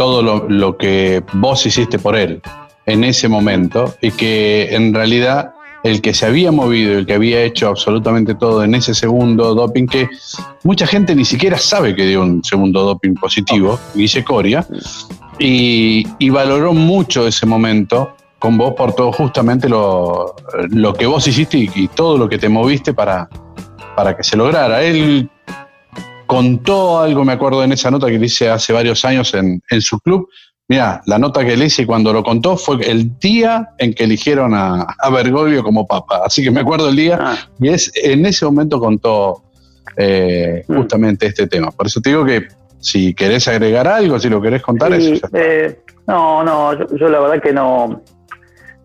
todo 0.00 0.22
lo, 0.48 0.78
que 0.78 1.22
vos 1.34 1.66
hiciste 1.66 1.98
por 1.98 2.16
él 2.16 2.40
en 2.86 3.04
ese 3.04 3.28
momento 3.28 3.94
y 4.00 4.10
que 4.12 4.74
en 4.74 4.94
realidad 4.94 5.52
el 5.84 6.00
que 6.00 6.14
se 6.14 6.24
había 6.24 6.50
movido, 6.50 6.96
el 6.96 7.04
que 7.04 7.12
había 7.12 7.42
hecho 7.42 7.68
absolutamente 7.68 8.34
todo 8.34 8.64
en 8.64 8.74
ese 8.74 8.94
segundo 8.94 9.54
doping, 9.54 9.86
que 9.86 10.08
mucha 10.64 10.86
gente 10.86 11.14
ni 11.14 11.26
siquiera 11.26 11.58
sabe 11.58 11.94
que 11.94 12.06
dio 12.06 12.22
un 12.22 12.42
segundo 12.42 12.82
doping 12.82 13.12
positivo, 13.12 13.78
Guille 13.94 14.24
Coria, 14.24 14.66
y, 15.38 16.30
valoró 16.30 16.72
mucho 16.72 17.26
ese 17.26 17.44
momento 17.44 18.16
con 18.38 18.56
vos 18.56 18.72
por 18.72 18.94
todo 18.94 19.12
justamente 19.12 19.68
lo, 19.68 20.34
que 20.98 21.04
vos 21.04 21.28
hiciste 21.28 21.58
y 21.58 21.88
todo 21.88 22.16
lo 22.16 22.26
que 22.26 22.38
te 22.38 22.48
moviste 22.48 22.94
para, 22.94 23.28
para 23.94 24.16
que 24.16 24.24
se 24.24 24.34
lograra. 24.34 24.82
Él 24.82 25.28
contó 26.30 27.00
algo, 27.00 27.24
me 27.24 27.32
acuerdo 27.32 27.64
en 27.64 27.72
esa 27.72 27.90
nota 27.90 28.06
que 28.06 28.16
dice 28.16 28.48
hace 28.48 28.72
varios 28.72 29.04
años 29.04 29.34
en, 29.34 29.60
su 29.80 29.98
club. 29.98 30.28
Mira, 30.68 31.02
la 31.06 31.18
nota 31.18 31.44
que 31.44 31.56
le 31.56 31.64
hice 31.64 31.84
cuando 31.84 32.12
lo 32.12 32.22
contó 32.22 32.56
fue 32.56 32.76
el 32.88 33.18
día 33.18 33.70
en 33.78 33.92
que 33.92 34.04
eligieron 34.04 34.54
a, 34.54 34.82
a 34.96 35.10
Bergoglio 35.10 35.64
como 35.64 35.88
papa. 35.88 36.20
Así 36.24 36.44
que 36.44 36.52
me 36.52 36.60
acuerdo 36.60 36.88
el 36.88 36.94
día 36.94 37.18
ah. 37.20 37.36
y 37.58 37.70
es 37.70 37.90
en 37.96 38.24
ese 38.26 38.44
momento 38.44 38.78
contó 38.78 39.42
eh, 39.96 40.62
mm. 40.68 40.76
justamente 40.76 41.26
este 41.26 41.48
tema. 41.48 41.72
Por 41.72 41.88
eso 41.88 42.00
te 42.00 42.10
digo 42.10 42.24
que 42.24 42.46
si 42.78 43.12
querés 43.12 43.48
agregar 43.48 43.88
algo, 43.88 44.20
si 44.20 44.28
lo 44.28 44.40
querés 44.40 44.62
contar, 44.62 44.92
eso 44.92 45.26
eh, 45.32 45.80
no, 46.06 46.44
no, 46.44 46.94
yo, 46.96 47.08
la 47.08 47.18
verdad 47.18 47.42
que 47.42 47.52
no, 47.52 48.02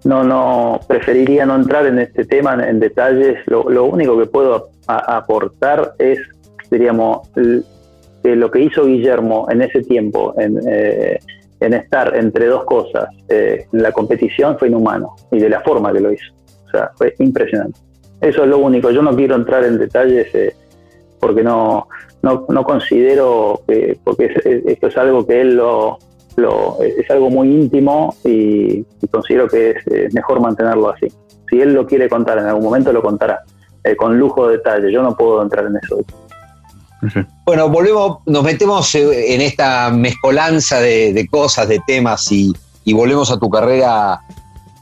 no, 0.03 0.23
no, 0.23 0.79
preferiría 0.87 1.45
no 1.45 1.57
entrar 1.57 1.85
en 1.85 1.99
este 1.99 2.25
tema 2.25 2.55
en, 2.67 2.79
detalles. 2.79 3.37
Lo, 3.45 3.69
lo, 3.69 3.85
único 3.85 4.17
que 4.17 4.25
puedo 4.25 4.71
aportar 4.87 5.93
es, 5.99 6.17
diríamos, 6.69 7.29
lo 8.23 8.51
que 8.51 8.61
hizo 8.61 8.85
Guillermo 8.85 9.47
en 9.49 9.61
ese 9.61 9.81
tiempo, 9.81 10.33
en, 10.37 10.59
eh, 10.67 11.19
estar 11.59 12.15
entre 12.15 12.47
dos 12.47 12.63
cosas 12.65 13.07
eh, 13.29 13.65
en 13.71 13.81
la 13.81 13.91
competición, 13.91 14.57
fue 14.57 14.67
inhumano, 14.67 15.15
y 15.31 15.39
de 15.39 15.49
la 15.49 15.61
forma 15.61 15.91
que 15.93 15.99
lo 15.99 16.11
hizo. 16.11 16.31
O 16.67 16.69
sea, 16.71 16.91
fue 16.95 17.13
impresionante. 17.19 17.79
Eso 18.21 18.43
es 18.43 18.49
lo 18.49 18.59
único. 18.59 18.91
Yo 18.91 19.01
no 19.01 19.15
quiero 19.15 19.35
entrar 19.35 19.63
en 19.63 19.77
detalles 19.77 20.33
eh, 20.33 20.55
porque 21.19 21.43
no, 21.43 21.87
no, 22.21 22.63
considero 22.63 23.61
que, 23.67 23.97
porque 24.03 24.33
esto 24.65 24.87
es 24.87 24.97
algo 24.97 25.25
que 25.25 25.41
él 25.41 25.55
lo, 25.55 25.97
lo, 26.35 26.77
es 26.81 27.09
algo 27.09 27.29
muy 27.29 27.49
íntimo 27.49 28.15
y, 28.23 28.83
considero 29.11 29.47
que 29.47 29.71
es 29.71 30.13
mejor 30.13 30.39
mantenerlo 30.39 30.89
así. 30.89 31.07
Si 31.49 31.61
él 31.61 31.73
lo 31.73 31.85
quiere 31.85 32.09
contar 32.09 32.39
en 32.39 32.45
algún 32.45 32.63
momento, 32.63 32.91
lo 32.91 33.01
contará. 33.01 33.43
Eh, 33.85 33.95
con 33.95 34.17
lujo 34.17 34.47
de 34.47 34.57
detalle. 34.57 34.91
Yo 34.91 35.03
no 35.03 35.15
puedo 35.15 35.43
entrar 35.43 35.67
en 35.67 35.77
eso. 35.77 35.99
Bueno, 37.45 37.69
volvemos, 37.69 38.19
nos 38.25 38.43
metemos 38.43 38.95
eh, 38.95 39.35
en 39.35 39.41
esta 39.41 39.89
mezcolanza 39.91 40.79
de, 40.79 41.27
cosas, 41.29 41.67
de 41.67 41.79
temas 41.85 42.31
y, 42.31 42.53
volvemos 42.93 43.31
a 43.31 43.37
tu 43.37 43.49
carrera 43.49 44.19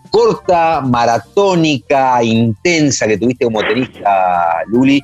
corta, 0.09 0.81
maratónica, 0.81 2.23
intensa 2.23 3.07
que 3.07 3.17
tuviste 3.17 3.45
como 3.45 3.61
tenista, 3.61 4.63
Luli, 4.67 5.01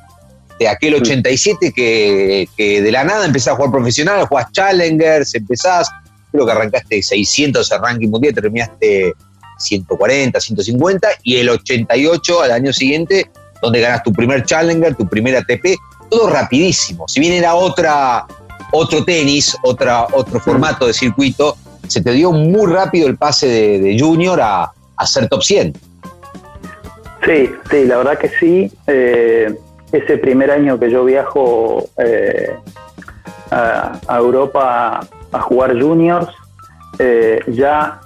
de 0.58 0.68
aquel 0.68 0.94
87 0.94 1.72
que, 1.72 2.48
que 2.56 2.80
de 2.80 2.92
la 2.92 3.02
nada 3.02 3.26
empezás 3.26 3.54
a 3.54 3.56
jugar 3.56 3.72
profesional, 3.72 4.26
jugás 4.26 4.52
Challengers, 4.52 5.34
empezás, 5.34 5.90
creo 6.30 6.46
que 6.46 6.52
arrancaste 6.52 7.02
600 7.02 7.72
el 7.72 7.80
ranking 7.80 8.08
mundial, 8.08 8.34
terminaste 8.34 9.14
140, 9.58 10.38
150, 10.38 11.08
y 11.24 11.36
el 11.36 11.48
88 11.48 12.42
al 12.42 12.52
año 12.52 12.72
siguiente 12.72 13.30
donde 13.62 13.80
ganas 13.80 14.02
tu 14.02 14.12
primer 14.12 14.44
Challenger, 14.44 14.94
tu 14.94 15.06
primer 15.06 15.36
ATP, 15.36 15.76
todo 16.10 16.28
rapidísimo. 16.28 17.08
Si 17.08 17.20
bien 17.20 17.32
era 17.32 17.54
otra, 17.54 18.26
otro 18.72 19.04
tenis, 19.04 19.56
otra, 19.62 20.06
otro 20.12 20.40
formato 20.40 20.86
de 20.86 20.92
circuito, 20.92 21.56
se 21.86 22.02
te 22.02 22.12
dio 22.12 22.32
muy 22.32 22.70
rápido 22.72 23.08
el 23.08 23.16
pase 23.16 23.46
de, 23.78 23.98
Junior 23.98 24.40
a, 24.40 24.72
a, 24.96 25.06
ser 25.06 25.28
top 25.28 25.42
100. 25.42 25.72
Sí, 27.24 27.50
sí, 27.70 27.84
la 27.84 27.98
verdad 27.98 28.18
que 28.18 28.28
sí. 28.28 28.72
Eh, 28.86 29.54
ese 29.92 30.18
primer 30.18 30.50
año 30.50 30.78
que 30.78 30.90
yo 30.90 31.04
viajo 31.04 31.88
eh, 31.98 32.54
a, 33.50 33.98
Europa 34.08 35.00
a 35.32 35.40
jugar 35.40 35.80
juniors, 35.80 36.28
eh, 36.98 37.40
ya 37.48 38.00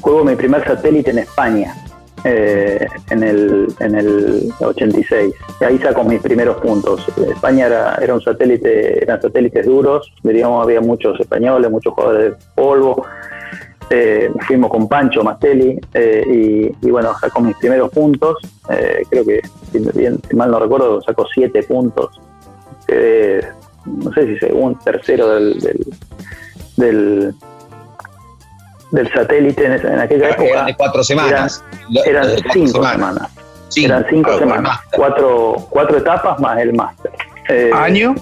juego 0.00 0.24
mi 0.24 0.36
primer 0.36 0.64
satélite 0.64 1.10
en 1.10 1.18
España. 1.18 1.74
Eh, 2.24 2.86
en, 3.10 3.22
el, 3.22 3.68
en 3.78 3.94
el 3.94 4.52
86. 4.58 5.34
Y 5.60 5.64
ahí 5.64 5.78
saco 5.78 6.02
mis 6.02 6.20
primeros 6.20 6.56
puntos. 6.56 7.06
España 7.18 7.66
era, 7.66 7.94
era 7.96 8.14
un 8.14 8.20
satélite, 8.20 9.02
eran 9.02 9.20
satélites 9.20 9.64
duros, 9.64 10.12
diríamos 10.22 10.62
había 10.62 10.80
muchos 10.80 11.20
españoles, 11.20 11.70
muchos 11.70 11.94
jugadores 11.94 12.32
de 12.32 12.36
polvo. 12.54 13.04
Eh, 13.90 14.30
fuimos 14.48 14.70
con 14.70 14.88
Pancho 14.88 15.22
Mastelli 15.22 15.78
eh, 15.94 16.72
y, 16.82 16.90
bueno, 16.90 17.16
saco 17.20 17.40
mis 17.40 17.56
primeros 17.56 17.90
puntos. 17.90 18.38
creo 19.08 19.24
que, 19.24 19.42
si, 19.70 19.78
bien, 19.94 20.18
mal 20.32 20.50
no 20.50 20.58
recuerdo, 20.58 21.00
saco 21.02 21.26
siete 21.32 21.62
puntos. 21.62 22.20
no 22.88 24.12
sé 24.12 24.26
si 24.26 24.38
segundo, 24.38 24.80
tercero 24.84 25.28
del, 25.28 25.60
del 25.60 25.86
del 26.76 27.34
satélite 29.12 29.66
en, 29.66 29.98
aquella 29.98 30.30
época. 30.30 30.44
Eran 30.44 30.66
de 30.66 30.74
cuatro 30.74 31.04
semanas. 31.04 31.64
Eran, 32.04 32.28
cinco 32.52 32.84
semanas. 32.84 33.30
eran 33.76 34.06
cinco 34.08 34.38
semanas. 34.38 34.80
Cuatro, 34.92 35.56
cuatro 35.70 35.98
etapas 35.98 36.38
más 36.40 36.58
el 36.58 36.72
máster. 36.72 37.12
Eh, 37.48 37.70
¿Año? 37.72 38.14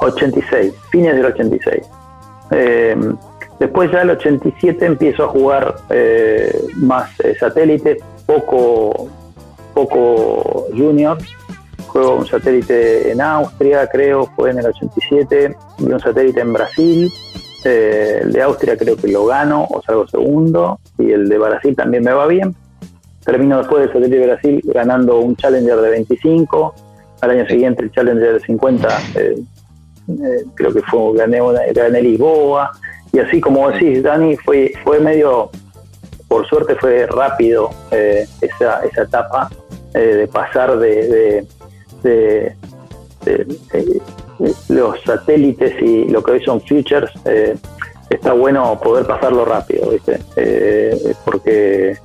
86, 0.00 0.72
fines 0.90 1.16
del 1.16 1.26
86. 1.26 1.82
Eh, 2.50 2.96
después 3.58 3.90
ya 3.92 4.02
el 4.02 4.10
87 4.10 4.84
empiezo 4.84 5.24
a 5.24 5.28
jugar 5.28 5.76
eh, 5.90 6.58
más 6.76 7.08
eh, 7.20 7.36
satélite, 7.38 7.98
poco, 8.26 9.08
poco 9.74 10.66
junior. 10.76 11.18
Juego 11.86 12.16
un 12.16 12.26
satélite 12.26 13.10
en 13.10 13.20
Austria, 13.20 13.88
creo, 13.88 14.26
fue 14.36 14.50
en 14.50 14.60
el 14.60 14.66
87, 14.66 15.56
y 15.78 15.82
un 15.84 15.98
satélite 15.98 16.40
en 16.40 16.52
Brasil. 16.52 17.12
Eh, 17.64 18.20
el 18.22 18.32
de 18.32 18.42
Austria 18.42 18.76
creo 18.76 18.96
que 18.96 19.08
lo 19.08 19.26
gano 19.26 19.66
o 19.70 19.82
salgo 19.82 20.06
segundo, 20.08 20.78
y 20.98 21.10
el 21.12 21.28
de 21.28 21.38
Brasil 21.38 21.74
también 21.76 22.02
me 22.04 22.12
va 22.12 22.26
bien. 22.26 22.54
Termino 23.24 23.58
después 23.58 23.82
del 23.82 23.88
satélite 23.92 24.18
de 24.18 24.26
Brasil 24.26 24.60
ganando 24.72 25.18
un 25.20 25.36
Challenger 25.36 25.76
de 25.76 25.90
25. 25.90 26.74
Al 27.20 27.30
año 27.30 27.46
siguiente 27.46 27.82
el 27.82 27.90
Challenger 27.92 28.34
de 28.34 28.40
50, 28.40 28.88
eh, 29.16 29.34
eh, 30.08 30.44
creo 30.54 30.72
que 30.72 30.80
fue, 30.82 31.16
gané, 31.18 31.38
gané 31.74 32.02
Lisboa. 32.02 32.72
Y 33.12 33.18
así 33.18 33.40
como 33.40 33.70
decís, 33.70 34.02
Dani, 34.02 34.36
fue, 34.38 34.72
fue 34.84 35.00
medio, 35.00 35.50
por 36.28 36.46
suerte 36.48 36.76
fue 36.76 37.06
rápido 37.06 37.70
eh, 37.90 38.26
esa, 38.40 38.80
esa 38.84 39.02
etapa 39.02 39.50
eh, 39.94 39.98
de 40.00 40.28
pasar 40.28 40.78
de, 40.78 40.88
de- 41.08 41.46
de- 42.02 42.56
de- 43.24 43.44
de- 43.44 43.82
de 43.84 44.02
los 44.68 45.00
satélites 45.02 45.80
y 45.82 46.04
lo 46.08 46.22
que 46.22 46.32
hoy 46.32 46.44
son 46.44 46.60
futures. 46.60 47.10
eh, 47.24 47.56
está 48.08 48.32
bueno 48.32 48.78
poder 48.82 49.06
pasarlo 49.06 49.44
rápido, 49.44 49.90
¿viste? 49.90 50.18
Eh, 50.36 51.14
porque 51.24 51.96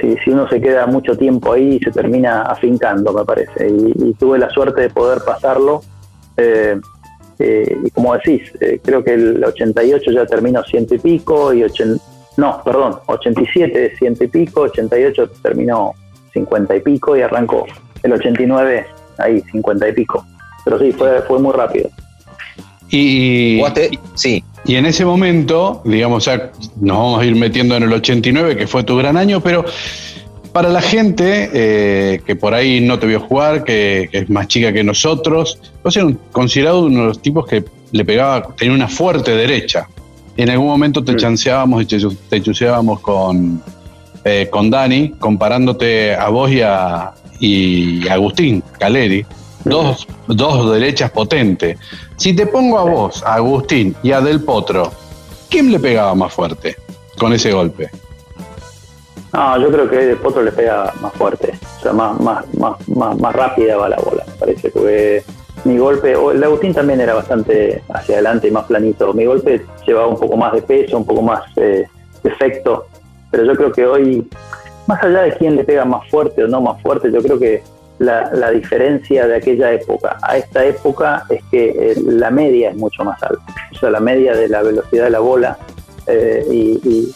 si, 0.00 0.16
si 0.18 0.30
uno 0.30 0.46
se 0.48 0.60
queda 0.60 0.86
mucho 0.86 1.16
tiempo 1.16 1.52
ahí 1.54 1.78
se 1.80 1.90
termina 1.90 2.42
afincando, 2.42 3.12
me 3.12 3.24
parece. 3.24 3.68
Y, 3.68 4.12
tuve 4.18 4.38
la 4.38 4.50
suerte 4.50 4.82
de 4.82 4.90
poder 4.90 5.20
pasarlo. 5.24 5.80
eh, 6.36 6.78
eh, 7.38 7.76
y 7.84 7.90
como 7.90 8.14
decís, 8.14 8.42
eh, 8.60 8.78
creo 8.84 9.02
que 9.02 9.14
el 9.14 9.42
88 9.44 10.12
ya 10.12 10.24
terminó 10.26 10.62
ciento 10.62 10.94
y 10.94 10.98
pico, 10.98 11.52
y 11.52 11.62
ochen- 11.62 12.00
no, 12.36 12.60
perdón, 12.64 12.96
87 13.06 13.96
ciento 13.98 14.22
y 14.24 14.28
pico, 14.28 14.60
88 14.62 15.30
terminó 15.42 15.94
50 16.32 16.76
y 16.76 16.80
pico 16.80 17.16
y 17.16 17.22
arrancó 17.22 17.66
el 18.02 18.12
89 18.12 18.86
ahí, 19.18 19.40
50 19.50 19.88
y 19.88 19.92
pico. 19.92 20.24
Pero 20.64 20.78
sí, 20.78 20.92
fue, 20.92 21.22
fue 21.28 21.38
muy 21.38 21.52
rápido. 21.52 21.90
Y. 22.90 23.60
Sí. 24.14 24.44
y 24.64 24.76
en 24.76 24.86
ese 24.86 25.04
momento, 25.04 25.82
digamos, 25.84 26.24
ya 26.26 26.50
nos 26.80 26.96
vamos 26.96 27.20
a 27.22 27.24
ir 27.24 27.34
metiendo 27.34 27.76
en 27.76 27.82
el 27.84 27.92
89, 27.92 28.56
que 28.56 28.66
fue 28.66 28.84
tu 28.84 28.96
gran 28.96 29.16
año, 29.16 29.40
pero 29.40 29.64
para 30.52 30.68
la 30.68 30.80
gente 30.80 31.50
eh, 31.52 32.20
que 32.24 32.36
por 32.36 32.54
ahí 32.54 32.80
no 32.80 32.98
te 32.98 33.06
vio 33.08 33.18
jugar, 33.20 33.64
que, 33.64 34.08
que 34.12 34.18
es 34.18 34.30
más 34.30 34.46
chica 34.46 34.72
que 34.72 34.84
nosotros, 34.84 35.58
vos 35.82 35.96
eras 35.96 36.08
un- 36.10 36.18
considerado 36.30 36.84
uno 36.84 37.00
de 37.00 37.06
los 37.08 37.20
tipos 37.20 37.46
que 37.46 37.64
le 37.90 38.04
pegaba, 38.04 38.46
tenía 38.56 38.74
una 38.74 38.86
fuerte 38.88 39.34
derecha. 39.34 39.88
En 40.36 40.50
algún 40.50 40.68
momento 40.68 41.02
te 41.02 41.12
Mm. 41.12 41.16
chanceábamos 41.16 41.82
y 41.82 41.86
te, 41.86 41.98
chu- 41.98 42.16
te 42.28 42.40
chuseábamos 42.40 43.00
con, 43.00 43.60
eh, 44.24 44.46
con 44.50 44.70
Dani, 44.70 45.10
comparándote 45.18 46.14
a 46.14 46.28
vos 46.28 46.50
y 46.52 46.60
a, 46.60 47.12
y 47.40 48.06
a 48.08 48.14
Agustín 48.14 48.62
Caleri, 48.78 49.26
dos, 49.64 50.06
dos 50.28 50.72
derechas 50.72 51.10
potentes. 51.10 51.78
Si 52.16 52.34
te 52.34 52.46
pongo 52.46 52.78
a 52.78 52.84
vos, 52.84 53.22
a 53.24 53.34
Agustín 53.34 53.94
y 54.02 54.12
a 54.12 54.20
Del 54.20 54.42
Potro, 54.42 54.92
¿quién 55.50 55.72
le 55.72 55.78
pegaba 55.78 56.14
más 56.14 56.32
fuerte 56.32 56.76
con 57.18 57.32
ese 57.32 57.52
golpe? 57.52 57.90
No, 59.32 59.58
yo 59.58 59.68
creo 59.70 59.90
que 59.90 59.96
de 59.96 60.16
Potro 60.16 60.42
le 60.42 60.52
pega 60.52 60.92
más 61.00 61.12
fuerte, 61.14 61.58
o 61.78 61.82
sea, 61.82 61.92
más, 61.92 62.20
más, 62.20 62.54
más, 62.54 62.88
más, 62.88 63.18
más 63.18 63.34
rápida 63.34 63.76
va 63.76 63.88
la 63.88 63.96
bola, 63.96 64.22
me 64.26 64.32
parece, 64.34 64.70
porque 64.70 65.24
mi 65.64 65.76
golpe, 65.76 66.14
o 66.14 66.30
el 66.30 66.38
de 66.38 66.46
Agustín 66.46 66.72
también 66.72 67.00
era 67.00 67.14
bastante 67.14 67.82
hacia 67.88 68.14
adelante 68.16 68.46
y 68.46 68.52
más 68.52 68.66
planito, 68.66 69.12
mi 69.12 69.24
golpe 69.24 69.66
llevaba 69.84 70.06
un 70.06 70.18
poco 70.20 70.36
más 70.36 70.52
de 70.52 70.62
peso, 70.62 70.98
un 70.98 71.04
poco 71.04 71.22
más 71.22 71.42
eh, 71.56 71.84
de 72.22 72.30
efecto, 72.30 72.86
pero 73.32 73.44
yo 73.44 73.56
creo 73.56 73.72
que 73.72 73.86
hoy, 73.86 74.28
más 74.86 75.02
allá 75.02 75.22
de 75.22 75.36
quién 75.36 75.56
le 75.56 75.64
pega 75.64 75.84
más 75.84 76.08
fuerte 76.10 76.44
o 76.44 76.46
no 76.46 76.60
más 76.60 76.80
fuerte, 76.80 77.10
yo 77.10 77.20
creo 77.20 77.36
que 77.36 77.60
la, 77.98 78.30
la 78.32 78.50
diferencia 78.50 79.26
de 79.26 79.36
aquella 79.36 79.72
época 79.72 80.16
a 80.22 80.36
esta 80.36 80.64
época 80.64 81.24
es 81.30 81.42
que 81.50 81.92
eh, 81.92 81.94
la 82.04 82.30
media 82.30 82.70
es 82.70 82.76
mucho 82.76 83.04
más 83.04 83.22
alta, 83.22 83.42
o 83.72 83.78
sea, 83.78 83.90
la 83.90 84.00
media 84.00 84.34
de 84.34 84.48
la 84.48 84.62
velocidad 84.62 85.04
de 85.04 85.10
la 85.10 85.20
bola 85.20 85.56
eh, 86.06 86.44
y- 86.50 87.12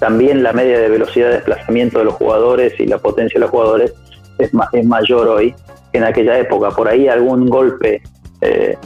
también 0.00 0.42
la 0.42 0.52
media 0.52 0.80
de 0.80 0.88
velocidad 0.88 1.28
de 1.28 1.34
desplazamiento 1.34 2.00
de 2.00 2.06
los 2.06 2.14
jugadores 2.14 2.74
y 2.80 2.86
la 2.86 2.98
potencia 2.98 3.34
de 3.38 3.42
los 3.42 3.50
jugadores 3.50 3.94
es, 4.38 4.52
ma- 4.52 4.68
es 4.72 4.84
mayor 4.84 5.28
hoy 5.28 5.54
que 5.92 5.98
en 5.98 6.04
aquella 6.04 6.36
época. 6.38 6.70
Por 6.72 6.88
ahí 6.88 7.06
algún 7.06 7.48
golpe 7.48 8.02
eh, 8.40 8.76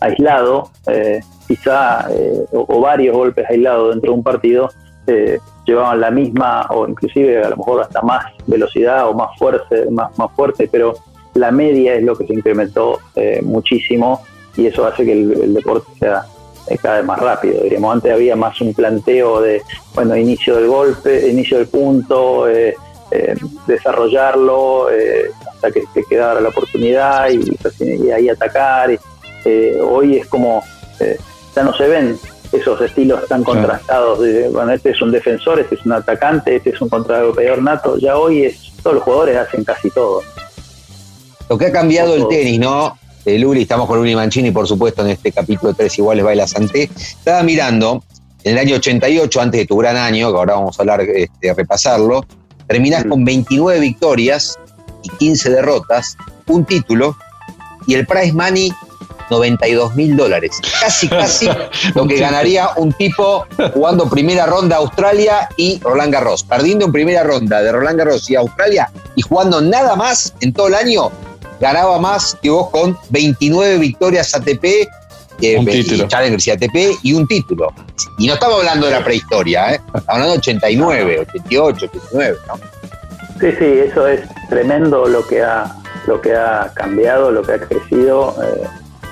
aislado, 0.00 0.70
eh, 0.88 1.20
quizá, 1.46 2.08
o 2.52 2.80
varios 2.80 3.16
golpes 3.16 3.46
aislados 3.48 3.90
dentro 3.90 4.10
de 4.10 4.16
un 4.18 4.24
partido, 4.24 4.68
eh, 5.06 5.38
llevaban 5.64 6.00
la 6.00 6.10
misma 6.10 6.66
o 6.70 6.86
inclusive 6.88 7.42
a 7.42 7.50
lo 7.50 7.56
mejor 7.56 7.82
hasta 7.82 8.02
más 8.02 8.24
velocidad 8.46 9.08
o 9.08 9.14
más 9.14 9.36
fuerte, 9.38 9.90
más, 9.90 10.16
más 10.18 10.30
fuerte, 10.32 10.68
pero 10.70 10.94
la 11.34 11.50
media 11.50 11.94
es 11.94 12.02
lo 12.02 12.16
que 12.16 12.26
se 12.26 12.34
incrementó 12.34 13.00
eh, 13.16 13.40
muchísimo 13.42 14.22
y 14.56 14.66
eso 14.66 14.86
hace 14.86 15.04
que 15.04 15.12
el, 15.12 15.54
deporte 15.54 15.90
sea 15.98 16.24
eh, 16.68 16.78
cada 16.80 16.96
vez 16.96 17.04
más 17.04 17.18
rápido. 17.18 17.62
Diríamos, 17.62 17.94
antes 17.94 18.12
había 18.12 18.36
más 18.36 18.60
un 18.60 18.72
planteo 18.72 19.40
de, 19.40 19.62
bueno, 19.94 20.16
inicio 20.16 20.56
del 20.56 20.68
golpe, 20.68 21.28
inicio 21.28 21.58
del 21.58 21.66
punto, 21.66 22.48
eh, 22.48 22.76
eh, 23.10 23.34
desarrollarlo 23.66 24.88
hasta 25.48 25.70
que 25.70 25.84
te 25.92 26.04
quedara 26.04 26.40
la 26.40 26.48
oportunidad 26.48 27.28
y, 27.30 27.56
y 27.80 28.10
ahí 28.10 28.28
atacar. 28.28 28.90
Y, 28.90 28.98
hoy 29.82 30.16
es 30.16 30.26
como, 30.26 30.62
ya 31.54 31.62
no 31.62 31.74
se 31.74 31.86
ven 31.86 32.18
esos 32.52 32.80
estilos 32.80 33.26
tan 33.28 33.42
contrastados. 33.42 34.20
de, 34.20 34.48
bueno, 34.48 34.72
este 34.72 34.90
es 34.90 35.02
un 35.02 35.10
defensor, 35.10 35.60
este 35.60 35.74
es 35.74 35.84
un 35.84 35.92
atacante, 35.92 36.56
este 36.56 36.70
es 36.70 36.80
un 36.80 36.88
contragolpeador 36.88 37.62
nato. 37.62 37.98
Ya 37.98 38.16
hoy 38.16 38.44
es, 38.44 38.72
todos 38.82 38.94
los 38.96 39.04
jugadores 39.04 39.36
hacen 39.36 39.64
casi 39.64 39.90
todo. 39.90 40.22
Lo 41.48 41.58
que 41.58 41.66
ha 41.66 41.72
cambiado 41.72 42.14
el 42.14 42.26
tenis, 42.28 42.58
¿no? 42.58 42.98
De 43.24 43.38
Luli, 43.38 43.62
estamos 43.62 43.86
con 43.86 43.98
Luli 43.98 44.14
Mancini, 44.14 44.50
por 44.50 44.66
supuesto, 44.66 45.02
en 45.02 45.10
este 45.10 45.32
capítulo 45.32 45.72
de 45.72 45.78
Tres 45.78 45.98
Iguales 45.98 46.24
Baila 46.24 46.46
Santé. 46.46 46.90
Estaba 46.94 47.42
mirando, 47.42 48.02
en 48.44 48.52
el 48.52 48.58
año 48.58 48.76
88, 48.76 49.40
antes 49.40 49.60
de 49.60 49.66
tu 49.66 49.76
gran 49.76 49.96
año, 49.96 50.30
que 50.30 50.36
ahora 50.36 50.54
vamos 50.54 50.78
a 50.78 50.82
hablar, 50.82 51.00
este, 51.02 51.54
repasarlo, 51.54 52.24
terminás 52.66 53.04
Mm. 53.04 53.08
con 53.08 53.24
29 53.24 53.80
victorias 53.80 54.58
y 55.02 55.08
15 55.10 55.50
derrotas, 55.50 56.16
un 56.46 56.64
título, 56.64 57.16
y 57.86 57.94
el 57.94 58.06
prize 58.06 58.32
money, 58.32 58.72
92 59.30 59.94
mil 59.94 60.16
dólares. 60.16 60.52
Casi, 60.80 61.08
casi 61.08 61.48
lo 61.94 62.06
que 62.06 62.16
ganaría 62.18 62.68
un 62.76 62.92
tipo 62.92 63.46
jugando 63.72 64.08
primera 64.08 64.46
ronda 64.46 64.76
a 64.76 64.78
Australia 64.80 65.48
y 65.56 65.80
Roland 65.82 66.12
Garros. 66.12 66.42
Perdiendo 66.44 66.86
en 66.86 66.92
primera 66.92 67.22
ronda 67.22 67.62
de 67.62 67.72
Roland 67.72 67.98
Garros 67.98 68.28
y 68.30 68.36
Australia 68.36 68.90
y 69.14 69.22
jugando 69.22 69.60
nada 69.60 69.96
más 69.96 70.34
en 70.40 70.52
todo 70.52 70.68
el 70.68 70.74
año, 70.74 71.10
ganaba 71.60 71.98
más 71.98 72.36
que 72.42 72.50
vos 72.50 72.70
con 72.70 72.96
29 73.10 73.78
victorias 73.78 74.34
ATP, 74.34 74.64
eh, 75.40 75.58
Un 75.58 75.68
y 75.68 75.72
título. 75.82 76.06
Challengers 76.08 76.46
y 76.46 76.50
ATP 76.52 76.76
y 77.02 77.12
un 77.12 77.26
título. 77.26 77.72
Y 78.18 78.26
no 78.26 78.34
estamos 78.34 78.58
hablando 78.58 78.86
de 78.86 78.92
la 78.92 79.04
prehistoria, 79.04 79.72
¿eh? 79.72 79.80
estamos 79.86 80.04
hablando 80.08 80.32
de 80.32 80.38
89, 80.38 81.18
88, 81.20 81.86
89, 81.86 82.38
¿no? 82.46 82.54
Sí, 83.40 83.50
sí, 83.58 83.64
eso 83.64 84.06
es 84.06 84.20
tremendo 84.48 85.06
lo 85.06 85.26
que 85.26 85.42
ha, 85.42 85.74
lo 86.06 86.20
que 86.20 86.34
ha 86.34 86.70
cambiado, 86.74 87.32
lo 87.32 87.42
que 87.42 87.52
ha 87.54 87.58
crecido. 87.60 88.36
eh, 88.44 88.62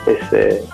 es 0.06 0.32
eh, 0.32 0.64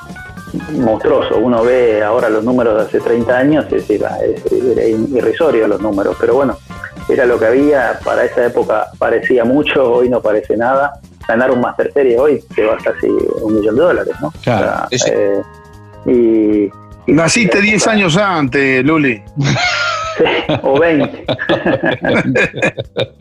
monstruoso. 0.73 1.37
Uno 1.39 1.63
ve 1.65 2.03
ahora 2.03 2.29
los 2.29 2.45
números 2.45 2.77
de 2.77 2.83
hace 2.83 3.01
30 3.01 3.37
años 3.37 3.67
y 3.71 3.75
decir, 3.77 4.05
es, 4.23 4.53
era 4.53 4.85
irrisorio 4.85 5.69
los 5.69 5.81
números, 5.81 6.17
pero 6.21 6.35
bueno, 6.35 6.57
era 7.09 7.25
lo 7.27 7.39
que 7.39 7.47
había. 7.47 7.99
Para 8.05 8.25
esa 8.25 8.47
época 8.47 8.89
parecía 8.99 9.45
mucho, 9.45 9.93
hoy 9.93 10.09
no 10.09 10.21
parece 10.21 10.57
nada. 10.57 11.01
Ganar 11.27 11.51
un 11.51 11.61
Master 11.61 11.93
Series 11.93 12.19
hoy 12.19 12.43
te 12.55 12.65
va 12.65 12.77
casi 12.79 13.07
un 13.07 13.55
millón 13.59 13.77
de 13.77 13.83
dólares, 13.83 14.15
¿no? 14.23 14.33
Claro, 14.43 14.89
eh, 14.91 15.43
y, 16.07 16.65
y 17.07 17.13
Naciste 17.13 17.59
en 17.59 17.65
esa 17.65 17.71
10 17.71 17.75
época- 17.83 17.91
años 17.93 18.17
antes, 18.17 18.85
Luli. 18.85 19.23
Sí, 20.17 20.25
o 20.63 20.81
20. 20.81 21.25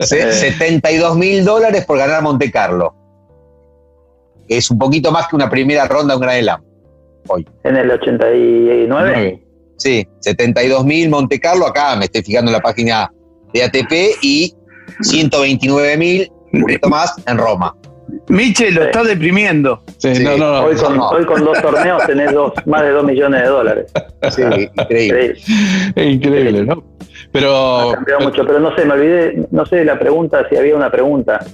Se- 0.00 0.32
72 0.32 1.16
mil 1.16 1.44
dólares 1.44 1.84
por 1.84 1.98
ganar 1.98 2.22
Monte 2.22 2.50
Carlo. 2.50 2.94
Es 4.48 4.70
un 4.70 4.78
poquito 4.78 5.10
más 5.12 5.28
que 5.28 5.36
una 5.36 5.48
primera 5.50 5.86
ronda 5.86 6.14
de 6.14 6.16
un 6.16 6.22
Grand 6.22 6.42
Slam. 6.42 6.62
en 7.64 7.76
el 7.76 7.90
89. 7.90 9.42
Sí, 9.76 10.06
72 10.20 10.84
mil 10.84 11.08
Monte 11.08 11.38
Carlo, 11.38 11.66
acá 11.66 11.94
me 11.96 12.06
estoy 12.06 12.22
fijando 12.22 12.50
en 12.50 12.54
la 12.54 12.60
página 12.60 13.12
de 13.52 13.62
ATP 13.62 13.92
y 14.22 14.54
129 15.02 15.96
mil, 15.96 16.32
un 16.52 16.60
poquito 16.62 16.88
más, 16.88 17.14
en 17.26 17.38
Roma. 17.38 17.74
Miche 18.28 18.70
lo 18.70 18.84
está 18.84 19.02
deprimiendo. 19.04 19.82
Sí, 19.98 20.14
Sí. 20.16 20.24
no, 20.24 20.36
no, 20.38 20.50
no. 20.52 20.64
Hoy 20.64 20.76
con, 20.76 20.96
no. 20.96 21.08
hoy 21.10 21.24
con 21.26 21.44
dos 21.44 21.60
torneos 21.60 22.02
tenés 22.06 22.32
dos, 22.32 22.52
más 22.66 22.82
de 22.82 22.90
2 22.90 23.04
millones 23.04 23.42
de 23.42 23.48
dólares. 23.48 23.92
Sí, 24.30 24.42
increíble. 24.74 25.36
Increíble, 25.96 26.64
¿no? 26.64 26.82
Pero 27.32 27.90
ha 27.90 27.94
cambiado 27.94 28.20
mucho, 28.22 28.44
pero 28.46 28.60
no 28.60 28.74
sé, 28.74 28.84
me 28.86 28.94
olvidé, 28.94 29.46
no 29.50 29.66
sé 29.66 29.84
la 29.84 29.98
pregunta, 29.98 30.46
si 30.48 30.56
había 30.56 30.74
una 30.74 30.90
pregunta. 30.90 31.44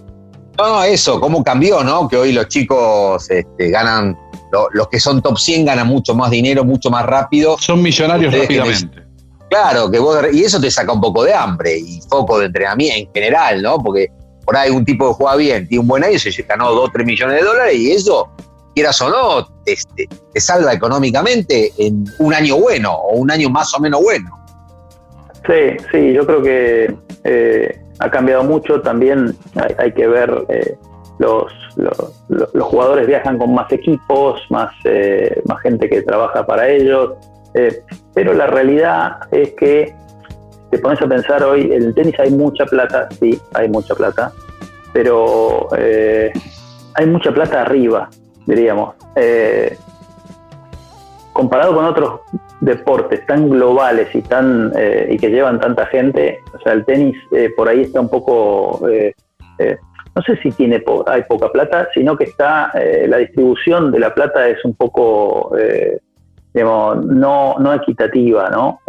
No, 0.59 0.69
no, 0.69 0.85
eso, 0.85 1.21
cómo 1.21 1.43
cambió, 1.43 1.83
¿no? 1.83 2.09
Que 2.09 2.17
hoy 2.17 2.33
los 2.33 2.49
chicos 2.49 3.29
este, 3.31 3.71
ganan 3.71 4.17
lo- 4.53 4.69
los 4.73 4.88
que 4.88 5.01
son 5.01 5.21
top 5.21 5.37
100 5.38 5.64
ganan 5.67 5.87
mucho 5.88 6.14
más 6.14 6.31
dinero, 6.31 6.64
mucho 6.64 6.90
más 6.90 7.05
rápido. 7.05 7.57
Son 7.59 7.83
millonarios 7.83 8.33
Ustedes 8.33 8.49
rápidamente. 8.61 9.03
Claro, 9.51 9.90
que 9.90 9.99
vos, 9.99 10.17
y 10.33 10.43
eso 10.45 10.61
te 10.61 10.71
saca 10.71 10.93
un 10.93 11.01
poco 11.01 11.25
de 11.25 11.35
hambre 11.35 11.77
y 11.79 12.01
foco 12.09 12.38
de 12.38 12.47
entrenamiento 12.47 12.97
en 12.99 13.09
general, 13.12 13.62
¿no? 13.62 13.79
Porque 13.79 14.09
por 14.45 14.57
ahí 14.57 14.71
un 14.71 14.85
tipo 14.85 15.09
que 15.09 15.14
juega 15.14 15.37
bien, 15.37 15.69
tiene 15.69 15.81
un 15.81 15.88
buen 15.88 16.05
año, 16.05 16.19
se 16.19 16.31
ganó 16.43 16.71
2, 16.73 16.90
3 16.93 17.07
millones 17.07 17.40
de 17.40 17.45
dólares 17.47 17.75
y 17.77 17.90
eso, 17.93 18.29
quieras 18.75 19.01
o 19.01 19.09
no, 19.11 19.47
te, 19.64 19.77
te- 19.97 20.09
te 20.33 20.40
salva 20.40 20.73
económicamente 20.73 21.73
en 21.79 22.05
un 22.19 22.35
año 22.35 22.57
bueno 22.57 22.93
o 22.95 23.17
un 23.17 23.31
año 23.31 23.49
más 23.51 23.73
o 23.75 23.81
menos 23.81 24.03
bueno. 24.03 24.43
Sí, 25.46 25.76
sí, 25.92 26.12
yo 26.12 26.26
creo 26.26 26.42
que 26.42 26.94
eh, 27.24 27.80
ha 27.98 28.11
cambiado 28.11 28.44
mucho. 28.44 28.80
También 28.80 29.35
hay, 29.57 29.74
hay 29.78 29.92
que 29.92 30.07
ver, 30.07 30.44
eh, 30.48 30.76
los, 31.18 31.52
los, 31.76 32.24
los 32.28 32.64
jugadores 32.64 33.07
viajan 33.07 33.38
con 33.38 33.54
más 33.54 33.70
equipos, 33.72 34.40
más, 34.50 34.72
eh, 34.85 35.42
más 35.46 35.61
gente 35.61 35.88
que 35.88 36.02
trabaja 36.02 36.46
para 36.46 36.68
ellos. 36.68 37.12
eh, 37.54 37.83
pero 38.14 38.33
la 38.33 38.46
realidad 38.46 39.18
es 39.30 39.52
que 39.54 39.94
te 40.70 40.78
pones 40.78 41.00
a 41.02 41.07
pensar 41.07 41.42
hoy, 41.44 41.72
en 41.72 41.85
el 41.85 41.94
tenis 41.94 42.18
hay 42.18 42.30
mucha 42.30 42.64
plata, 42.66 43.09
sí, 43.20 43.40
hay 43.52 43.68
mucha 43.68 43.94
plata, 43.94 44.33
pero 44.92 45.68
eh, 45.76 46.33
hay 46.94 47.07
mucha 47.07 47.33
plata 47.33 47.62
arriba, 47.62 48.09
diríamos. 48.46 48.94
Comparado 51.35 51.75
con 51.75 51.85
otros 51.85 52.20
deportes 52.61 53.27
tan 53.27 53.51
globales 53.51 54.14
y 54.14 54.23
tan 54.23 54.73
eh, 54.77 55.09
y 55.11 55.18
que 55.18 55.29
llevan 55.31 55.61
tanta 55.61 55.85
gente, 55.87 56.40
o 56.55 56.59
sea, 56.61 56.73
el 56.73 56.85
tenis 56.87 57.16
eh, 57.33 57.51
por 57.55 57.68
ahí 57.68 57.83
está 57.83 58.01
un 58.01 58.09
poco, 58.09 58.88
eh, 58.88 59.12
eh, 59.59 59.77
no 60.14 60.23
sé 60.23 60.37
si 60.42 60.51
tiene 60.53 60.79
po- 60.81 61.05
hay 61.07 61.25
poca 61.25 61.51
plata, 61.51 61.88
sino 61.92 62.16
que 62.16 62.25
está 62.25 62.70
eh, 62.75 63.07
la 63.09 63.18
distribución 63.18 63.90
de 63.90 63.99
la 63.99 64.14
plata 64.14 64.49
es 64.49 64.64
un 64.64 64.75
poco, 64.75 65.55
eh, 65.59 65.99
digamos, 66.55 67.05
no, 67.05 67.57
no 67.59 67.75
equitativa, 67.75 68.49
¿no? 68.49 68.81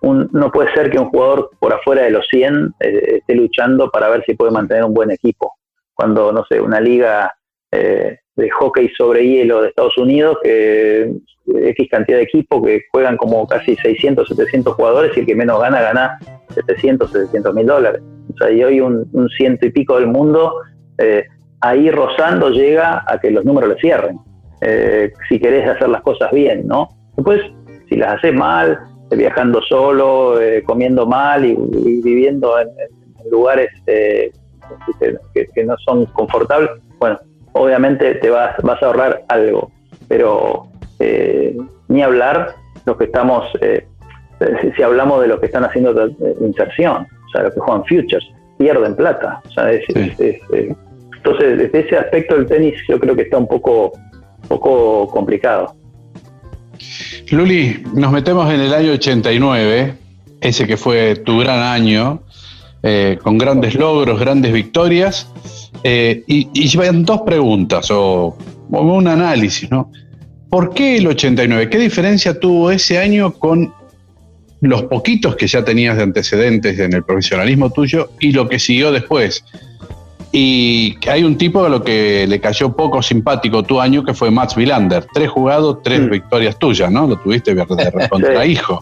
Un- 0.00 0.28
no 0.32 0.50
puede 0.52 0.72
ser 0.74 0.90
que 0.90 0.98
un 0.98 1.08
jugador 1.10 1.50
por 1.58 1.72
afuera 1.72 2.02
de 2.02 2.10
los 2.10 2.26
100 2.28 2.74
eh, 2.80 3.18
esté 3.18 3.34
luchando 3.34 3.90
para 3.90 4.08
ver 4.08 4.24
si 4.24 4.34
puede 4.34 4.50
mantener 4.52 4.84
un 4.84 4.94
buen 4.94 5.10
equipo. 5.12 5.54
Cuando, 5.94 6.32
no 6.32 6.44
sé, 6.48 6.60
una 6.60 6.80
liga 6.80 7.34
eh, 7.72 8.18
de 8.38 8.48
hockey 8.50 8.88
sobre 8.96 9.26
hielo 9.26 9.60
de 9.60 9.68
Estados 9.68 9.98
Unidos, 9.98 10.38
que 10.42 11.12
X 11.46 11.88
cantidad 11.90 12.18
de 12.18 12.24
equipos 12.24 12.64
que 12.64 12.82
juegan 12.92 13.16
como 13.16 13.46
casi 13.48 13.74
600, 13.74 14.28
700 14.28 14.74
jugadores 14.74 15.16
y 15.16 15.20
el 15.20 15.26
que 15.26 15.34
menos 15.34 15.60
gana, 15.60 15.80
gana 15.80 16.18
700, 16.54 17.10
700 17.10 17.54
mil 17.54 17.66
dólares. 17.66 18.00
O 18.32 18.36
sea, 18.38 18.50
y 18.50 18.62
hoy 18.62 18.80
un, 18.80 19.08
un 19.12 19.28
ciento 19.30 19.66
y 19.66 19.70
pico 19.70 19.96
del 19.96 20.06
mundo, 20.06 20.54
eh, 20.98 21.24
ahí 21.60 21.90
rozando 21.90 22.50
llega 22.50 23.04
a 23.06 23.18
que 23.18 23.30
los 23.32 23.44
números 23.44 23.70
le 23.70 23.80
cierren. 23.80 24.18
Eh, 24.60 25.12
si 25.28 25.40
querés 25.40 25.68
hacer 25.68 25.88
las 25.88 26.02
cosas 26.02 26.30
bien, 26.30 26.66
¿no? 26.66 26.88
Después, 27.16 27.42
si 27.88 27.96
las 27.96 28.18
haces 28.18 28.34
mal, 28.34 28.78
eh, 29.10 29.16
viajando 29.16 29.60
solo, 29.62 30.40
eh, 30.40 30.62
comiendo 30.62 31.06
mal 31.06 31.44
y, 31.44 31.52
y 31.52 32.02
viviendo 32.02 32.56
en, 32.60 32.68
en 32.68 33.30
lugares 33.30 33.70
eh, 33.86 34.30
que, 35.34 35.46
que 35.52 35.64
no 35.64 35.76
son 35.78 36.06
confortables, 36.06 36.70
bueno, 37.00 37.18
obviamente 37.58 38.14
te 38.16 38.30
vas, 38.30 38.54
vas 38.62 38.82
a 38.82 38.86
ahorrar 38.86 39.22
algo, 39.28 39.70
pero 40.08 40.68
eh, 41.00 41.56
ni 41.88 42.02
hablar 42.02 42.54
los 42.86 42.96
que 42.96 43.04
estamos, 43.04 43.44
eh, 43.60 43.86
si, 44.62 44.70
si 44.72 44.82
hablamos 44.82 45.20
de 45.20 45.28
los 45.28 45.40
que 45.40 45.46
están 45.46 45.64
haciendo 45.64 46.06
eh, 46.06 46.12
inserción, 46.40 47.06
o 47.26 47.30
sea, 47.32 47.42
los 47.44 47.54
que 47.54 47.60
juegan 47.60 47.84
futures, 47.84 48.24
pierden 48.58 48.94
plata. 48.96 49.40
O 49.46 49.50
sea, 49.50 49.70
es- 49.72 49.84
Sí. 49.88 49.94
es- 50.00 50.20
es, 50.20 50.36
eh, 50.52 50.74
entonces, 51.16 51.58
desde 51.58 51.80
ese 51.80 51.96
aspecto 51.96 52.34
del 52.36 52.46
tenis 52.46 52.74
yo 52.88 52.98
creo 52.98 53.14
que 53.14 53.22
está 53.22 53.38
un 53.38 53.46
poco, 53.48 53.92
poco 54.48 55.08
complicado. 55.08 55.74
Luli, 57.30 57.82
nos 57.94 58.12
metemos 58.12 58.52
en 58.52 58.60
el 58.60 58.72
año 58.72 58.92
89, 58.92 59.94
ese 60.40 60.66
que 60.66 60.76
fue 60.76 61.16
tu 61.16 61.38
gran 61.40 61.58
año, 61.60 62.20
eh, 62.82 63.18
con 63.22 63.36
grandes 63.36 63.74
logros, 63.74 64.18
grandes 64.20 64.52
victorias, 64.52 65.67
eh, 65.84 66.22
y, 66.26 66.48
y 66.52 66.68
llevan 66.68 67.04
dos 67.04 67.22
preguntas 67.22 67.90
o, 67.90 68.36
o 68.70 68.80
un 68.80 69.08
análisis, 69.08 69.70
¿no? 69.70 69.90
¿Por 70.50 70.72
qué 70.74 70.96
el 70.98 71.06
89? 71.06 71.68
¿Qué 71.68 71.78
diferencia 71.78 72.38
tuvo 72.40 72.70
ese 72.70 72.98
año 72.98 73.32
con 73.34 73.72
los 74.60 74.82
poquitos 74.84 75.36
que 75.36 75.46
ya 75.46 75.64
tenías 75.64 75.96
de 75.96 76.02
antecedentes 76.02 76.78
en 76.78 76.94
el 76.94 77.04
profesionalismo 77.04 77.70
tuyo 77.70 78.10
y 78.18 78.32
lo 78.32 78.48
que 78.48 78.58
siguió 78.58 78.90
después? 78.90 79.44
Y 80.32 80.96
que 80.96 81.10
hay 81.10 81.22
un 81.24 81.36
tipo 81.38 81.64
a 81.64 81.68
lo 81.68 81.82
que 81.82 82.26
le 82.26 82.38
cayó 82.40 82.74
poco 82.74 83.00
simpático 83.02 83.62
tu 83.62 83.80
año, 83.80 84.04
que 84.04 84.12
fue 84.14 84.30
Mats 84.30 84.56
Wilander. 84.56 85.06
Tres 85.12 85.30
jugados, 85.30 85.78
tres 85.82 86.00
Mm. 86.00 86.10
victorias 86.10 86.58
tuyas, 86.58 86.90
¿no? 86.90 87.06
Lo 87.06 87.16
tuviste 87.16 87.54
de 87.54 87.66
contra 88.10 88.44
hijo. 88.44 88.80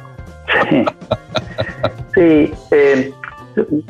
Sí, 0.70 0.84
Sí, 2.14 2.52
eh, 2.70 3.12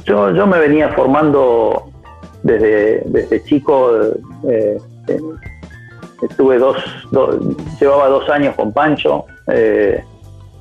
yo, 0.05 0.35
yo 0.35 0.47
me 0.47 0.59
venía 0.59 0.89
formando 0.91 1.91
desde, 2.47 3.43
chico. 3.45 3.91
eh, 4.49 4.79
eh, 5.09 5.21
estuve 6.23 6.59
dos, 6.59 6.77
dos- 7.11 7.37
llevaba 7.81 8.09
dos 8.09 8.29
años 8.31 8.55
con 8.55 8.73
Pancho, 8.73 9.27
eh, 9.49 10.03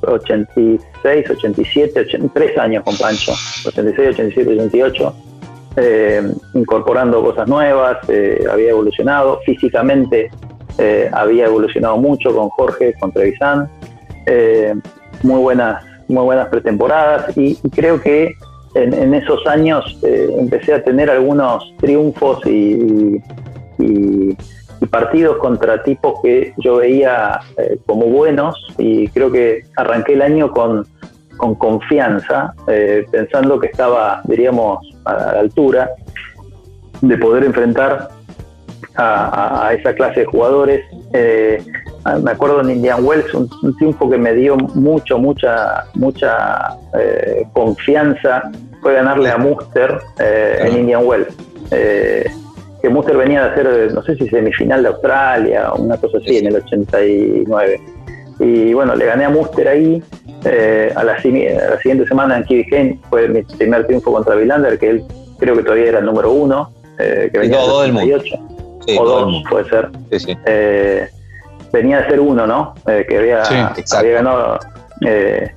86, 0.01 1.29
87, 1.29 1.99
83 2.01 2.57
años 2.57 2.83
con 2.83 2.95
Pancho, 2.97 3.31
86, 3.65 4.09
87, 4.09 4.49
88, 4.51 5.13
eh, 5.77 6.31
incorporando 6.53 7.21
cosas 7.23 7.47
nuevas, 7.47 7.97
eh, 8.09 8.43
había 8.51 8.69
evolucionado 8.71 9.39
físicamente, 9.45 10.29
eh, 10.77 11.09
había 11.11 11.45
evolucionado 11.45 11.97
mucho 11.97 12.35
con 12.35 12.49
Jorge, 12.49 12.93
con 12.99 13.11
Trevisan, 13.11 13.69
eh, 14.25 14.75
muy 15.23 15.39
buenas, 15.39 15.83
muy 16.07 16.23
buenas 16.23 16.49
pretemporadas 16.49 17.35
y, 17.37 17.57
y 17.63 17.69
creo 17.69 17.99
que 18.01 18.33
en, 18.75 18.93
en 18.93 19.13
esos 19.15 19.45
años 19.47 19.97
eh, 20.03 20.29
empecé 20.37 20.73
a 20.73 20.83
tener 20.83 21.09
algunos 21.09 21.73
triunfos 21.77 22.45
y, 22.45 23.21
y- 23.79 24.37
partidos 24.91 25.37
contra 25.37 25.81
tipos 25.83 26.21
que 26.21 26.53
yo 26.57 26.75
veía 26.77 27.39
eh, 27.57 27.77
como 27.87 28.05
buenos 28.05 28.55
y 28.77 29.07
creo 29.07 29.31
que 29.31 29.63
arranqué 29.77 30.13
el 30.13 30.21
año 30.21 30.51
con, 30.51 30.85
con 31.37 31.55
confianza, 31.55 32.53
eh, 32.67 33.03
pensando 33.09 33.59
que 33.59 33.67
estaba, 33.67 34.21
diríamos, 34.25 34.79
a 35.05 35.13
la 35.13 35.39
altura 35.39 35.89
de 37.01 37.17
poder 37.17 37.45
enfrentar 37.45 38.09
a, 38.95 39.67
a- 39.67 39.73
esa 39.73 39.95
clase 39.95 40.19
de 40.19 40.25
jugadores. 40.27 40.81
Eh, 42.05 42.09
ah, 42.09 42.19
me 42.21 42.31
acuerdo 42.31 42.61
en 42.61 42.69
Indian 42.71 43.03
Wells, 43.03 43.33
un, 43.33 43.49
un 43.63 43.75
triunfo 43.77 44.09
que 44.09 44.17
me 44.17 44.33
dio 44.33 44.55
mucho, 44.57 45.17
mucha, 45.17 45.85
mucha 45.95 46.77
eh, 46.99 47.45
confianza 47.53 48.43
fue 48.81 48.93
ganarle 48.93 49.29
a 49.31 49.37
Muster 49.37 49.97
eh, 50.19 50.59
en 50.61 50.77
Indian 50.79 51.05
Wells. 51.05 51.27
Eh, 51.71 52.29
que 52.81 52.89
Muster 52.89 53.17
venía 53.17 53.43
de 53.45 53.49
hacer, 53.49 53.67
eh, 53.67 53.87
no 53.93 54.03
sé 54.03 54.15
si 54.15 54.27
semifinal 54.29 54.83
de 54.83 54.89
Australia 54.89 55.73
o 55.73 55.81
una 55.81 55.97
cosa 55.97 56.19
así, 56.19 56.37
en 56.37 56.47
el 56.47 56.57
89. 56.57 57.79
Y 58.39 58.73
bueno, 58.73 58.95
le 58.95 59.05
gané 59.05 59.25
a 59.25 59.29
Muster 59.29 59.67
ahí. 59.67 60.03
eh, 60.43 60.91
a, 60.95 61.03
la, 61.03 61.13
a 61.13 61.15
la 61.71 61.77
siguiente 61.81 62.05
semana 62.07 62.37
en 62.37 62.43
Key 62.43 62.65
fue 63.09 63.27
mi 63.29 63.41
primer 63.41 63.87
triunfo 63.87 64.11
contra 64.13 64.35
Villander, 64.35 64.77
que 64.77 64.89
él 64.91 65.03
creo 65.39 65.55
que 65.55 65.63
todavía 65.63 65.87
era 65.87 65.99
el 65.99 66.05
número 66.05 66.31
uno, 66.31 66.71
eh, 66.99 67.29
que 67.33 67.39
venía 67.39 67.57
todo 67.57 67.81
del 67.81 67.95
del 67.95 68.05
mundo. 68.05 68.15
88, 68.17 68.45
Sí, 68.87 68.97
o 68.99 69.05
dos, 69.05 69.31
mundo. 69.31 69.49
puede 69.49 69.69
ser. 69.69 69.89
Sí, 70.11 70.19
sí. 70.19 70.37
Venía 71.75 72.01
de 72.01 72.09
ser 72.09 72.19
uno, 72.21 72.47
¿no? 72.47 72.73
Eh, 72.87 73.05
que 73.07 73.17
había, 73.17 73.43
Sí, 73.45 73.55
exacto. 73.55 73.97
había 73.97 74.13
ganado. 74.15 74.59
eh, 75.05 75.51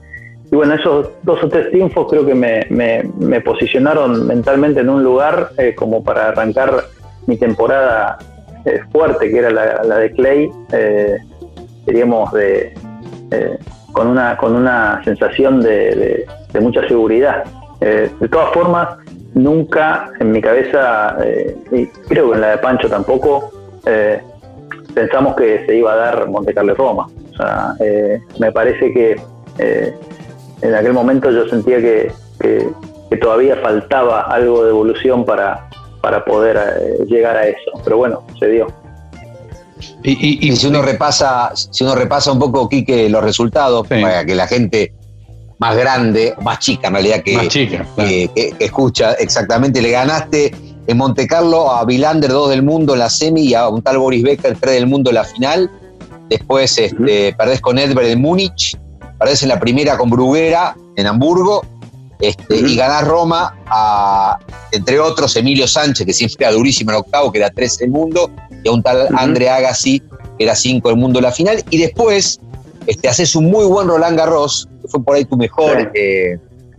y 0.51 0.57
bueno, 0.57 0.75
esos 0.75 1.11
dos 1.23 1.45
o 1.45 1.49
tres 1.49 1.71
triunfos 1.71 2.07
creo 2.11 2.25
que 2.27 2.35
me, 2.35 2.67
me- 2.71 3.05
me 3.21 3.41
posicionaron 3.41 4.27
mentalmente 4.27 4.81
en 4.81 4.89
un 4.89 5.05
lugar 5.05 5.51
eh, 5.59 5.75
como 5.77 6.03
para 6.03 6.29
arrancar 6.31 6.85
mi 7.27 7.37
temporada 7.37 8.19
eh, 8.65 8.81
fuerte, 8.91 9.31
que 9.31 9.39
era 9.39 9.51
la, 9.51 9.85
la 9.85 9.97
de 9.99 10.11
Clay, 10.13 10.51
eh, 10.73 11.19
diríamos, 11.87 12.33
de, 12.33 12.75
eh, 13.31 13.59
con, 13.93 14.07
una, 14.09 14.37
con 14.39 14.57
una 14.57 15.01
sensación 15.05 15.61
de, 15.61 15.95
de- 15.95 16.27
de 16.53 16.61
mucha 16.61 16.81
seguridad. 16.89 17.45
Eh, 17.81 18.11
de 18.19 18.29
todas 18.29 18.51
formas, 18.53 18.89
nunca 19.35 20.11
en 20.19 20.33
mi 20.33 20.41
cabeza, 20.41 21.17
eh, 21.23 21.55
y 21.71 21.87
creo 22.09 22.31
que 22.31 22.35
en 22.37 22.41
la 22.41 22.51
de 22.53 22.59
Pancho 22.59 22.89
tampoco, 22.89 23.51
eh, 23.87 24.21
pensamos 24.99 25.37
que 25.37 25.65
se 25.65 25.77
iba 25.77 25.93
a 25.93 25.97
dar 25.97 26.29
Monte 26.29 26.53
Carlo 26.53 26.75
Roma. 26.75 27.07
O 27.33 27.37
sea, 27.37 27.75
eh, 27.79 28.19
me 28.41 28.51
parece 28.51 28.93
que 28.93 29.17
eh, 29.59 29.95
en 30.63 30.75
aquel 30.75 30.93
momento 30.93 31.31
yo 31.31 31.49
sentía 31.49 31.79
que, 31.79 32.11
que- 32.41 32.69
que 33.09 33.17
todavía 33.17 33.57
faltaba 33.63 34.23
algo 34.23 34.65
de 34.65 34.71
evolución 34.71 35.25
para, 35.25 35.69
para 36.03 36.25
poder 36.25 36.57
eh, 36.59 37.05
llegar 37.07 37.37
a 37.37 37.47
eso. 37.47 37.71
Pero 37.85 37.97
bueno, 37.99 38.23
se 38.41 38.49
dio. 38.49 38.67
Y, 40.03 40.11
y- 40.11 40.39
y- 40.49 40.53
Y 40.53 40.57
si 40.57 40.67
uno 40.67 40.83
repasa, 40.83 41.53
si 41.55 41.85
uno 41.85 41.95
repasa 41.95 42.33
un 42.33 42.39
poco, 42.41 42.69
Quique, 42.69 43.09
los 43.09 43.23
resultados, 43.23 43.87
Sí. 43.89 44.03
para 44.03 44.25
que 44.25 44.35
la 44.35 44.47
gente 44.49 44.93
más 45.59 45.77
grande, 45.77 46.35
más 46.43 46.59
chica 46.59 46.89
en 46.89 46.95
realidad 46.95 47.23
que, 47.25 47.37
más 47.37 47.49
chica. 47.49 47.87
claro. 47.95 48.09
que, 48.11 48.31
que- 48.35 48.51
que 48.59 48.65
escucha 48.65 49.13
exactamente, 49.15 49.81
le 49.81 49.91
ganaste 49.93 50.53
En 50.89 50.97
Monte 50.97 51.27
Carlo 51.27 51.71
a 51.71 51.85
Vilander 51.85 52.31
2 52.31 52.51
del 52.51 52.63
mundo 52.63 52.95
en 52.95 53.01
la 53.01 53.11
semi 53.11 53.43
y 53.43 53.55
a 53.55 53.69
un 53.69 53.83
tal 53.83 53.99
Boris 53.99 54.23
Becker 54.23 54.57
3 54.59 54.75
del 54.75 54.87
mundo 54.87 55.11
en 55.11 55.15
la 55.15 55.25
final. 55.25 55.71
Después 56.29 56.77
este, 56.79 57.35
perdés 57.35 57.61
con 57.61 57.79
Edberg 57.79 58.09
en 58.09 58.21
Múnich, 58.21 58.77
perdés 59.19 59.43
en 59.43 59.51
la 59.51 59.61
primera 59.61 59.97
con 59.97 60.11
Bruguera 60.11 60.75
en 60.97 61.07
Hamburgo 61.07 61.63
este, 62.21 62.57
y 62.57 62.75
ganás 62.75 63.07
Roma 63.07 63.57
a, 63.67 64.39
entre 64.73 64.99
otros, 64.99 65.37
Emilio 65.37 65.69
Sánchez, 65.69 66.05
que 66.05 66.13
siempre 66.13 66.47
era 66.47 66.55
durísimo 66.55 66.91
en 66.91 66.97
octavo, 66.97 67.31
que 67.31 67.39
era 67.39 67.51
3 67.51 67.79
del 67.79 67.91
mundo, 67.91 68.31
y 68.65 68.69
a 68.69 68.73
un 68.73 68.83
tal 68.83 69.09
Andre 69.17 69.51
Agassi, 69.51 70.01
que 70.39 70.45
era 70.45 70.57
5 70.57 70.89
del 70.89 70.99
mundo 70.99 71.21
en 71.21 71.25
la 71.25 71.33
final. 71.33 71.63
Y 71.71 71.79
después 71.79 72.41
este, 72.87 73.09
haces 73.09 73.37
un 73.37 73.51
muy 73.51 73.67
buen 73.67 73.87
Roland 73.87 74.19
Garros, 74.19 74.69
que 74.83 74.89
fue 74.89 75.03
por 75.03 75.17
ahí 75.17 75.25
tu 75.25 75.37
mejor 75.37 75.93
eh, 75.95 76.39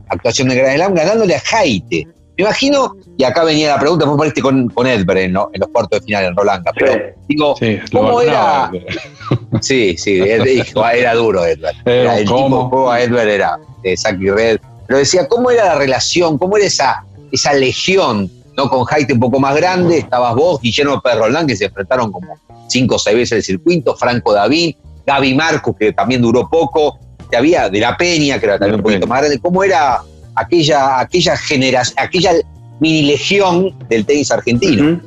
actuación 0.09 0.49
de 0.49 0.55
Grand 0.55 0.75
Slam, 0.75 0.93
ganándole 0.93 1.35
a 1.35 1.39
Jaite. 1.39 2.07
Me 2.39 2.45
imagino, 2.45 2.95
y 3.17 3.25
acá 3.25 3.43
venía 3.43 3.67
la 3.67 3.79
pregunta, 3.81 4.05
vos 4.05 4.15
moriste 4.15 4.41
con, 4.41 4.69
con 4.69 4.87
Edberg 4.87 5.29
¿no? 5.29 5.49
en 5.51 5.59
los 5.59 5.69
cuartos 5.71 5.99
de 5.99 6.05
final 6.05 6.23
en 6.23 6.35
Rolanga, 6.37 6.71
pero 6.73 6.93
digo, 7.27 7.53
¿cómo 7.91 8.21
era? 8.21 8.71
sí, 9.61 9.97
sí, 9.97 10.21
era 10.21 11.15
duro 11.15 11.45
Edberg. 11.45 11.75
Era 11.85 12.17
el 12.17 12.25
tipo 12.25 12.45
de 12.45 12.69
juego 12.69 12.91
a 12.91 13.01
Edberg 13.01 13.27
era 13.27 13.59
de 13.83 13.97
Saki 13.97 14.29
Red. 14.29 14.59
Pero 14.87 14.99
decía, 14.99 15.27
¿cómo 15.27 15.51
era 15.51 15.65
la 15.65 15.75
relación? 15.75 16.37
¿Cómo 16.37 16.55
era 16.55 16.65
esa, 16.65 17.03
esa 17.29 17.51
legión? 17.51 18.31
¿no? 18.55 18.69
Con 18.69 18.85
Jaite 18.85 19.11
un 19.11 19.19
poco 19.19 19.37
más 19.41 19.57
grande, 19.57 19.97
estabas 19.97 20.33
vos, 20.33 20.61
Guillermo 20.61 21.01
Pérez 21.01 21.19
Roland, 21.19 21.49
que 21.49 21.57
se 21.57 21.65
enfrentaron 21.65 22.09
como 22.09 22.39
cinco 22.69 22.95
o 22.95 22.99
seis 22.99 23.17
veces 23.17 23.39
el 23.39 23.43
circuito, 23.43 23.97
Franco 23.97 24.31
David, 24.31 24.77
Gaby 25.05 25.33
Marcos, 25.33 25.75
que 25.77 25.91
también 25.91 26.21
duró 26.21 26.49
poco, 26.49 26.97
te 27.29 27.35
había 27.35 27.69
de 27.69 27.81
la 27.81 27.97
Peña, 27.97 28.39
que 28.39 28.45
era 28.45 28.57
también 28.57 28.75
un 28.75 28.83
poquito 28.83 29.07
más 29.07 29.19
grande. 29.19 29.39
¿Cómo 29.39 29.61
era 29.61 30.01
aquella, 30.35 30.99
aquella 30.99 31.35
generación, 31.37 31.95
aquella 31.99 32.31
mini 32.79 33.03
legión 33.03 33.77
del 33.89 34.05
tenis 34.05 34.31
argentino. 34.31 35.01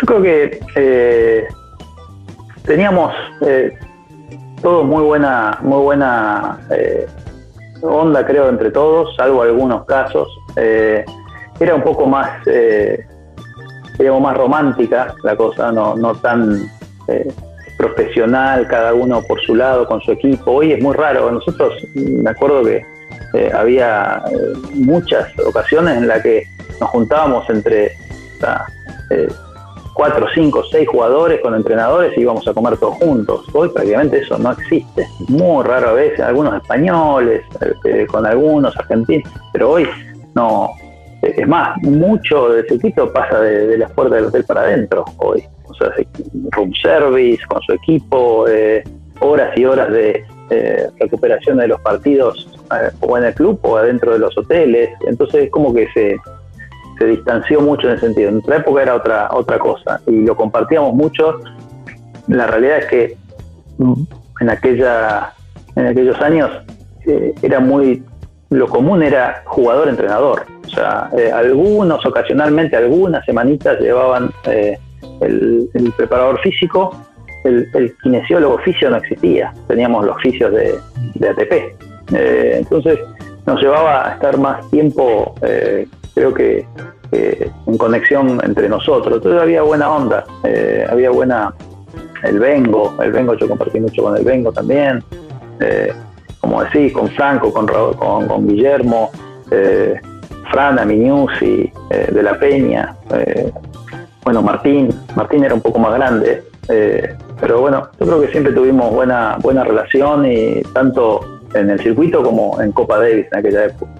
Yo 0.00 0.06
creo 0.06 0.22
que 0.22 0.60
eh, 0.74 1.46
teníamos 2.64 3.14
eh, 3.42 3.72
todo 4.60 4.84
muy 4.84 5.02
buena, 5.02 5.58
muy 5.62 5.82
buena 5.82 6.60
eh, 6.70 7.06
onda, 7.82 8.26
creo, 8.26 8.48
entre 8.48 8.70
todos, 8.70 9.14
salvo 9.16 9.42
algunos 9.42 9.84
casos. 9.86 10.28
era 10.56 11.74
un 11.74 11.82
poco 11.82 12.06
más, 12.06 12.44
digamos, 13.98 14.22
más 14.22 14.36
romántica 14.36 15.14
la 15.22 15.36
cosa, 15.36 15.72
no, 15.72 15.94
no 15.96 16.14
tan 16.16 16.70
profesional, 17.78 18.66
cada 18.68 18.94
uno 18.94 19.22
por 19.22 19.40
su 19.42 19.54
lado, 19.54 19.86
con 19.86 20.00
su 20.00 20.12
equipo. 20.12 20.50
Hoy 20.52 20.72
es 20.72 20.82
muy 20.82 20.94
raro. 20.94 21.30
Nosotros, 21.30 21.74
me 21.94 22.30
acuerdo 22.30 22.64
que 22.64 22.84
eh, 23.34 23.50
había 23.52 24.22
eh, 24.30 24.36
muchas 24.74 25.28
ocasiones 25.40 25.96
en 25.98 26.08
las 26.08 26.22
que 26.22 26.44
nos 26.80 26.90
juntábamos 26.90 27.48
entre 27.50 27.86
eh, 29.10 29.28
cuatro, 29.94 30.26
cinco, 30.34 30.62
seis 30.70 30.88
jugadores 30.88 31.40
con 31.40 31.54
entrenadores 31.54 32.16
y 32.16 32.20
íbamos 32.20 32.46
a 32.46 32.54
comer 32.54 32.76
todos 32.76 32.96
juntos. 32.96 33.46
Hoy 33.52 33.68
prácticamente 33.70 34.20
eso 34.20 34.38
no 34.38 34.52
existe. 34.52 35.06
Muy 35.28 35.64
raro 35.64 35.90
a 35.90 35.92
veces, 35.94 36.20
algunos 36.20 36.54
españoles, 36.62 37.42
con 38.08 38.26
algunos 38.26 38.76
argentinos, 38.76 39.30
pero 39.52 39.72
hoy 39.72 39.88
no. 40.34 40.70
Es 41.22 41.48
más, 41.48 41.76
mucho 41.82 42.50
del 42.50 42.68
circuito 42.68 43.12
pasa 43.12 43.40
de, 43.40 43.78
las 43.78 43.90
puertas 43.92 44.18
del 44.18 44.26
hotel 44.26 44.44
para 44.44 44.60
adentro 44.60 45.04
hoy. 45.16 45.42
O 45.64 45.74
sea, 45.74 45.90
room 46.52 46.72
service 46.80 47.42
con 47.48 47.60
su 47.62 47.72
equipo, 47.72 48.44
horas 49.20 49.58
y 49.58 49.64
horas 49.64 49.90
de 49.90 50.24
recuperación 51.00 51.56
de 51.56 51.68
los 51.68 51.80
partidos 51.80 52.55
eh, 52.72 52.90
o 53.00 53.16
en 53.16 53.24
el 53.24 53.34
club 53.34 53.58
o 53.62 53.76
adentro 53.76 54.12
de 54.12 54.18
los 54.18 54.36
hoteles. 54.36 54.90
Entonces 55.06 55.44
es 55.44 55.50
como 55.50 55.72
que 55.72 55.88
se, 55.92 56.16
se 56.98 57.06
distanció 57.06 57.60
mucho 57.60 57.88
en 57.88 57.94
ese 57.94 58.06
sentido. 58.06 58.28
En 58.28 58.34
nuestra 58.34 58.56
época 58.56 58.82
era 58.82 58.94
otra, 58.94 59.28
otra 59.32 59.58
cosa 59.58 60.00
y 60.06 60.24
lo 60.24 60.36
compartíamos 60.36 60.94
mucho. 60.94 61.40
La 62.28 62.46
realidad 62.46 62.78
es 62.78 62.86
que 62.86 63.16
en, 64.40 64.50
aquella, 64.50 65.32
en 65.76 65.86
aquellos 65.86 66.20
años 66.20 66.50
eh, 67.06 67.34
era 67.42 67.60
muy... 67.60 68.02
Lo 68.48 68.68
común 68.68 69.02
era 69.02 69.42
jugador-entrenador. 69.44 70.46
O 70.64 70.68
sea, 70.68 71.10
eh, 71.16 71.32
algunos, 71.32 72.04
ocasionalmente, 72.06 72.76
algunas 72.76 73.24
semanitas 73.24 73.80
llevaban 73.80 74.30
el, 74.44 74.78
preparador 75.96 76.38
físico 76.40 76.92
el, 77.44 77.68
el, 77.74 77.96
kinesiólogo 78.02 78.54
oficio 78.54 78.90
no 78.90 78.96
existía, 78.96 79.52
teníamos 79.68 80.04
los 80.04 80.16
oficios 80.16 80.52
de 80.52 81.28
ATP. 81.28 81.85
Eh, 82.12 82.56
entonces 82.58 82.98
nos 83.46 83.60
llevaba 83.60 84.08
a 84.08 84.14
estar 84.14 84.38
más 84.38 84.68
tiempo, 84.70 85.34
eh, 85.42 85.86
creo 86.14 86.34
que, 86.34 86.66
en 87.12 87.78
conexión 87.78 88.40
entre 88.44 88.68
nosotros. 88.68 89.16
Entonces 89.16 89.40
había 89.40 89.62
buena 89.62 89.90
onda, 89.90 90.24
eh, 90.44 90.86
había 90.88 91.10
buena... 91.10 91.54
El 92.22 92.40
Vengo, 92.40 92.94
el 93.00 93.12
Vengo 93.12 93.34
yo 93.34 93.46
compartí 93.46 93.78
mucho 93.78 94.02
con 94.02 94.16
el 94.16 94.24
Vengo 94.24 94.50
también, 94.50 95.04
como 96.40 96.64
decís, 96.64 96.92
con 96.92 97.08
Franco, 97.10 97.52
con, 97.52 97.66
con, 98.26 98.48
Guillermo, 98.48 99.10
Fran 100.50 100.78
Aminiusi, 100.78 101.70
de 101.90 102.22
la 102.22 102.38
Peña, 102.38 102.96
bueno, 104.24 104.42
Martín, 104.42 104.88
Martín 105.14 105.44
era 105.44 105.54
un 105.54 105.60
poco 105.60 105.78
más 105.78 105.94
grande, 105.94 106.42
pero 107.38 107.60
bueno, 107.60 107.88
yo 108.00 108.06
creo 108.06 108.20
que 108.22 108.28
siempre 108.28 108.52
tuvimos 108.52 108.90
buena, 108.92 109.36
buena 109.40 109.62
relación 109.62 110.26
y 110.26 110.62
tanto 110.72 111.35
en 111.54 111.70
el 111.70 111.80
circuito 111.80 112.22
como 112.22 112.60
en 112.60 112.72
Copa 112.72 112.98
Davis 112.98 113.26
en 113.32 113.38
aquella 113.38 113.66
época. 113.66 113.92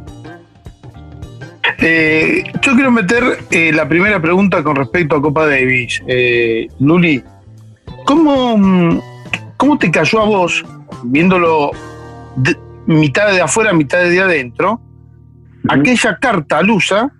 Eh, 1.78 2.44
yo 2.62 2.74
quiero 2.74 2.90
meter 2.90 3.22
eh, 3.50 3.70
la 3.72 3.88
primera 3.88 4.20
pregunta 4.20 4.62
con 4.62 4.76
respecto 4.76 5.16
a 5.16 5.22
Copa 5.22 5.46
Davis. 5.46 6.02
Eh, 6.06 6.68
Luli, 6.80 7.22
¿cómo, 8.04 8.56
mm, 8.56 9.00
¿cómo 9.56 9.78
te 9.78 9.90
cayó 9.90 10.22
a 10.22 10.24
vos, 10.24 10.64
viéndolo 11.04 11.72
mitad 12.86 13.32
de 13.32 13.40
afuera, 13.40 13.72
mitad 13.72 13.98
de 13.98 14.20
adentro, 14.20 14.80
aquella 15.68 16.18
carta 16.18 16.58
alusa 16.58 17.12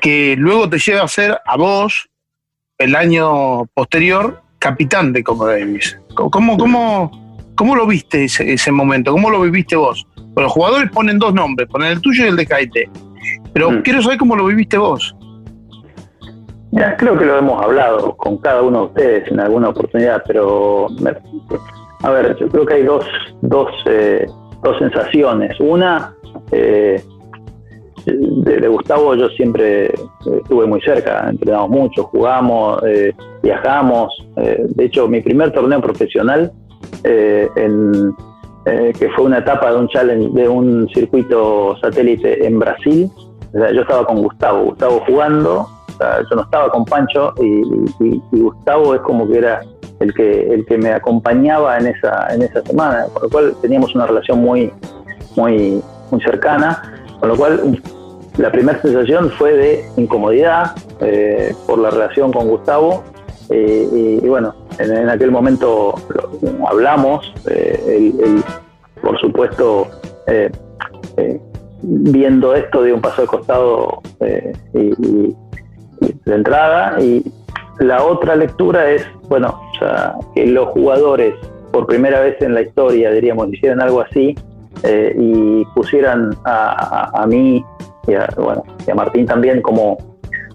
que 0.00 0.34
luego 0.36 0.68
te 0.68 0.78
lleva 0.78 1.02
a 1.02 1.08
ser 1.08 1.38
a 1.44 1.56
vos, 1.56 2.08
el 2.78 2.96
año 2.96 3.66
posterior, 3.74 4.42
capitán 4.58 5.12
de 5.12 5.22
Copa 5.22 5.52
Davis? 5.52 5.98
¿Cómo, 6.14 6.56
cómo, 6.58 7.19
¿Cómo 7.60 7.76
lo 7.76 7.86
viste 7.86 8.24
ese, 8.24 8.72
momento? 8.72 9.12
¿Cómo 9.12 9.28
lo 9.28 9.42
viviste 9.42 9.76
vos? 9.76 10.06
los 10.34 10.50
jugadores 10.50 10.90
ponen 10.92 11.18
dos 11.18 11.34
nombres, 11.34 11.68
ponen 11.68 11.88
el 11.88 12.00
tuyo 12.00 12.24
y 12.24 12.28
el 12.28 12.36
de 12.36 12.46
Caete. 12.46 12.88
Pero 13.52 13.70
mm. 13.70 13.82
quiero 13.82 14.00
saber 14.00 14.16
cómo 14.16 14.34
lo 14.34 14.46
viviste 14.46 14.78
vos. 14.78 15.14
Ya, 16.70 16.96
creo 16.96 17.18
que 17.18 17.26
lo 17.26 17.36
hemos 17.36 17.62
hablado 17.62 18.16
con 18.16 18.38
cada 18.38 18.62
uno 18.62 18.78
de 18.78 18.86
ustedes 18.86 19.30
en 19.30 19.40
alguna 19.40 19.68
oportunidad, 19.68 20.22
pero 20.26 20.86
a 22.02 22.08
ver, 22.08 22.34
yo 22.40 22.48
creo 22.48 22.64
que 22.64 22.74
hay 22.76 22.82
dos, 22.84 23.04
dos, 23.42 23.68
eh, 23.84 24.26
dos 24.62 24.78
sensaciones. 24.78 25.60
Una, 25.60 26.14
eh, 26.52 27.04
de, 28.06 28.68
Gustavo 28.68 29.14
yo 29.16 29.28
siempre 29.28 29.84
eh, 29.88 29.94
estuve 30.42 30.66
muy 30.66 30.80
cerca, 30.80 31.28
entrenamos 31.28 31.68
mucho, 31.68 32.04
jugamos, 32.04 32.82
viajamos. 33.42 34.14
de 34.34 34.82
hecho, 34.82 35.06
mi 35.08 35.20
primer 35.20 35.52
torneo 35.52 35.82
profesional 35.82 36.50
eh, 37.04 37.48
eh, 38.66 38.92
que 38.98 39.08
fue 39.10 39.24
una 39.24 39.38
etapa 39.38 39.70
de 39.72 39.78
un 39.78 39.88
challenge, 39.88 40.30
de 40.32 40.48
un 40.48 40.88
circuito 40.94 41.76
satélite 41.80 42.46
en 42.46 42.58
Brasil. 42.58 43.10
yo 43.52 43.80
estaba 43.80 44.06
con 44.06 44.22
Gustavo, 44.22 44.64
Gustavo 44.64 45.02
jugando, 45.06 45.68
yo 45.98 46.36
no 46.36 46.42
estaba 46.42 46.70
con 46.70 46.84
Pancho 46.84 47.34
y, 47.40 47.62
Gustavo 48.32 48.94
es 48.94 49.00
como 49.02 49.28
que 49.28 49.38
era 49.38 49.62
el 50.00 50.14
que, 50.14 50.54
el 50.54 50.64
que 50.66 50.78
me 50.78 50.92
acompañaba 50.92 51.78
en 51.78 51.88
esa, 51.88 52.32
en 52.34 52.42
esa 52.42 52.62
semana, 52.62 53.06
con 53.12 53.22
lo 53.24 53.28
cual 53.28 53.54
teníamos 53.60 53.94
una 53.94 54.06
relación 54.06 54.40
muy, 54.40 54.72
muy, 55.36 55.82
muy 56.10 56.20
cercana, 56.22 56.82
con 57.20 57.28
lo 57.28 57.36
cual 57.36 57.80
la 58.38 58.50
primera 58.50 58.80
sensación 58.80 59.30
fue 59.30 59.52
de 59.52 59.84
incomodidad 59.96 60.72
eh, 61.00 61.54
por 61.66 61.78
la 61.78 61.90
relación 61.90 62.32
con 62.32 62.48
Gustavo 62.48 63.04
y, 63.50 64.26
bueno, 64.28 64.54
en, 64.80 65.08
aquel 65.08 65.30
momento 65.30 65.94
hablamos, 66.68 67.32
eh, 67.48 68.40
por 69.02 69.18
supuesto, 69.20 69.88
eh, 70.26 70.50
eh, 71.16 71.40
viendo 71.82 72.54
esto 72.54 72.82
de 72.82 72.92
un 72.92 73.00
paso 73.00 73.22
de 73.22 73.28
costado 73.28 74.02
y, 74.74 75.34
de 76.24 76.34
entrada. 76.34 77.00
Y 77.00 77.24
la 77.78 78.04
otra 78.04 78.36
lectura 78.36 78.90
es, 78.90 79.06
bueno, 79.28 79.60
que 80.34 80.46
los 80.46 80.68
jugadores 80.68 81.34
por 81.72 81.86
primera 81.86 82.20
vez 82.20 82.40
en 82.42 82.54
la 82.54 82.62
historia, 82.62 83.10
diríamos, 83.12 83.52
hicieran 83.52 83.80
algo 83.80 84.00
así 84.00 84.34
y 84.84 85.64
pusieran 85.74 86.30
a, 86.44 87.24
mí 87.28 87.64
y 88.06 88.14
a, 88.14 88.28
bueno, 88.36 88.64
y 88.86 88.90
a 88.90 88.94
Martín 88.94 89.26
también 89.26 89.62
como, 89.62 89.98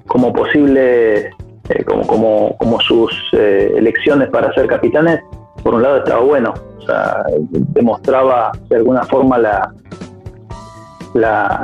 como 0.08 0.34
posible 0.34 1.32
eh, 1.70 1.84
como, 1.84 2.56
como, 2.58 2.80
sus 2.80 3.12
eh, 3.34 3.74
elecciones 3.76 4.30
para 4.30 4.54
ser 4.54 4.68
capitanes, 4.68 5.22
por 5.64 5.74
un 5.74 5.82
lado 5.82 5.98
estaba 5.98 6.22
bueno, 6.22 6.54
o 6.78 6.82
sea, 6.82 7.24
demostraba 7.50 8.52
de 8.70 8.76
alguna 8.76 9.04
forma 9.04 9.40
la, 9.40 9.74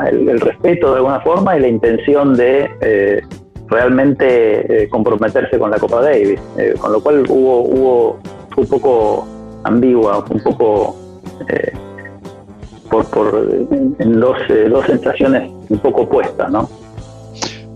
el, 0.10 0.42
respeto 0.42 0.92
de 0.92 0.98
alguna 0.98 1.20
forma 1.20 1.56
y 1.56 1.62
la 1.62 1.68
intención 1.68 2.36
de 2.36 2.68
eh, 2.82 3.22
realmente 3.68 4.88
comprometerse 4.90 5.60
con 5.60 5.70
la 5.70 5.78
Copa 5.78 6.02
Davis, 6.02 6.42
con 6.80 6.92
lo 6.94 7.02
cual 7.02 7.24
hubo, 7.30 7.62
hubo 7.62 8.20
un 8.58 8.68
poco 8.68 9.28
ambigua, 9.64 10.26
un 10.30 10.40
poco 10.40 10.96
por, 12.90 13.06
por 13.06 13.58
en 14.00 14.20
dos, 14.20 14.38
dos 14.70 14.86
sensaciones 14.88 15.52
un 15.70 15.78
poco 15.78 16.02
opuestas, 16.02 16.52
¿no? 16.52 16.81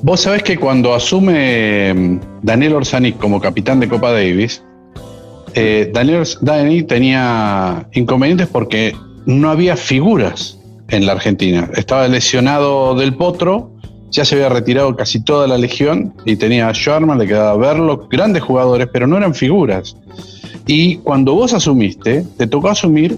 Vos 0.06 0.22
sabés 0.22 0.44
que 0.44 0.56
cuando 0.56 0.94
asume 0.94 1.92
mm, 1.92 2.20
Daniel 2.44 2.74
Orsanic 2.74 3.18
como 3.18 3.42
capitán 3.42 3.80
de 3.80 3.90
Copa 3.90 4.12
Davis, 4.12 4.64
eh, 5.56 5.92
Daniel 5.92 6.86
tenía 6.86 7.90
inconvenientes 7.92 8.48
porque 8.48 8.96
no 9.26 9.50
había 9.50 9.76
figuras 9.76 10.60
en 10.90 11.08
la 11.08 11.14
Argentina. 11.14 11.72
Estaba 11.76 12.08
lesionado 12.08 12.94
del 12.94 13.16
potro, 13.16 13.72
ya 14.12 14.26
se 14.26 14.36
había 14.36 14.50
retirado 14.50 14.96
casi 14.96 15.24
toda 15.24 15.48
la 15.48 15.58
legión 15.58 16.14
y 16.24 16.36
tenía 16.36 16.70
a 16.70 16.72
Sherman, 16.72 17.18
le 17.18 17.26
quedaba 17.26 17.58
verlo, 17.58 18.08
grandes 18.08 18.44
jugadores, 18.44 18.88
pero 18.94 19.08
no 19.08 19.18
eran 19.18 19.34
figuras. 19.34 19.98
Y 20.68 20.98
cuando 20.98 21.34
vos 21.34 21.52
asumiste, 21.52 22.24
te 22.38 22.46
tocó 22.46 22.70
asumir 22.70 23.18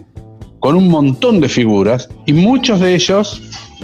con 0.60 0.78
un 0.78 0.88
montón 0.88 1.42
de 1.42 1.50
figuras 1.50 2.08
y 2.26 2.32
muchos 2.32 2.80
de 2.80 2.96
ellos, 2.96 3.42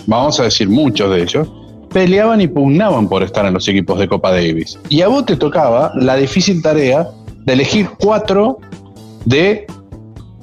vamos 0.08 0.40
a 0.40 0.44
decir 0.44 0.70
muchos 0.70 1.14
de 1.14 1.24
ellos, 1.24 1.50
peleaban 1.94 2.42
y 2.42 2.48
pugnaban 2.48 3.08
por 3.08 3.24
estar 3.24 3.46
en 3.46 3.54
los 3.54 3.68
equipos 3.68 4.00
de 4.00 4.08
Copa 4.08 4.32
Davis. 4.32 4.78
Y 4.90 5.02
a 5.02 5.08
vos 5.08 5.26
te 5.26 5.36
tocaba 5.36 5.92
la 5.96 6.16
difícil 6.16 6.62
tarea 6.62 7.08
de 7.46 7.54
elegir 7.54 7.88
cuatro 8.00 8.58
de, 9.26 9.66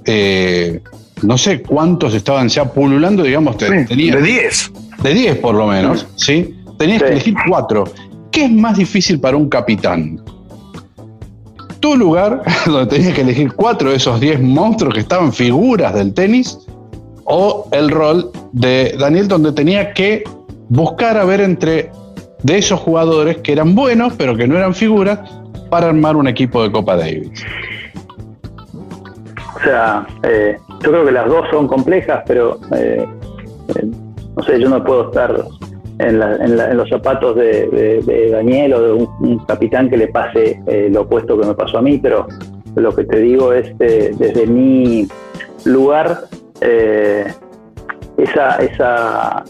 eh, 0.06 0.80
no 1.22 1.36
sé 1.36 1.62
cuántos 1.62 2.14
estaban 2.14 2.48
ya 2.48 2.64
pululando, 2.64 3.24
digamos, 3.24 3.58
de 3.58 3.84
10. 3.84 4.72
De 5.02 5.14
10 5.14 5.38
por 5.38 5.54
lo 5.54 5.66
menos, 5.66 6.06
¿sí? 6.16 6.56
Tenías 6.78 7.02
que 7.02 7.08
elegir 7.08 7.34
cuatro. 7.48 7.84
¿Qué 8.30 8.44
es 8.44 8.52
más 8.52 8.76
difícil 8.76 9.20
para 9.20 9.36
un 9.36 9.48
capitán? 9.48 10.22
Tu 11.80 11.96
lugar, 11.96 12.42
donde 12.66 12.86
tenías 12.86 13.14
que 13.14 13.22
elegir 13.22 13.52
cuatro 13.54 13.90
de 13.90 13.96
esos 13.96 14.20
10 14.20 14.40
monstruos 14.40 14.94
que 14.94 15.00
estaban 15.00 15.32
figuras 15.32 15.94
del 15.94 16.14
tenis, 16.14 16.58
o 17.24 17.68
el 17.72 17.90
rol 17.90 18.30
de 18.52 18.96
Daniel, 18.98 19.28
donde 19.28 19.52
tenía 19.52 19.92
que 19.92 20.24
buscar 20.70 21.18
a 21.18 21.24
ver 21.24 21.40
entre 21.42 21.90
de 22.42 22.56
esos 22.56 22.80
jugadores 22.80 23.38
que 23.38 23.52
eran 23.52 23.74
buenos, 23.74 24.14
pero 24.16 24.34
que 24.34 24.46
no 24.46 24.56
eran 24.56 24.74
figuras, 24.74 25.18
para 25.68 25.88
armar 25.88 26.16
un 26.16 26.26
equipo 26.26 26.62
de 26.62 26.72
Copa 26.72 26.96
Davis. 26.96 27.44
O 29.54 29.60
sea, 29.62 30.06
eh, 30.22 30.56
yo 30.82 30.90
creo 30.90 31.04
que 31.04 31.12
las 31.12 31.26
dos 31.26 31.46
son 31.50 31.68
complejas, 31.68 32.22
pero 32.26 32.58
eh, 32.74 33.06
eh, 33.76 33.86
no 34.36 34.42
sé, 34.42 34.58
yo 34.58 34.68
no 34.70 34.82
puedo 34.82 35.10
estar 35.10 35.44
en, 35.98 36.18
los 36.76 36.88
zapatos 36.88 37.36
de, 37.36 38.30
Daniel 38.32 38.72
o 38.74 38.80
de 38.80 38.92
un, 38.92 39.38
capitán 39.46 39.90
que 39.90 39.98
le 39.98 40.08
pase 40.08 40.60
lo 40.90 41.02
opuesto 41.02 41.38
que 41.38 41.46
me 41.46 41.54
pasó 41.54 41.78
a 41.78 41.82
mí, 41.82 41.98
pero 41.98 42.26
lo 42.74 42.94
que 42.94 43.04
te 43.04 43.18
digo 43.18 43.52
es 43.52 43.76
desde 43.76 44.46
mi 44.46 45.06
lugar, 45.64 46.22
esa, 48.16 48.56
esa 48.56 49.44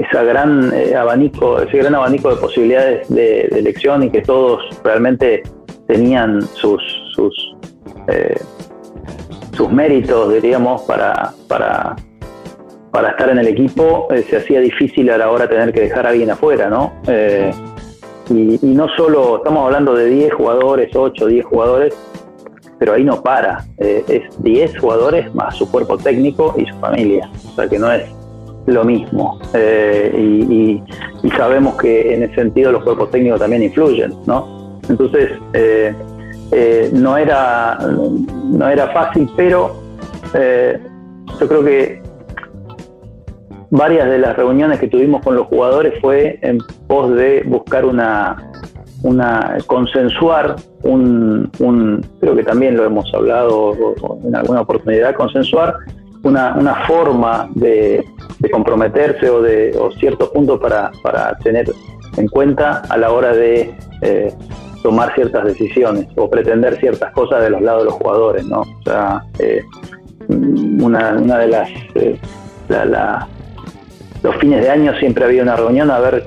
esa 0.00 0.22
gran 0.22 0.72
eh, 0.74 0.94
abanico, 0.94 1.60
ese 1.60 1.78
gran 1.78 1.94
abanico 1.94 2.30
de 2.30 2.36
posibilidades 2.40 3.08
de, 3.08 3.42
elección 3.52 4.02
y 4.02 4.10
que 4.10 4.22
todos 4.22 4.62
realmente 4.82 5.42
tenían 5.86 6.42
sus 6.42 6.82
sus, 7.12 7.56
eh, 8.08 8.40
sus 9.52 9.70
méritos, 9.70 10.32
diríamos, 10.32 10.82
para, 10.82 11.32
para, 11.48 11.96
para 12.92 13.10
estar 13.10 13.28
en 13.28 13.38
el 13.38 13.48
equipo, 13.48 14.06
eh, 14.10 14.22
se 14.22 14.38
hacía 14.38 14.60
difícil 14.60 15.10
a 15.10 15.18
la 15.18 15.30
hora 15.30 15.48
tener 15.48 15.72
que 15.72 15.80
dejar 15.80 16.06
a 16.06 16.10
alguien 16.10 16.30
afuera, 16.30 16.70
¿no? 16.70 16.92
Y, 18.30 18.64
y, 18.64 18.74
no 18.74 18.88
solo, 18.96 19.38
estamos 19.38 19.66
hablando 19.66 19.92
de 19.94 20.06
10 20.06 20.34
jugadores, 20.34 20.94
8, 20.94 21.26
10 21.26 21.44
jugadores, 21.44 21.94
pero 22.78 22.94
ahí 22.94 23.02
no 23.02 23.20
para, 23.22 23.64
es 23.76 24.22
10 24.38 24.78
jugadores 24.78 25.34
más 25.34 25.56
su 25.56 25.68
cuerpo 25.68 25.98
técnico 25.98 26.54
y 26.56 26.64
su 26.64 26.78
familia, 26.78 27.28
o 27.52 27.54
sea 27.56 27.68
que 27.68 27.78
no 27.78 27.92
es 27.92 28.04
lo 28.66 28.84
mismo. 28.84 29.38
Eh, 29.54 30.12
y, 30.48 30.82
sabemos 31.36 31.76
que 31.76 32.14
en 32.14 32.22
ese 32.22 32.34
sentido 32.34 32.72
los 32.72 32.82
cuerpos 32.82 33.10
técnicos 33.10 33.40
también 33.40 33.62
influyen, 33.62 34.14
¿no? 34.26 34.80
Entonces, 34.88 35.30
eh, 35.52 35.94
eh, 36.50 36.90
no, 36.92 37.16
era, 37.16 37.78
no 37.78 38.68
era 38.68 38.88
fácil, 38.88 39.30
pero 39.36 39.76
yo 40.32 41.48
creo 41.48 41.64
que 41.64 42.02
varias 43.70 44.08
de 44.08 44.18
las 44.18 44.36
reuniones 44.36 44.78
que 44.80 44.88
tuvimos 44.88 45.22
con 45.22 45.36
los 45.36 45.46
jugadores 45.46 45.94
fue 46.00 46.38
en 46.42 46.58
pos 46.86 47.14
de 47.14 47.42
buscar 47.46 47.84
una, 47.84 48.50
una 49.02 49.56
consensuar 49.66 50.56
un, 50.82 51.50
un 51.58 52.04
creo 52.20 52.34
que 52.34 52.42
también 52.42 52.76
lo 52.76 52.84
hemos 52.84 53.12
hablado 53.14 53.74
en 54.24 54.34
alguna 54.34 54.62
oportunidad, 54.62 55.14
consensuar 55.14 55.76
una, 56.22 56.54
una 56.58 56.74
forma 56.86 57.48
de, 57.54 58.04
comprometerse 58.48 59.28
o 59.28 59.42
de 59.42 59.76
o 59.78 59.90
ciertos 59.92 60.30
puntos 60.30 60.58
para, 60.60 60.90
para, 61.02 61.36
tener 61.38 61.70
en 62.16 62.28
cuenta 62.28 62.82
a 62.88 62.96
la 62.96 63.12
hora 63.12 63.34
de 63.34 63.74
eh, 64.02 64.32
tomar 64.82 65.14
ciertas 65.14 65.44
decisiones 65.44 66.06
o 66.16 66.30
pretender 66.30 66.78
ciertas 66.78 67.12
cosas 67.12 67.42
de 67.42 67.50
los 67.50 67.60
lados 67.60 67.82
de 67.82 67.84
los 67.86 67.94
jugadores, 67.94 68.44
¿no? 68.46 68.60
O 68.60 68.82
sea, 68.84 69.22
eh, 69.38 69.62
una, 70.28 71.16
una, 71.18 71.38
de 71.38 71.48
las 71.48 71.68
eh, 71.94 72.18
los 74.22 74.36
fines 74.36 74.62
de 74.62 74.70
año 74.70 74.94
siempre 74.98 75.24
había 75.24 75.42
una 75.42 75.56
reunión 75.56 75.90
a 75.90 75.98
ver 75.98 76.24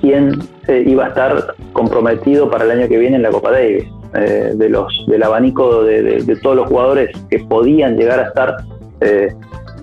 quién 0.00 0.38
iba 0.68 1.04
a 1.04 1.08
estar 1.08 1.54
comprometido 1.72 2.50
para 2.50 2.64
el 2.64 2.70
año 2.70 2.88
que 2.88 2.98
viene 2.98 3.16
en 3.16 3.22
la 3.22 3.30
Copa 3.30 3.50
Davis. 3.50 3.84
de 4.12 4.68
los 4.68 5.04
del 5.06 5.22
abanico 5.22 5.84
de, 5.84 6.22
de, 6.22 6.36
todos 6.36 6.56
los 6.56 6.68
jugadores 6.68 7.10
que 7.28 7.40
podían 7.40 7.96
llegar 7.96 8.20
a 8.20 8.28
estar 8.28 8.56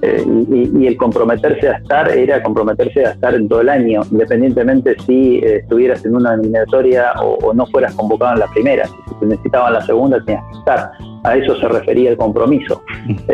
eh, 0.01 0.23
eh, 0.25 0.69
y, 0.73 0.87
el 0.87 0.97
comprometerse 0.97 1.69
a 1.69 1.77
estar 1.77 2.09
era 2.09 2.41
comprometerse 2.43 3.05
a 3.05 3.11
estar 3.11 3.33
en 3.33 3.47
todo 3.47 3.61
el 3.61 3.69
año, 3.69 4.01
independientemente 4.11 4.95
si 5.05 5.37
eh, 5.37 5.57
estuvieras 5.57 6.05
en 6.05 6.15
una 6.15 6.35
eliminatoria 6.35 7.13
o, 7.21 7.53
no 7.53 7.65
fueras 7.67 7.95
convocado 7.95 8.33
en 8.33 8.39
la 8.39 8.47
primera. 8.47 8.85
Si 8.85 9.15
te 9.19 9.25
necesitaban 9.25 9.73
la 9.73 9.81
segunda, 9.81 10.23
tenías 10.23 10.43
que 10.51 10.59
estar. 10.59 10.91
A 11.23 11.35
eso 11.35 11.55
se 11.59 11.67
refería 11.67 12.11
el 12.11 12.17
compromiso. 12.17 12.83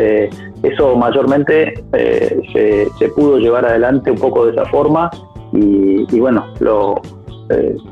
eso 0.62 0.96
mayormente 0.96 1.74
se, 1.92 2.88
se, 2.98 3.08
pudo 3.10 3.38
llevar 3.38 3.66
adelante 3.66 4.10
un 4.10 4.18
poco 4.18 4.46
de 4.46 4.52
esa 4.52 4.64
forma 4.66 5.10
y, 5.52 6.06
y 6.10 6.20
bueno, 6.20 6.46
lo, 6.60 6.94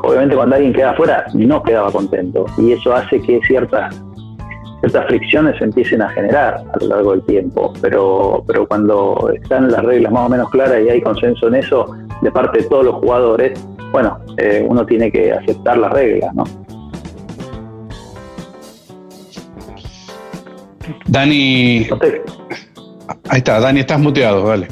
obviamente 0.03 0.35
cuando 0.35 0.57
alguien 0.57 0.73
queda 0.73 0.91
afuera 0.91 1.27
no 1.35 1.63
quedaba 1.63 1.93
contento 1.93 2.47
y 2.57 2.73
eso 2.73 2.95
hace 2.95 3.21
que 3.21 3.41
ciertas 3.47 4.03
ciertas 4.83 5.07
fricciones 5.07 5.57
se 5.59 5.65
empiecen 5.65 6.03
a 6.03 6.09
generar 6.11 6.65
a 6.73 6.79
lo 6.81 6.87
largo 6.89 7.13
del 7.13 7.23
tiempo, 7.23 7.73
pero, 7.81 8.43
pero 8.47 8.67
cuando 8.67 9.31
están 9.33 9.71
las 9.71 9.85
reglas 9.85 10.13
más 10.13 10.27
o 10.27 10.29
menos 10.29 10.51
claras 10.51 10.81
y 10.85 10.91
hay 10.91 11.01
consenso 11.01 11.47
en 11.47 11.55
eso 11.55 11.97
de 12.21 12.33
parte 12.33 12.59
de 12.59 12.65
todos 12.65 12.85
los 12.87 12.97
jugadores, 12.97 13.59
bueno, 13.93 14.19
eh, 14.39 14.65
uno 14.69 14.85
tiene 14.85 15.13
que 15.13 15.33
aceptar 15.33 15.79
las 15.79 15.93
reglas, 15.93 16.35
¿no? 16.35 16.45
Dani. 21.07 21.89
Ahí 23.29 23.39
está, 23.39 23.61
Dani, 23.61 23.81
estás 23.81 24.01
muteado, 24.01 24.43
vale. 24.43 24.67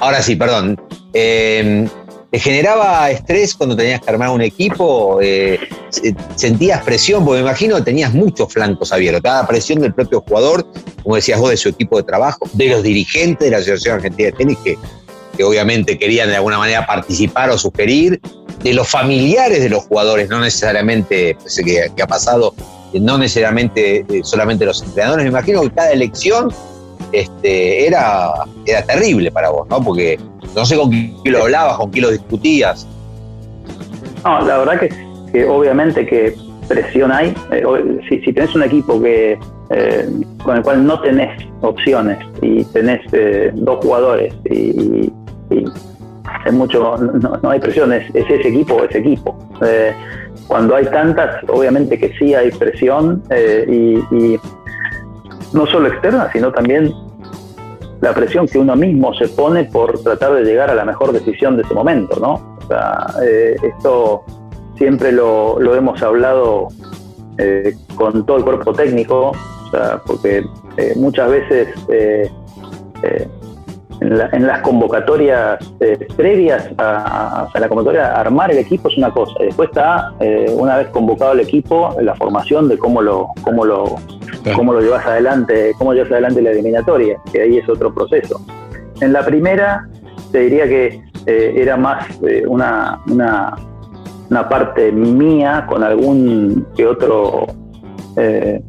Ahora 0.00 0.20
sí, 0.20 0.36
perdón. 0.36 0.78
Eh, 1.14 1.88
¿Te 2.30 2.38
generaba 2.38 3.10
estrés 3.10 3.54
cuando 3.54 3.74
tenías 3.74 4.00
que 4.00 4.10
armar 4.10 4.30
un 4.30 4.42
equipo? 4.42 5.18
Eh, 5.22 5.58
¿Sentías 6.36 6.82
presión? 6.82 7.24
Porque 7.24 7.42
me 7.42 7.48
imagino 7.48 7.76
que 7.76 7.82
tenías 7.82 8.12
muchos 8.12 8.52
flancos 8.52 8.92
abiertos. 8.92 9.22
Cada 9.22 9.46
presión 9.46 9.80
del 9.80 9.92
propio 9.94 10.22
jugador, 10.26 10.66
como 11.02 11.16
decías 11.16 11.40
vos, 11.40 11.50
de 11.50 11.56
su 11.56 11.68
equipo 11.68 11.96
de 11.96 12.04
trabajo, 12.04 12.48
de 12.52 12.68
los 12.68 12.82
dirigentes 12.82 13.46
de 13.46 13.50
la 13.50 13.58
Asociación 13.58 13.96
Argentina 13.96 14.26
de 14.30 14.32
Tenis, 14.32 14.58
que, 14.64 14.78
obviamente 15.42 15.98
querían 15.98 16.28
de 16.28 16.36
alguna 16.36 16.58
manera 16.58 16.86
participar 16.86 17.48
o 17.48 17.56
sugerir, 17.56 18.20
de 18.62 18.74
los 18.74 18.86
familiares 18.86 19.62
de 19.62 19.70
los 19.70 19.84
jugadores, 19.84 20.28
no 20.28 20.38
necesariamente, 20.38 21.34
pues, 21.40 21.56
que, 21.64 21.90
que 21.96 22.02
ha 22.02 22.06
pasado, 22.06 22.54
no 22.92 23.16
necesariamente 23.16 24.04
eh, 24.08 24.20
solamente 24.22 24.66
los 24.66 24.82
entrenadores. 24.82 25.24
Me 25.24 25.30
imagino 25.30 25.62
que 25.62 25.70
cada 25.70 25.92
elección 25.92 26.52
este, 27.12 27.86
era, 27.86 28.32
era 28.66 28.82
terrible 28.82 29.30
para 29.30 29.50
vos, 29.50 29.66
¿no? 29.68 29.82
Porque 29.82 30.18
no 30.54 30.64
sé 30.64 30.76
con 30.76 30.90
quién 30.90 31.14
lo 31.24 31.42
hablabas, 31.42 31.76
con 31.76 31.90
quién 31.90 32.04
lo 32.04 32.10
discutías. 32.10 32.86
No, 34.24 34.40
la 34.42 34.58
verdad 34.58 34.80
que, 34.80 35.09
obviamente 35.48 36.06
que 36.06 36.34
presión 36.68 37.12
hay. 37.12 37.34
Eh, 37.50 37.64
si, 38.08 38.20
si, 38.20 38.32
tenés 38.32 38.54
un 38.54 38.62
equipo 38.62 39.00
que 39.00 39.38
eh, 39.70 40.08
con 40.42 40.56
el 40.56 40.62
cual 40.62 40.86
no 40.86 41.00
tenés 41.00 41.44
opciones 41.60 42.18
y 42.42 42.64
tenés 42.66 43.00
eh, 43.12 43.50
dos 43.54 43.84
jugadores 43.84 44.34
y, 44.44 45.12
es 46.46 46.52
mucho, 46.52 46.96
no, 47.42 47.50
hay 47.50 47.58
presión, 47.58 47.92
es, 47.92 48.04
ese 48.14 48.48
equipo 48.48 48.74
o 48.74 48.84
ese 48.84 48.98
equipo. 48.98 49.36
cuando 50.46 50.76
hay 50.76 50.86
tantas, 50.86 51.42
obviamente 51.48 51.98
que 51.98 52.12
sí 52.18 52.34
hay 52.34 52.50
presión 52.52 53.22
y, 53.68 53.98
y 54.14 54.40
no 55.52 55.66
solo 55.66 55.88
externa, 55.88 56.30
sino 56.32 56.52
también 56.52 56.94
la 58.00 58.14
presión 58.14 58.46
que 58.46 58.58
uno 58.58 58.76
mismo 58.76 59.12
se 59.14 59.28
pone 59.28 59.64
por 59.64 60.02
tratar 60.02 60.34
de 60.34 60.44
llegar 60.44 60.70
a 60.70 60.74
la 60.74 60.84
mejor 60.84 61.12
decisión 61.12 61.56
de 61.56 61.62
ese 61.62 61.74
momento, 61.74 62.18
¿no? 62.20 62.56
O 62.58 62.66
sea, 62.66 63.06
eh, 63.22 63.56
esto 63.62 64.24
siempre 64.80 65.12
lo, 65.12 65.60
lo 65.60 65.74
hemos 65.76 66.02
hablado 66.02 66.68
eh, 67.36 67.74
con 67.96 68.24
todo 68.24 68.38
el 68.38 68.44
cuerpo 68.44 68.72
técnico, 68.72 69.32
o 69.66 69.70
sea, 69.70 70.00
porque 70.06 70.42
eh, 70.78 70.94
muchas 70.96 71.30
veces 71.30 71.68
eh, 71.90 72.30
en, 74.00 74.16
la- 74.16 74.30
en 74.32 74.46
las 74.46 74.62
convocatorias 74.62 75.58
eh, 75.80 76.08
previas 76.16 76.70
a, 76.78 77.46
a 77.52 77.60
la 77.60 77.68
convocatoria, 77.68 78.14
armar 78.18 78.50
el 78.52 78.56
equipo 78.58 78.88
es 78.88 78.96
una 78.96 79.10
cosa, 79.10 79.34
y 79.40 79.46
después 79.46 79.68
está, 79.68 80.12
una 80.54 80.78
vez 80.78 80.88
convocado 80.88 81.32
el 81.32 81.40
equipo, 81.40 81.94
la 82.00 82.14
formación 82.14 82.66
de 82.68 82.78
cómo 82.78 83.02
lo, 83.02 83.28
cómo 83.42 83.64
lo, 83.66 83.96
Claro. 84.42 84.56
cómo 84.56 84.72
lo 84.72 84.80
llevas 84.80 85.04
adelante, 85.04 85.72
cómo 85.76 85.92
llevas 85.92 86.10
adelante 86.12 86.40
la 86.40 86.52
eliminatoria, 86.52 87.18
que 87.30 87.42
ahí 87.42 87.58
es 87.58 87.68
otro 87.68 87.92
proceso. 87.92 88.40
En 89.02 89.12
la 89.12 89.22
primera, 89.22 89.86
te 90.32 90.38
diría 90.40 90.66
que 90.66 91.02
era 91.26 91.76
más 91.76 92.06
una, 92.46 93.00
una, 93.06 93.54
una 94.30 94.48
parte 94.48 94.92
mía 94.92 95.66
con 95.68 95.82
algún 95.82 96.66
que 96.76 96.86
otro 96.86 97.46
eh, 98.16 98.62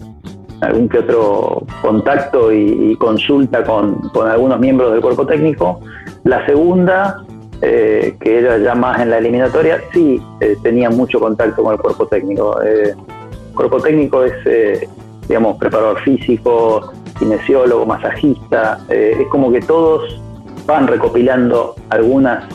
algún 0.62 0.90
que 0.90 1.00
otro 1.00 1.64
contacto 1.82 2.52
y, 2.52 2.96
consulta 2.98 3.64
con, 3.64 3.96
con 4.10 4.28
algunos 4.28 4.60
miembros 4.60 4.92
del 4.92 5.02
cuerpo 5.02 5.26
técnico. 5.26 5.80
La 6.24 6.46
segunda, 6.46 7.24
eh, 7.64 8.16
que 8.20 8.40
era 8.40 8.60
ya 8.60 8.76
más 8.76 9.02
en 9.02 9.10
la 9.10 9.18
eliminatoria, 9.18 9.82
sí 9.92 10.22
eh, 10.40 10.56
tenía 10.62 10.92
mucho 10.92 11.20
contacto 11.20 11.64
con 11.64 11.74
el 11.74 11.80
cuerpo 11.80 12.06
técnico. 12.06 12.62
El 12.62 12.96
cuerpo 13.56 13.80
técnico 13.80 14.24
es, 14.24 14.88
digamos, 15.28 15.58
preparador 15.58 16.00
físico, 16.02 16.92
kinesiólogo, 17.18 17.86
masajista, 17.88 18.80
es 18.88 19.28
como 19.30 19.52
que 19.52 19.62
todos 19.62 20.22
van 20.68 20.86
recopilando 20.88 21.74
algunas 21.90 22.46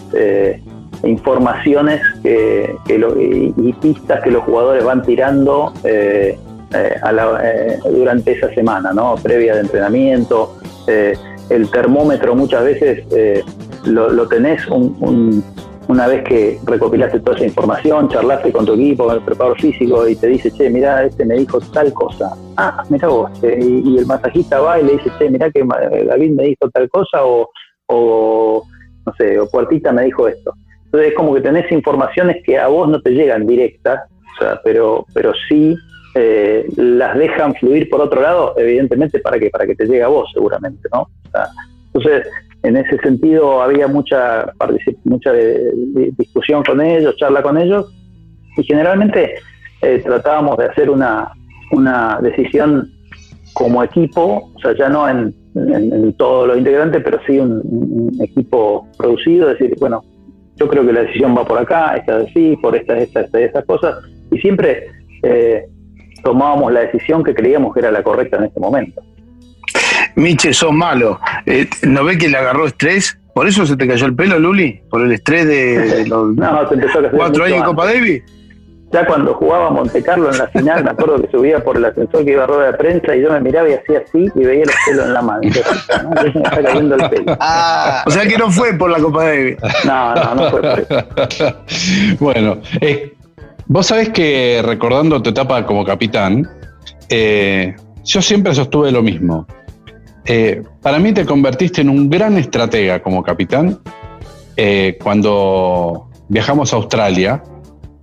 informaciones 1.05 2.01
que, 2.23 2.77
lo- 2.99 3.21
y, 3.21 3.53
pistas 3.81 4.23
que 4.23 4.31
los 4.31 4.43
jugadores 4.45 4.85
van 4.85 5.03
tirando 5.03 5.73
eh, 5.85 6.39
eh, 6.75 6.95
a 7.03 7.13
la- 7.13 7.41
eh, 7.45 7.79
durante 7.91 8.33
esa 8.33 8.53
semana, 8.55 8.93
¿no? 8.93 9.15
Previa 9.23 9.55
de 9.55 9.61
entrenamiento. 9.61 10.57
Eh, 10.87 11.15
el 11.51 11.71
termómetro 11.71 12.35
muchas 12.35 12.65
veces 12.65 13.05
eh, 13.13 13.43
lo, 13.85 14.11
lo 14.11 14.27
tenés 14.27 14.67
un- 14.69 14.97
un- 15.01 15.45
una 15.89 16.09
vez 16.09 16.25
que 16.25 16.59
recopilaste 16.65 17.21
toda 17.21 17.37
esa 17.37 17.47
información, 17.47 18.09
charlaste 18.09 18.51
con 18.51 18.67
tu 18.67 18.73
equipo, 18.75 19.05
con 19.07 19.15
el 19.15 19.23
preparador 19.23 19.61
físico 19.61 20.09
y 20.09 20.17
te 20.17 20.27
dice, 20.27 20.51
che, 20.51 20.69
mirá, 20.69 21.05
este 21.05 21.25
me 21.25 21.37
dijo 21.37 21.61
tal 21.61 21.93
cosa. 21.93 22.37
Ah, 22.57 22.83
mirá 22.89 23.07
vos. 23.07 23.31
eh, 23.45 23.61
y, 23.63 23.97
el 23.97 24.05
masajista 24.07 24.59
va 24.59 24.81
y 24.81 24.85
le 24.85 24.93
dice, 24.95 25.11
che, 25.17 25.31
mirá 25.31 25.49
que 25.53 25.63
David 26.09 26.31
me 26.33 26.43
dijo 26.45 26.69
tal 26.73 26.89
cosa 26.91 27.19
o, 27.25 27.49
no 29.07 29.13
sé, 29.17 29.39
o 29.39 29.49
Cuartita 29.49 29.93
me 29.93 30.07
dijo 30.07 30.27
esto. 30.27 30.53
Entonces 30.97 31.13
es 31.13 31.17
como 31.19 31.35
que 31.35 31.43
tenés 31.43 31.71
informaciones 31.71 32.43
que 32.43 32.57
a 32.59 32.69
vos 32.69 32.89
no 32.89 33.03
te 33.03 33.11
llegan 33.11 33.47
directas, 33.47 34.05
o 34.35 34.43
sea, 34.43 34.59
pero, 34.65 35.05
pero 35.13 35.33
sí 35.47 35.77
eh, 36.15 36.67
las 36.77 37.19
dejan 37.19 37.55
fluir 37.57 37.91
por 37.91 38.01
otro 38.01 38.23
lado, 38.23 38.55
evidentemente 38.57 39.19
para 39.19 39.39
que, 39.39 39.51
para 39.51 39.67
que 39.67 39.75
te 39.75 39.85
llegue 39.85 40.03
a 40.03 40.09
vos 40.09 40.31
seguramente, 40.33 40.89
¿no? 40.95 41.03
O 41.03 41.31
sea, 41.31 41.49
entonces, 41.93 42.27
en 42.63 42.79
ese 42.79 42.97
sentido 43.01 43.61
había 43.61 43.89
mucha, 43.89 44.51
mucha 45.05 45.33
de- 45.33 45.71
de 45.75 46.13
discusión 46.17 46.63
con 46.65 46.81
ellos, 46.81 47.15
charla 47.19 47.43
con 47.43 47.59
ellos, 47.59 47.93
y 48.57 48.63
generalmente 48.65 49.35
eh, 49.83 50.01
tratábamos 50.03 50.57
de 50.57 50.65
hacer 50.65 50.89
una, 50.89 51.31
una 51.73 52.21
decisión 52.23 52.91
como 53.53 53.85
equipo, 53.85 54.51
o 54.55 54.61
sea, 54.63 54.75
ya 54.75 54.89
no 54.89 55.07
en, 55.07 55.35
todos 56.17 56.49
los 56.49 56.57
integrantes, 56.57 57.03
pero 57.05 57.19
sí 57.27 57.39
un, 57.39 57.61
un 57.65 58.23
equipo 58.23 58.87
producido, 58.97 59.49
decir, 59.49 59.75
bueno, 59.79 60.03
yo 60.57 60.69
creo 60.69 60.87
que 60.87 60.93
la 60.93 61.03
decisión 61.03 61.37
va 61.37 61.45
por 61.45 61.59
acá, 61.59 61.97
esta 61.97 62.19
de 62.19 62.33
sí, 62.33 62.59
por 62.61 62.75
estas, 62.75 62.99
estas, 62.99 63.27
estas, 63.27 63.41
estas 63.43 63.65
cosas, 63.65 63.97
y 64.31 64.39
siempre 64.39 64.89
eh, 65.23 65.67
tomábamos 66.23 66.73
la 66.73 66.81
decisión 66.81 67.23
que 67.23 67.35
creíamos 67.35 67.73
que 67.73 67.81
era 67.81 67.91
la 67.91 68.03
correcta 68.03 68.39
en 68.39 68.45
este 68.45 68.61
momento. 68.61 69.03
Miche, 70.17 70.53
sos 70.55 70.73
malo. 70.73 71.21
Eh, 71.45 71.69
¿No 71.83 72.05
ve 72.05 72.17
que 72.17 72.29
le 72.29 72.39
agarró 72.39 72.67
estrés? 72.67 73.19
¿Por 73.35 73.47
eso 73.47 73.67
se 73.67 73.77
te 73.77 73.87
cayó 73.87 74.07
el 74.07 74.15
pelo, 74.15 74.39
Luli? 74.39 74.81
¿Por 74.89 75.03
el 75.03 75.13
estrés 75.13 75.47
de, 75.47 75.79
de 75.79 76.07
los 76.07 76.29
No, 76.37 76.67
se 76.69 76.75
empezó 76.75 76.99
a 76.99 77.03
crecer 77.03 77.19
cuatro 77.19 77.45
años 77.45 77.59
en. 77.59 77.65
Copa 77.65 77.85
Davis? 77.85 78.23
Ya 78.97 79.07
cuando 79.07 79.35
jugaba 79.35 79.69
Monte 79.69 80.03
Carlo 80.03 80.33
en 80.33 80.39
la 80.39 80.47
final, 80.47 80.83
me 80.83 80.91
acuerdo 80.93 81.21
que 81.21 81.31
subía 81.31 81.63
por 81.63 81.77
el 81.77 81.85
ascensor 81.85 82.25
que 82.25 82.31
iba 82.31 82.45
a 82.45 82.47
rueda 82.47 82.73
de 82.73 82.79
prensa 82.79 83.15
y 83.15 83.21
yo 83.21 83.31
me 83.31 83.43
miraba 83.43 83.69
y 83.69 83.75
hacía 83.75 83.99
así 83.99 84.27
y 84.35 84.43
veía 84.43 84.65
los 84.65 84.75
pelos 84.87 85.05
en 85.05 85.13
la 85.13 85.21
mano. 85.21 85.41
Entonces, 85.43 85.87
¿no? 86.03 86.09
Entonces 86.09 86.35
me 86.35 86.41
está 86.41 86.63
cayendo 86.63 86.95
el 86.95 87.11
pelo. 87.11 87.37
O 88.07 88.11
sea 88.11 88.27
que 88.27 88.39
no 88.39 88.51
fue 88.51 88.73
por 88.73 88.89
la 88.89 88.99
Copa 88.99 89.25
Davis. 89.25 89.59
No, 89.85 90.15
no, 90.15 90.35
no 90.35 90.51
fue 90.51 90.63
por 90.63 90.79
eso. 90.79 91.57
bueno, 92.21 92.57
eh, 92.81 93.13
vos 93.67 93.87
sabés 93.87 94.09
que 94.09 94.63
recordando 94.65 95.21
tu 95.21 95.29
etapa 95.29 95.67
como 95.67 95.85
capitán, 95.85 96.49
eh, 97.11 97.77
yo 98.03 98.23
siempre 98.23 98.55
sostuve 98.55 98.91
lo 98.93 99.03
mismo. 99.03 99.47
Eh, 100.25 100.63
para 100.81 100.99
mí 100.99 101.13
te 101.13 101.27
convertiste 101.27 101.83
en 101.83 101.91
un 101.91 102.09
gran 102.09 102.39
estratega 102.39 103.03
como 103.03 103.23
capitán 103.23 103.79
eh, 104.57 104.97
cuando 105.03 106.09
viajamos 106.31 106.73
a 106.73 106.77
Australia 106.77 107.43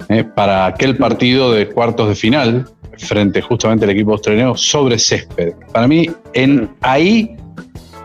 eh, 0.09 0.23
para 0.23 0.65
aquel 0.65 0.97
partido 0.97 1.51
de 1.51 1.69
cuartos 1.69 2.09
de 2.09 2.15
final 2.15 2.65
frente 2.97 3.41
justamente 3.41 3.85
al 3.85 3.91
equipo 3.91 4.11
australiano 4.11 4.55
sobre 4.55 4.99
césped. 4.99 5.53
Para 5.71 5.87
mí, 5.87 6.09
en 6.33 6.69
ahí 6.81 7.35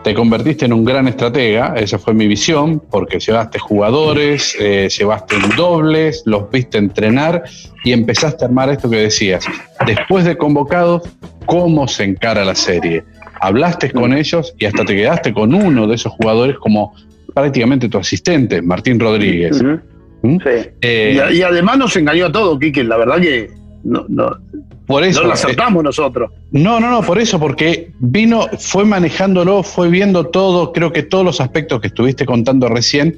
te 0.03 0.13
convertiste 0.13 0.65
en 0.65 0.73
un 0.73 0.85
gran 0.85 1.07
estratega, 1.07 1.73
esa 1.75 1.99
fue 1.99 2.13
mi 2.13 2.27
visión, 2.27 2.81
porque 2.89 3.19
llevaste 3.19 3.59
jugadores, 3.59 4.55
eh, 4.59 4.87
llevaste 4.89 5.35
en 5.35 5.55
dobles, 5.57 6.23
los 6.25 6.49
viste 6.49 6.77
entrenar 6.77 7.43
y 7.83 7.91
empezaste 7.91 8.45
a 8.45 8.47
armar 8.47 8.69
esto 8.69 8.89
que 8.89 8.97
decías. 8.97 9.45
Después 9.85 10.25
de 10.25 10.37
convocados, 10.37 11.03
¿cómo 11.45 11.87
se 11.87 12.05
encara 12.05 12.45
la 12.45 12.55
serie? 12.55 13.03
Hablaste 13.41 13.91
con 13.91 14.13
ellos 14.13 14.53
y 14.57 14.65
hasta 14.65 14.85
te 14.85 14.95
quedaste 14.95 15.33
con 15.33 15.53
uno 15.53 15.87
de 15.87 15.95
esos 15.95 16.13
jugadores 16.13 16.57
como 16.57 16.93
prácticamente 17.33 17.89
tu 17.89 17.97
asistente, 17.97 18.61
Martín 18.61 18.99
Rodríguez. 18.99 19.61
Ujú. 19.61 19.79
¿Mm? 20.21 20.37
Sí. 20.37 20.69
Eh, 20.81 21.21
Y, 21.31 21.37
y 21.37 21.41
además 21.43 21.77
nos 21.77 21.95
engañó 21.95 22.25
a 22.27 22.31
todos, 22.31 22.59
Quique. 22.59 22.83
La 22.83 22.97
verdad 22.97 23.19
que 23.19 23.49
no, 23.83 24.05
no, 24.09 24.37
por 24.85 25.03
eso, 25.03 25.21
no 25.21 25.27
lo 25.27 25.31
eh, 25.31 25.35
acertamos 25.35 25.83
nosotros. 25.83 26.31
No, 26.51 26.79
no, 26.79 26.89
no, 26.89 27.01
por 27.03 27.19
eso, 27.19 27.39
porque 27.39 27.91
vino, 27.99 28.47
fue 28.57 28.83
manejándolo, 28.85 29.63
fue 29.63 29.89
viendo 29.89 30.25
todo, 30.27 30.73
creo 30.73 30.91
que 30.91 31.03
todos 31.03 31.23
los 31.23 31.39
aspectos 31.39 31.79
que 31.79 31.87
estuviste 31.87 32.25
contando 32.25 32.67
recién, 32.67 33.17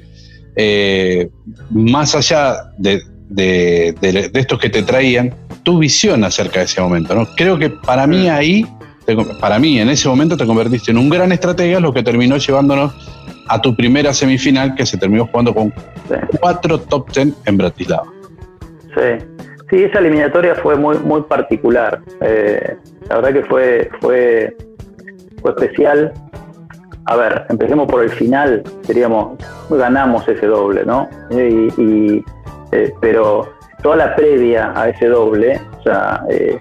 eh, 0.56 1.28
más 1.70 2.14
allá 2.14 2.72
de, 2.78 3.00
de- 3.28 3.94
de- 4.00 4.28
de 4.28 4.40
estos 4.40 4.58
que 4.58 4.68
te 4.68 4.82
traían, 4.82 5.34
tu 5.62 5.78
visión 5.78 6.22
acerca 6.24 6.60
de 6.60 6.66
ese 6.66 6.80
momento, 6.80 7.14
¿no? 7.14 7.26
Creo 7.36 7.58
que 7.58 7.70
para 7.70 8.06
mí 8.06 8.28
ahí, 8.28 8.66
te- 9.06 9.16
para 9.40 9.58
mí 9.58 9.78
en 9.78 9.88
ese 9.88 10.08
momento 10.08 10.36
te 10.36 10.44
convertiste 10.44 10.90
en 10.90 10.98
un 10.98 11.08
gran 11.08 11.32
estratega, 11.32 11.80
lo 11.80 11.92
que 11.92 12.02
terminó 12.02 12.36
llevándonos 12.36 12.92
a 13.48 13.60
tu 13.60 13.74
primera 13.74 14.12
semifinal, 14.12 14.74
que 14.74 14.86
se 14.86 14.96
terminó 14.98 15.26
jugando 15.26 15.54
con 15.54 15.68
Sí. 16.08 16.14
cuatro 16.40 16.78
top 16.80 17.10
ten 17.12 17.34
en 17.46 17.56
Bratislava. 17.58 18.04
Sí, 18.94 19.24
sí, 19.70 19.84
esa 19.84 19.98
eliminatoria 20.00 20.54
fue 20.56 20.76
muy 20.76 20.98
muy 20.98 21.22
particular. 21.22 22.00
Eh, 22.20 22.76
la 23.08 23.16
verdad 23.16 23.32
que 23.32 23.42
fue, 23.44 23.90
fue, 24.00 24.56
fue 25.40 25.50
especial. 25.52 26.12
A 27.06 27.16
ver, 27.16 27.46
empecemos 27.48 27.88
por 27.90 28.02
el 28.04 28.10
final, 28.10 28.62
diríamos, 28.86 29.36
ganamos 29.70 30.26
ese 30.28 30.46
doble, 30.46 30.84
¿no? 30.84 31.08
Y, 31.30 31.68
y, 31.82 32.24
eh, 32.70 32.92
pero 33.00 33.52
toda 33.82 33.96
la 33.96 34.14
previa 34.14 34.72
a 34.76 34.88
ese 34.88 35.06
doble, 35.08 35.60
o 35.80 35.82
sea, 35.82 36.22
eh, 36.30 36.60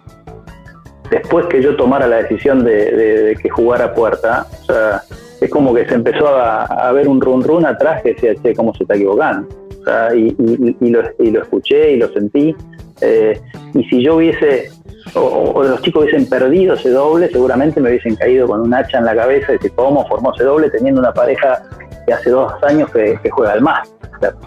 después 1.11 1.45
que 1.45 1.61
yo 1.61 1.75
tomara 1.75 2.07
la 2.07 2.17
decisión 2.17 2.63
de, 2.63 2.73
de- 2.91 3.23
de 3.23 3.35
que 3.35 3.49
jugara 3.49 3.93
puerta, 3.93 4.47
o 4.61 4.65
sea, 4.65 5.01
es 5.41 5.49
como 5.49 5.73
que 5.73 5.85
se 5.87 5.95
empezó 5.95 6.27
a, 6.27 6.63
a 6.65 6.91
ver 6.93 7.07
un 7.07 7.19
run 7.19 7.43
run 7.43 7.65
atrás 7.65 8.01
que 8.03 8.13
decía, 8.13 8.33
che, 8.41 8.55
¿cómo 8.55 8.73
se 8.75 8.83
está 8.83 8.95
equivocando? 8.95 9.47
O 9.81 9.83
sea, 9.83 10.15
y, 10.15 10.35
y- 10.79 10.89
lo, 10.89 11.01
y 11.19 11.31
lo 11.31 11.41
escuché 11.41 11.93
y 11.93 11.97
lo 11.97 12.07
sentí. 12.09 12.55
eh, 13.01 13.39
y 13.73 13.83
si 13.85 14.03
yo 14.03 14.17
hubiese, 14.17 14.69
o, 15.15 15.63
los 15.63 15.81
chicos 15.81 16.03
hubiesen 16.03 16.29
perdido 16.29 16.75
ese 16.75 16.91
doble, 16.91 17.27
seguramente 17.29 17.81
me 17.81 17.89
hubiesen 17.89 18.15
caído 18.15 18.47
con 18.47 18.61
un 18.61 18.73
hacha 18.73 18.99
en 18.99 19.05
la 19.05 19.15
cabeza 19.15 19.51
y 19.51 19.55
decir, 19.55 19.71
¿cómo 19.75 20.07
formó 20.07 20.33
ese 20.35 20.43
doble 20.43 20.69
teniendo 20.69 21.01
una 21.01 21.11
pareja 21.13 21.63
que 22.05 22.13
hace 22.13 22.29
dos 22.29 22.53
años 22.63 22.91
que, 22.91 23.17
juega 23.31 23.53
al 23.53 23.61
más? 23.61 23.91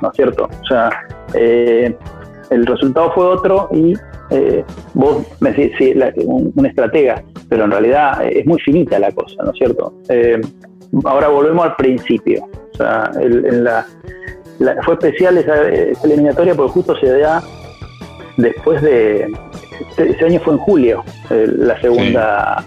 ¿No 0.00 0.10
es 0.10 0.14
cierto? 0.16 0.44
O 0.62 0.66
sea, 0.66 0.90
eh, 1.34 1.92
el 2.50 2.64
resultado 2.66 3.10
fue 3.12 3.24
otro 3.26 3.68
y 3.72 3.94
eh, 4.30 4.64
vos 4.94 5.26
me 5.40 5.50
decís, 5.52 5.72
sí, 5.78 5.94
la- 5.94 6.12
un, 6.24 6.52
un 6.54 6.66
estratega, 6.66 7.22
pero 7.48 7.64
en 7.64 7.72
realidad 7.72 8.22
eh, 8.24 8.38
es 8.40 8.46
muy 8.46 8.60
finita 8.60 9.00
la 9.00 9.10
cosa, 9.10 9.42
¿no 9.42 9.50
es 9.50 9.58
cierto? 9.58 9.92
Ahora 11.04 11.28
volvemos 11.28 11.64
al 11.64 11.76
principio. 11.76 12.44
O 12.72 12.76
sea, 12.76 13.10
el- 13.20 13.44
en 13.46 13.64
la, 13.64 13.86
la- 14.58 14.82
fue 14.82 14.94
especial 14.94 15.38
esa, 15.38 15.68
esa 15.68 16.04
eliminatoria 16.06 16.54
porque 16.54 16.72
justo 16.72 16.96
se 16.98 17.06
da 17.18 17.42
después 18.36 18.80
de. 18.82 19.26
Este, 19.90 20.10
ese 20.10 20.24
año 20.24 20.40
fue 20.40 20.54
en 20.54 20.58
julio, 20.60 21.04
eh, 21.30 21.46
la 21.56 21.80
segunda, 21.80 22.64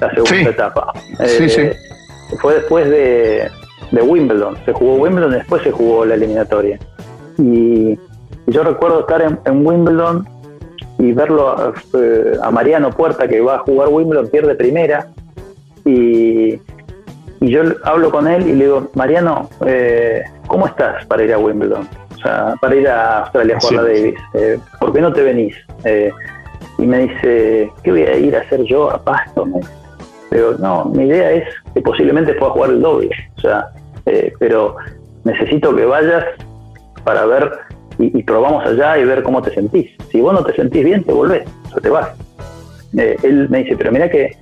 la 0.00 0.10
segunda 0.10 0.34
Sí. 0.36 0.42
etapa. 0.46 0.92
Sí, 1.26 1.44
Eh, 1.44 1.48
sí. 1.48 2.36
fue 2.40 2.54
después 2.54 2.88
de, 2.88 3.48
de 3.90 4.02
Wimbledon. 4.02 4.56
Se 4.64 4.72
jugó 4.72 4.94
Wimbledon 4.96 5.32
después 5.32 5.62
se 5.62 5.70
jugó 5.70 6.04
la 6.04 6.14
eliminatoria. 6.14 6.78
Y, 7.38 7.92
y 7.92 7.98
yo 8.46 8.62
recuerdo 8.62 9.00
estar 9.00 9.22
en, 9.22 9.38
en 9.46 9.66
Wimbledon 9.66 10.28
y 10.98 11.12
verlo 11.12 11.48
a, 11.48 11.72
eh, 11.98 12.32
a 12.42 12.50
Mariano 12.50 12.90
Puerta 12.90 13.26
que 13.26 13.40
va 13.40 13.54
a 13.56 13.58
jugar 13.60 13.88
Wimbledon, 13.88 14.28
pierde 14.28 14.54
primera. 14.54 15.06
Y, 15.86 16.60
y 17.40 17.50
yo 17.50 17.62
hablo 17.84 18.10
con 18.10 18.28
él 18.28 18.46
y 18.46 18.52
le 18.52 18.64
digo, 18.64 18.90
Mariano, 18.94 19.48
eh, 19.66 20.22
¿cómo 20.46 20.66
estás 20.66 21.04
para 21.06 21.24
ir 21.24 21.32
a 21.32 21.38
Wimbledon? 21.38 21.88
O 22.14 22.18
sea, 22.22 22.54
para 22.60 22.74
ir 22.74 22.86
a 22.86 23.20
Australia 23.20 23.56
a 23.56 23.60
jugar 23.60 23.80
a. 23.80 23.88
Davis. 23.88 24.14
Eh, 24.34 24.58
¿Por 24.78 24.92
qué 24.92 25.00
no 25.00 25.12
te 25.12 25.22
venís? 25.22 25.56
Eh, 25.84 26.12
y 26.78 26.86
me 26.86 26.98
dice, 26.98 27.72
¿qué 27.82 27.90
voy 27.90 28.02
a 28.02 28.16
ir 28.16 28.36
a 28.36 28.40
hacer 28.40 28.62
yo 28.64 28.90
a 28.90 29.02
Pasto? 29.02 29.46
Me. 29.46 29.60
Pero 30.28 30.56
no, 30.58 30.84
mi 30.84 31.06
idea 31.06 31.32
es 31.32 31.44
que 31.74 31.80
posiblemente 31.80 32.34
pueda 32.34 32.52
jugar 32.52 32.70
el 32.70 32.82
doble. 32.82 33.10
O 33.38 33.40
sea, 33.40 33.68
eh, 34.06 34.32
pero 34.38 34.76
necesito 35.24 35.74
que 35.74 35.86
vayas 35.86 36.24
para 37.04 37.24
ver 37.24 37.50
y, 37.98 38.18
y 38.18 38.22
probamos 38.22 38.64
allá 38.66 38.98
y 38.98 39.04
ver 39.04 39.22
cómo 39.22 39.40
te 39.40 39.52
sentís. 39.52 39.90
Si 40.12 40.20
vos 40.20 40.34
no 40.34 40.44
te 40.44 40.54
sentís 40.54 40.84
bien, 40.84 41.02
te 41.04 41.12
volvés, 41.12 41.48
o 41.66 41.68
sea, 41.70 41.80
te 41.80 41.88
vas. 41.88 42.10
Eh, 42.98 43.16
él 43.22 43.48
me 43.48 43.58
dice, 43.58 43.76
pero 43.76 43.92
mira 43.92 44.10
que 44.10 44.36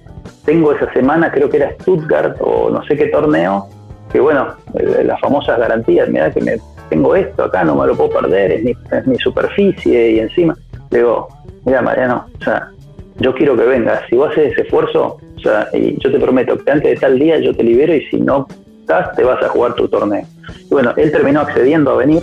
tengo 0.44 0.72
esa 0.72 0.92
semana, 0.92 1.30
creo 1.30 1.48
que 1.48 1.58
era 1.58 1.72
Stuttgart 1.80 2.36
o 2.40 2.70
no 2.70 2.82
sé 2.84 2.96
qué 2.96 3.06
torneo, 3.06 3.68
que 4.12 4.20
bueno, 4.20 4.54
eh, 4.74 5.04
las 5.04 5.20
famosas 5.20 5.58
garantías, 5.58 6.08
mira 6.08 6.30
que 6.30 6.40
me 6.40 6.56
tengo 6.88 7.14
esto 7.14 7.44
acá, 7.44 7.64
no 7.64 7.74
me 7.74 7.86
lo 7.86 7.94
puedo 7.94 8.10
perder, 8.10 8.52
es 8.52 8.64
mi, 8.64 8.70
es 8.90 9.06
mi 9.06 9.18
superficie 9.18 10.12
y 10.12 10.20
encima. 10.20 10.56
Le 10.90 10.98
digo, 10.98 11.28
mira 11.64 11.82
Mariano, 11.82 12.26
o 12.40 12.44
sea, 12.44 12.70
yo 13.18 13.34
quiero 13.34 13.56
que 13.56 13.64
vengas, 13.64 14.02
si 14.08 14.16
vos 14.16 14.30
haces 14.30 14.52
ese 14.52 14.62
esfuerzo, 14.62 15.18
o 15.36 15.40
sea, 15.40 15.68
y 15.72 15.98
yo 15.98 16.10
te 16.10 16.18
prometo 16.18 16.56
que 16.58 16.70
antes 16.70 16.90
de 16.92 16.96
tal 16.96 17.18
día 17.18 17.38
yo 17.38 17.54
te 17.54 17.62
libero 17.62 17.94
y 17.94 18.06
si 18.06 18.20
no 18.20 18.46
estás, 18.80 19.14
te 19.14 19.24
vas 19.24 19.42
a 19.42 19.48
jugar 19.48 19.74
tu 19.74 19.88
torneo. 19.88 20.24
Y 20.64 20.68
bueno, 20.70 20.94
él 20.96 21.12
terminó 21.12 21.40
accediendo 21.40 21.92
a 21.92 21.96
venir, 21.96 22.22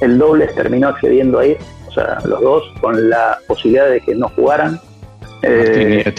el 0.00 0.18
dobles 0.18 0.54
terminó 0.54 0.88
accediendo 0.88 1.38
a 1.38 1.46
ir, 1.46 1.58
o 1.88 1.92
sea, 1.92 2.18
los 2.24 2.40
dos, 2.40 2.62
con 2.80 3.10
la 3.10 3.38
posibilidad 3.48 3.88
de 3.90 4.00
que 4.00 4.14
no 4.14 4.28
jugaran. 4.28 4.78
Eh. 5.42 6.14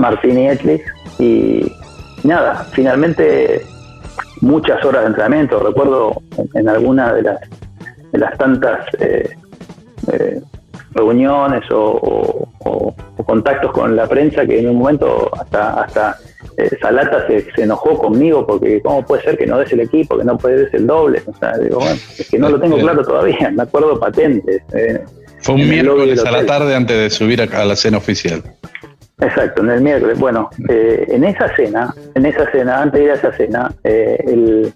Martín 0.00 0.38
y 0.38 0.48
Etlis 0.48 0.80
y 1.18 1.72
nada, 2.24 2.66
finalmente 2.72 3.62
muchas 4.40 4.84
horas 4.84 5.02
de 5.02 5.08
entrenamiento, 5.08 5.60
recuerdo 5.60 6.22
en, 6.54 6.68
alguna 6.68 7.12
de 7.14 7.22
las, 7.22 7.40
de 8.12 8.18
las 8.18 8.36
tantas 8.38 8.86
eh, 8.98 9.28
eh, 10.12 10.40
reuniones 10.92 11.70
o, 11.70 11.76
o- 11.78 12.48
o- 12.64 12.94
o 13.16 13.24
contactos 13.24 13.70
con 13.72 13.94
la 13.94 14.06
prensa 14.06 14.44
que 14.46 14.58
en 14.60 14.68
un 14.70 14.76
momento 14.76 15.30
hasta 15.38 15.82
hasta 15.82 16.16
eh, 16.56 16.70
Salata 16.80 17.26
se, 17.26 17.46
se 17.54 17.62
enojó 17.62 17.96
conmigo 17.98 18.46
porque 18.46 18.80
cómo 18.82 19.04
puede 19.04 19.22
ser 19.22 19.38
que 19.38 19.46
no 19.46 19.58
des 19.58 19.72
el 19.72 19.80
equipo, 19.80 20.16
que 20.18 20.24
no 20.24 20.36
puedes 20.38 20.72
el 20.74 20.86
doble, 20.86 21.22
o 21.26 21.34
sea, 21.38 21.56
digo, 21.58 21.78
bueno, 21.80 21.94
es 22.18 22.28
que 22.28 22.38
no 22.38 22.48
lo 22.48 22.58
tengo 22.60 22.76
claro 22.78 23.04
todavía, 23.04 23.50
me 23.54 23.62
acuerdo 23.62 24.00
patentes. 24.00 24.62
eh, 24.72 25.00
Fue 25.42 25.54
un 25.54 25.68
miércoles 25.68 26.24
a 26.24 26.30
la 26.30 26.44
tarde 26.46 26.74
antes 26.74 26.96
de 26.98 27.10
subir 27.10 27.40
a, 27.42 27.44
a 27.60 27.64
la 27.64 27.76
cena 27.76 27.98
oficial. 27.98 28.42
Exacto, 29.20 29.62
en 29.62 29.70
el 29.70 29.80
miércoles. 29.82 30.18
Bueno, 30.18 30.48
eh, 30.68 31.04
en 31.08 31.24
esa 31.24 31.54
cena, 31.54 31.94
en 32.14 32.26
esa 32.26 32.50
cena, 32.50 32.82
antes 32.82 33.00
de 33.00 33.04
ir 33.04 33.10
a 33.10 33.14
esa 33.14 33.32
cena, 33.32 33.74
eh, 33.84 34.18
el, 34.26 34.72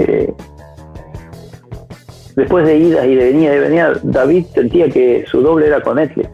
eh, 0.00 0.32
después 2.34 2.66
de 2.66 2.76
idas 2.76 3.06
y 3.06 3.14
de 3.14 3.24
venida 3.24 3.52
de 3.52 3.60
venida, 3.60 3.92
David 4.02 4.46
sentía 4.52 4.88
que 4.88 5.24
su 5.28 5.42
doble 5.42 5.68
era 5.68 5.80
con 5.80 5.96
Netflix. 5.96 6.28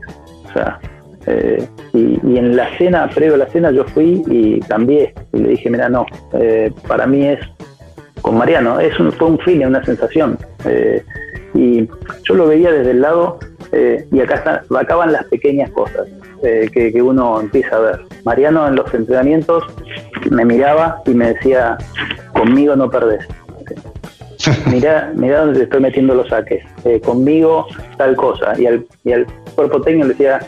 O 0.49 0.53
sea, 0.55 0.81
eh, 1.27 1.67
y, 1.93 2.19
y 2.27 2.39
en 2.39 2.57
la 2.57 2.77
cena, 2.79 3.09
previo 3.15 3.35
a 3.35 3.39
la 3.39 3.47
cena, 3.47 3.71
yo 3.71 3.85
fui 3.85 4.23
y 4.29 4.61
cambié. 4.61 5.15
Y 5.35 5.39
le 5.39 5.49
dije, 5.51 5.69
mira, 5.69 5.89
no, 5.89 6.07
eh, 6.33 6.73
para 6.89 7.07
mí 7.07 7.27
es 7.27 7.41
con 8.23 8.39
Mariano, 8.39 8.81
es 8.81 8.99
un, 8.99 9.13
fue 9.13 9.29
un 9.29 9.39
feeling, 9.41 9.67
una 9.67 9.85
sensación. 9.85 10.39
Y 11.55 11.87
yo 12.25 12.35
lo 12.35 12.47
veía 12.47 12.73
desde 12.73 12.93
el 12.93 13.03
lado, 13.03 13.39
eh, 13.73 14.07
y 14.13 14.21
acá 14.21 14.35
están, 14.35 14.61
acá 14.77 14.97
van 14.97 15.13
las 15.13 15.25
pequeñas 15.25 15.71
cosas 15.71 16.07
eh, 16.43 16.69
que, 16.73 17.01
uno 17.01 17.41
empieza 17.41 17.77
a 17.77 17.81
ver. 17.81 18.01
Mariano 18.25 18.69
en 18.69 18.77
los 18.77 18.93
entrenamientos 18.93 19.65
me 20.31 20.45
miraba 20.45 21.03
y 21.07 21.15
me 21.15 21.33
decía, 21.33 21.79
conmigo 22.33 22.77
no 22.77 22.91
perdés. 22.91 23.27
Mirá, 24.71 25.13
mirá 25.15 25.41
dónde 25.41 25.61
te 25.61 25.65
estoy 25.65 25.81
metiendo 25.81 26.15
los 26.15 26.29
saques. 26.29 26.65
Eh, 26.85 27.01
conmigo 27.01 27.67
tal 27.97 28.17
cosa. 28.17 28.59
Y 28.59 28.67
al, 28.67 28.85
y 29.05 29.13
al 29.13 29.27
cuerpo 29.55 29.81
técnico 29.81 30.09
le 30.09 30.15
decía, 30.15 30.41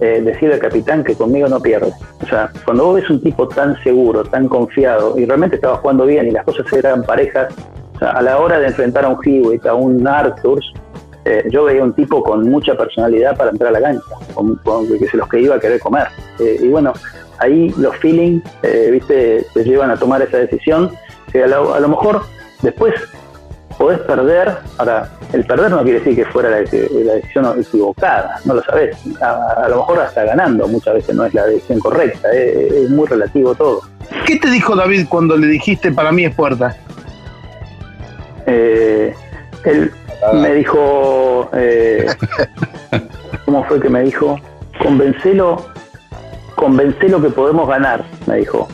eh, 0.00 0.20
decirle 0.22 0.54
al 0.54 0.60
capitán 0.60 1.04
que 1.04 1.14
conmigo 1.14 1.48
no 1.48 1.60
pierde. 1.60 1.92
O 2.22 2.26
sea, 2.26 2.50
cuando 2.64 2.86
vos 2.86 2.96
ves 2.96 3.10
un 3.10 3.22
tipo 3.22 3.48
tan 3.48 3.82
seguro, 3.82 4.24
tan 4.24 4.48
confiado, 4.48 5.18
y 5.18 5.24
realmente 5.24 5.56
estaba 5.56 5.76
jugando 5.76 6.06
bien 6.06 6.28
y 6.28 6.30
las 6.30 6.44
cosas 6.44 6.72
eran 6.72 7.02
parejas, 7.02 7.54
a 8.00 8.22
la 8.22 8.38
hora 8.38 8.58
de 8.58 8.68
enfrentar 8.68 9.04
a 9.04 9.08
un 9.08 9.18
Hewitt, 9.22 9.66
a 9.66 9.74
un 9.74 10.06
Arthur, 10.06 10.60
eh, 11.24 11.44
yo 11.50 11.64
veía 11.64 11.82
un 11.84 11.92
tipo 11.92 12.22
con 12.22 12.48
mucha 12.48 12.74
personalidad 12.76 13.36
para 13.36 13.50
entrar 13.50 13.68
a 13.74 13.78
la 13.78 13.82
cancha, 13.86 14.02
con, 14.34 14.56
con- 14.56 14.86
que 14.98 15.06
se 15.06 15.16
los 15.16 15.28
que 15.28 15.40
iba 15.40 15.56
a 15.56 15.60
querer 15.60 15.80
comer. 15.80 16.06
Eh, 16.38 16.58
y 16.62 16.68
bueno, 16.68 16.92
ahí 17.38 17.72
los 17.76 17.96
feelings, 17.98 18.42
eh, 18.62 18.88
viste, 18.92 19.46
te 19.54 19.64
llevan 19.64 19.90
a 19.90 19.96
tomar 19.96 20.22
esa 20.22 20.38
decisión, 20.38 20.90
que 21.32 21.44
a 21.44 21.46
lo, 21.46 21.74
a 21.74 21.80
lo 21.80 21.88
mejor 21.88 22.22
después 22.62 22.94
podés 23.78 23.98
perder, 24.00 24.58
ahora, 24.76 25.08
el 25.32 25.44
perder 25.46 25.70
no 25.70 25.82
quiere 25.82 26.00
decir 26.00 26.14
que 26.16 26.24
fuera 26.26 26.50
la, 26.50 26.56
la 26.58 27.14
decisión 27.14 27.58
equivocada, 27.58 28.36
no 28.44 28.54
lo 28.54 28.62
sabés, 28.64 28.94
a, 29.22 29.64
a 29.64 29.68
lo 29.70 29.76
mejor 29.76 30.00
hasta 30.00 30.24
ganando 30.24 30.68
muchas 30.68 30.94
veces 30.94 31.14
no 31.14 31.24
es 31.24 31.32
la 31.32 31.46
decisión 31.46 31.78
correcta, 31.80 32.30
es, 32.32 32.72
es 32.72 32.90
muy 32.90 33.06
relativo 33.06 33.54
todo. 33.54 33.80
¿Qué 34.26 34.36
te 34.36 34.50
dijo 34.50 34.74
David 34.76 35.06
cuando 35.08 35.36
le 35.36 35.46
dijiste 35.46 35.92
para 35.92 36.12
mí 36.12 36.24
es 36.26 36.34
puerta? 36.34 36.76
Eh, 38.46 39.14
él 39.64 39.92
me 40.34 40.54
dijo, 40.54 41.48
eh, 41.54 42.06
¿cómo 43.44 43.64
fue 43.64 43.80
que 43.80 43.88
me 43.88 44.02
dijo? 44.02 44.38
Convencelo, 44.82 45.66
convencelo 46.56 47.20
que 47.20 47.30
podemos 47.30 47.68
ganar, 47.68 48.04
me 48.26 48.36
dijo. 48.36 48.68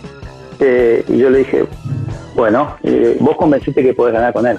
Eh, 0.61 1.05
y 1.09 1.19
yo 1.19 1.31
le 1.31 1.39
dije, 1.39 1.65
bueno, 2.35 2.77
eh, 2.83 3.17
vos 3.21 3.37
convenciste 3.37 3.83
que 3.83 3.95
podés 3.95 4.15
ganar 4.15 4.33
con 4.33 4.47
él. 4.47 4.59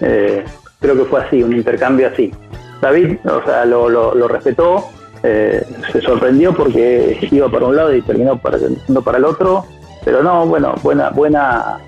Eh, 0.00 0.44
creo 0.80 0.96
que 0.96 1.04
fue 1.04 1.20
así, 1.24 1.42
un 1.42 1.52
intercambio 1.54 2.08
así. 2.08 2.32
David, 2.80 3.16
o 3.26 3.42
sea, 3.44 3.64
lo, 3.64 3.88
lo- 3.88 4.14
lo 4.14 4.28
respetó, 4.28 4.84
eh, 5.22 5.64
se 5.92 6.00
sorprendió 6.00 6.54
porque 6.54 7.18
iba 7.32 7.48
para 7.50 7.66
un 7.66 7.76
lado 7.76 7.94
y 7.94 8.02
terminó 8.02 8.38
para, 8.38 8.58
para 9.04 9.18
el 9.18 9.24
otro, 9.24 9.64
pero 10.04 10.22
no, 10.22 10.46
bueno, 10.46 10.74
buena, 10.82 11.10
buena, 11.10 11.78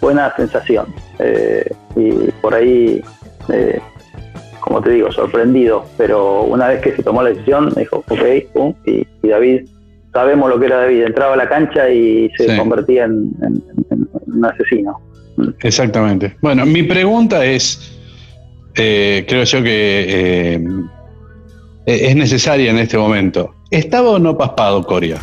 buena 0.00 0.34
sensación. 0.36 0.86
Eh, 1.18 1.64
y 1.96 2.10
por 2.40 2.54
ahí, 2.54 3.02
eh, 3.52 3.80
como 4.60 4.80
te 4.82 4.90
digo, 4.92 5.12
sorprendido, 5.12 5.84
pero 5.96 6.42
una 6.42 6.68
vez 6.68 6.80
que 6.80 6.94
se 6.96 7.02
tomó 7.02 7.22
la 7.22 7.30
decisión, 7.30 7.72
me 7.76 7.82
dijo, 7.82 7.98
ok, 8.08 8.20
pum, 8.52 8.74
y, 8.86 9.06
y 9.22 9.28
David, 9.28 9.66
sabemos 10.12 10.48
lo 10.50 10.58
que 10.58 10.66
era 10.66 10.78
David, 10.78 11.02
entraba 11.04 11.34
a 11.34 11.36
la 11.36 11.48
cancha 11.48 11.88
y 11.90 12.30
se 12.36 12.48
Sí. 12.50 12.56
convertía 12.56 13.04
en, 13.04 13.30
en- 13.42 13.62
en 13.90 14.08
un 14.34 14.44
asesino. 14.44 15.00
Exactamente. 15.62 16.36
Bueno, 16.40 16.64
mi 16.64 16.82
pregunta 16.84 17.44
es, 17.44 17.98
eh, 18.76 19.24
creo 19.28 19.44
yo 19.44 19.62
que 19.62 20.54
eh, 20.56 20.64
es 21.86 22.16
necesaria 22.16 22.70
en 22.70 22.78
este 22.78 22.96
momento. 22.96 23.54
¿Estaba 23.70 24.10
o 24.10 24.18
no 24.18 24.36
paspado 24.38 24.82
Coria? 24.84 25.16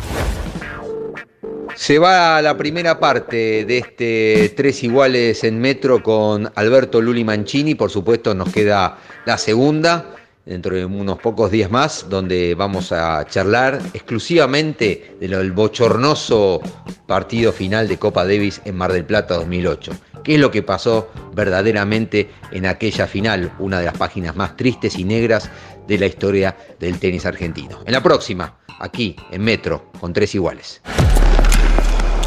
Se 1.82 1.98
va 1.98 2.36
a 2.36 2.42
la 2.42 2.56
primera 2.56 3.00
parte 3.00 3.64
de 3.64 3.78
este 3.78 4.54
Tres 4.56 4.84
Iguales 4.84 5.42
en 5.42 5.60
Metro 5.60 6.00
con 6.00 6.48
Alberto 6.54 7.00
Luli 7.00 7.24
Mancini. 7.24 7.74
Por 7.74 7.90
supuesto, 7.90 8.36
nos 8.36 8.52
queda 8.52 8.98
la 9.26 9.36
segunda 9.36 10.14
dentro 10.46 10.76
de 10.76 10.84
unos 10.84 11.18
pocos 11.18 11.50
días 11.50 11.72
más, 11.72 12.06
donde 12.08 12.54
vamos 12.54 12.92
a 12.92 13.26
charlar 13.28 13.80
exclusivamente 13.94 15.16
del 15.18 15.50
bochornoso 15.50 16.60
partido 17.08 17.50
final 17.52 17.88
de 17.88 17.98
Copa 17.98 18.24
Davis 18.24 18.62
en 18.64 18.76
Mar 18.76 18.92
del 18.92 19.04
Plata 19.04 19.34
2008. 19.34 19.90
¿Qué 20.22 20.36
es 20.36 20.40
lo 20.40 20.52
que 20.52 20.62
pasó 20.62 21.10
verdaderamente 21.34 22.30
en 22.52 22.66
aquella 22.66 23.08
final? 23.08 23.52
Una 23.58 23.80
de 23.80 23.86
las 23.86 23.98
páginas 23.98 24.36
más 24.36 24.56
tristes 24.56 24.96
y 24.96 25.02
negras 25.02 25.50
de 25.88 25.98
la 25.98 26.06
historia 26.06 26.56
del 26.78 27.00
tenis 27.00 27.26
argentino. 27.26 27.80
En 27.84 27.92
la 27.92 28.04
próxima, 28.04 28.60
aquí 28.78 29.16
en 29.32 29.42
Metro, 29.42 29.90
con 29.98 30.12
Tres 30.12 30.32
Iguales. 30.36 30.80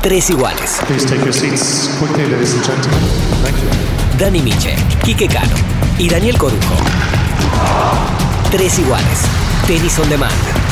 Tres 0.05 0.29
iguales. 0.29 0.79
Dani 4.19 4.39
Miche, 4.39 4.75
Quique 5.03 5.27
Cano 5.27 5.55
y 5.97 6.07
Daniel 6.07 6.37
Corujo. 6.37 6.75
Tres 8.51 8.77
iguales. 8.77 9.21
Tenis 9.65 9.97
on 9.97 10.07
demand. 10.07 10.64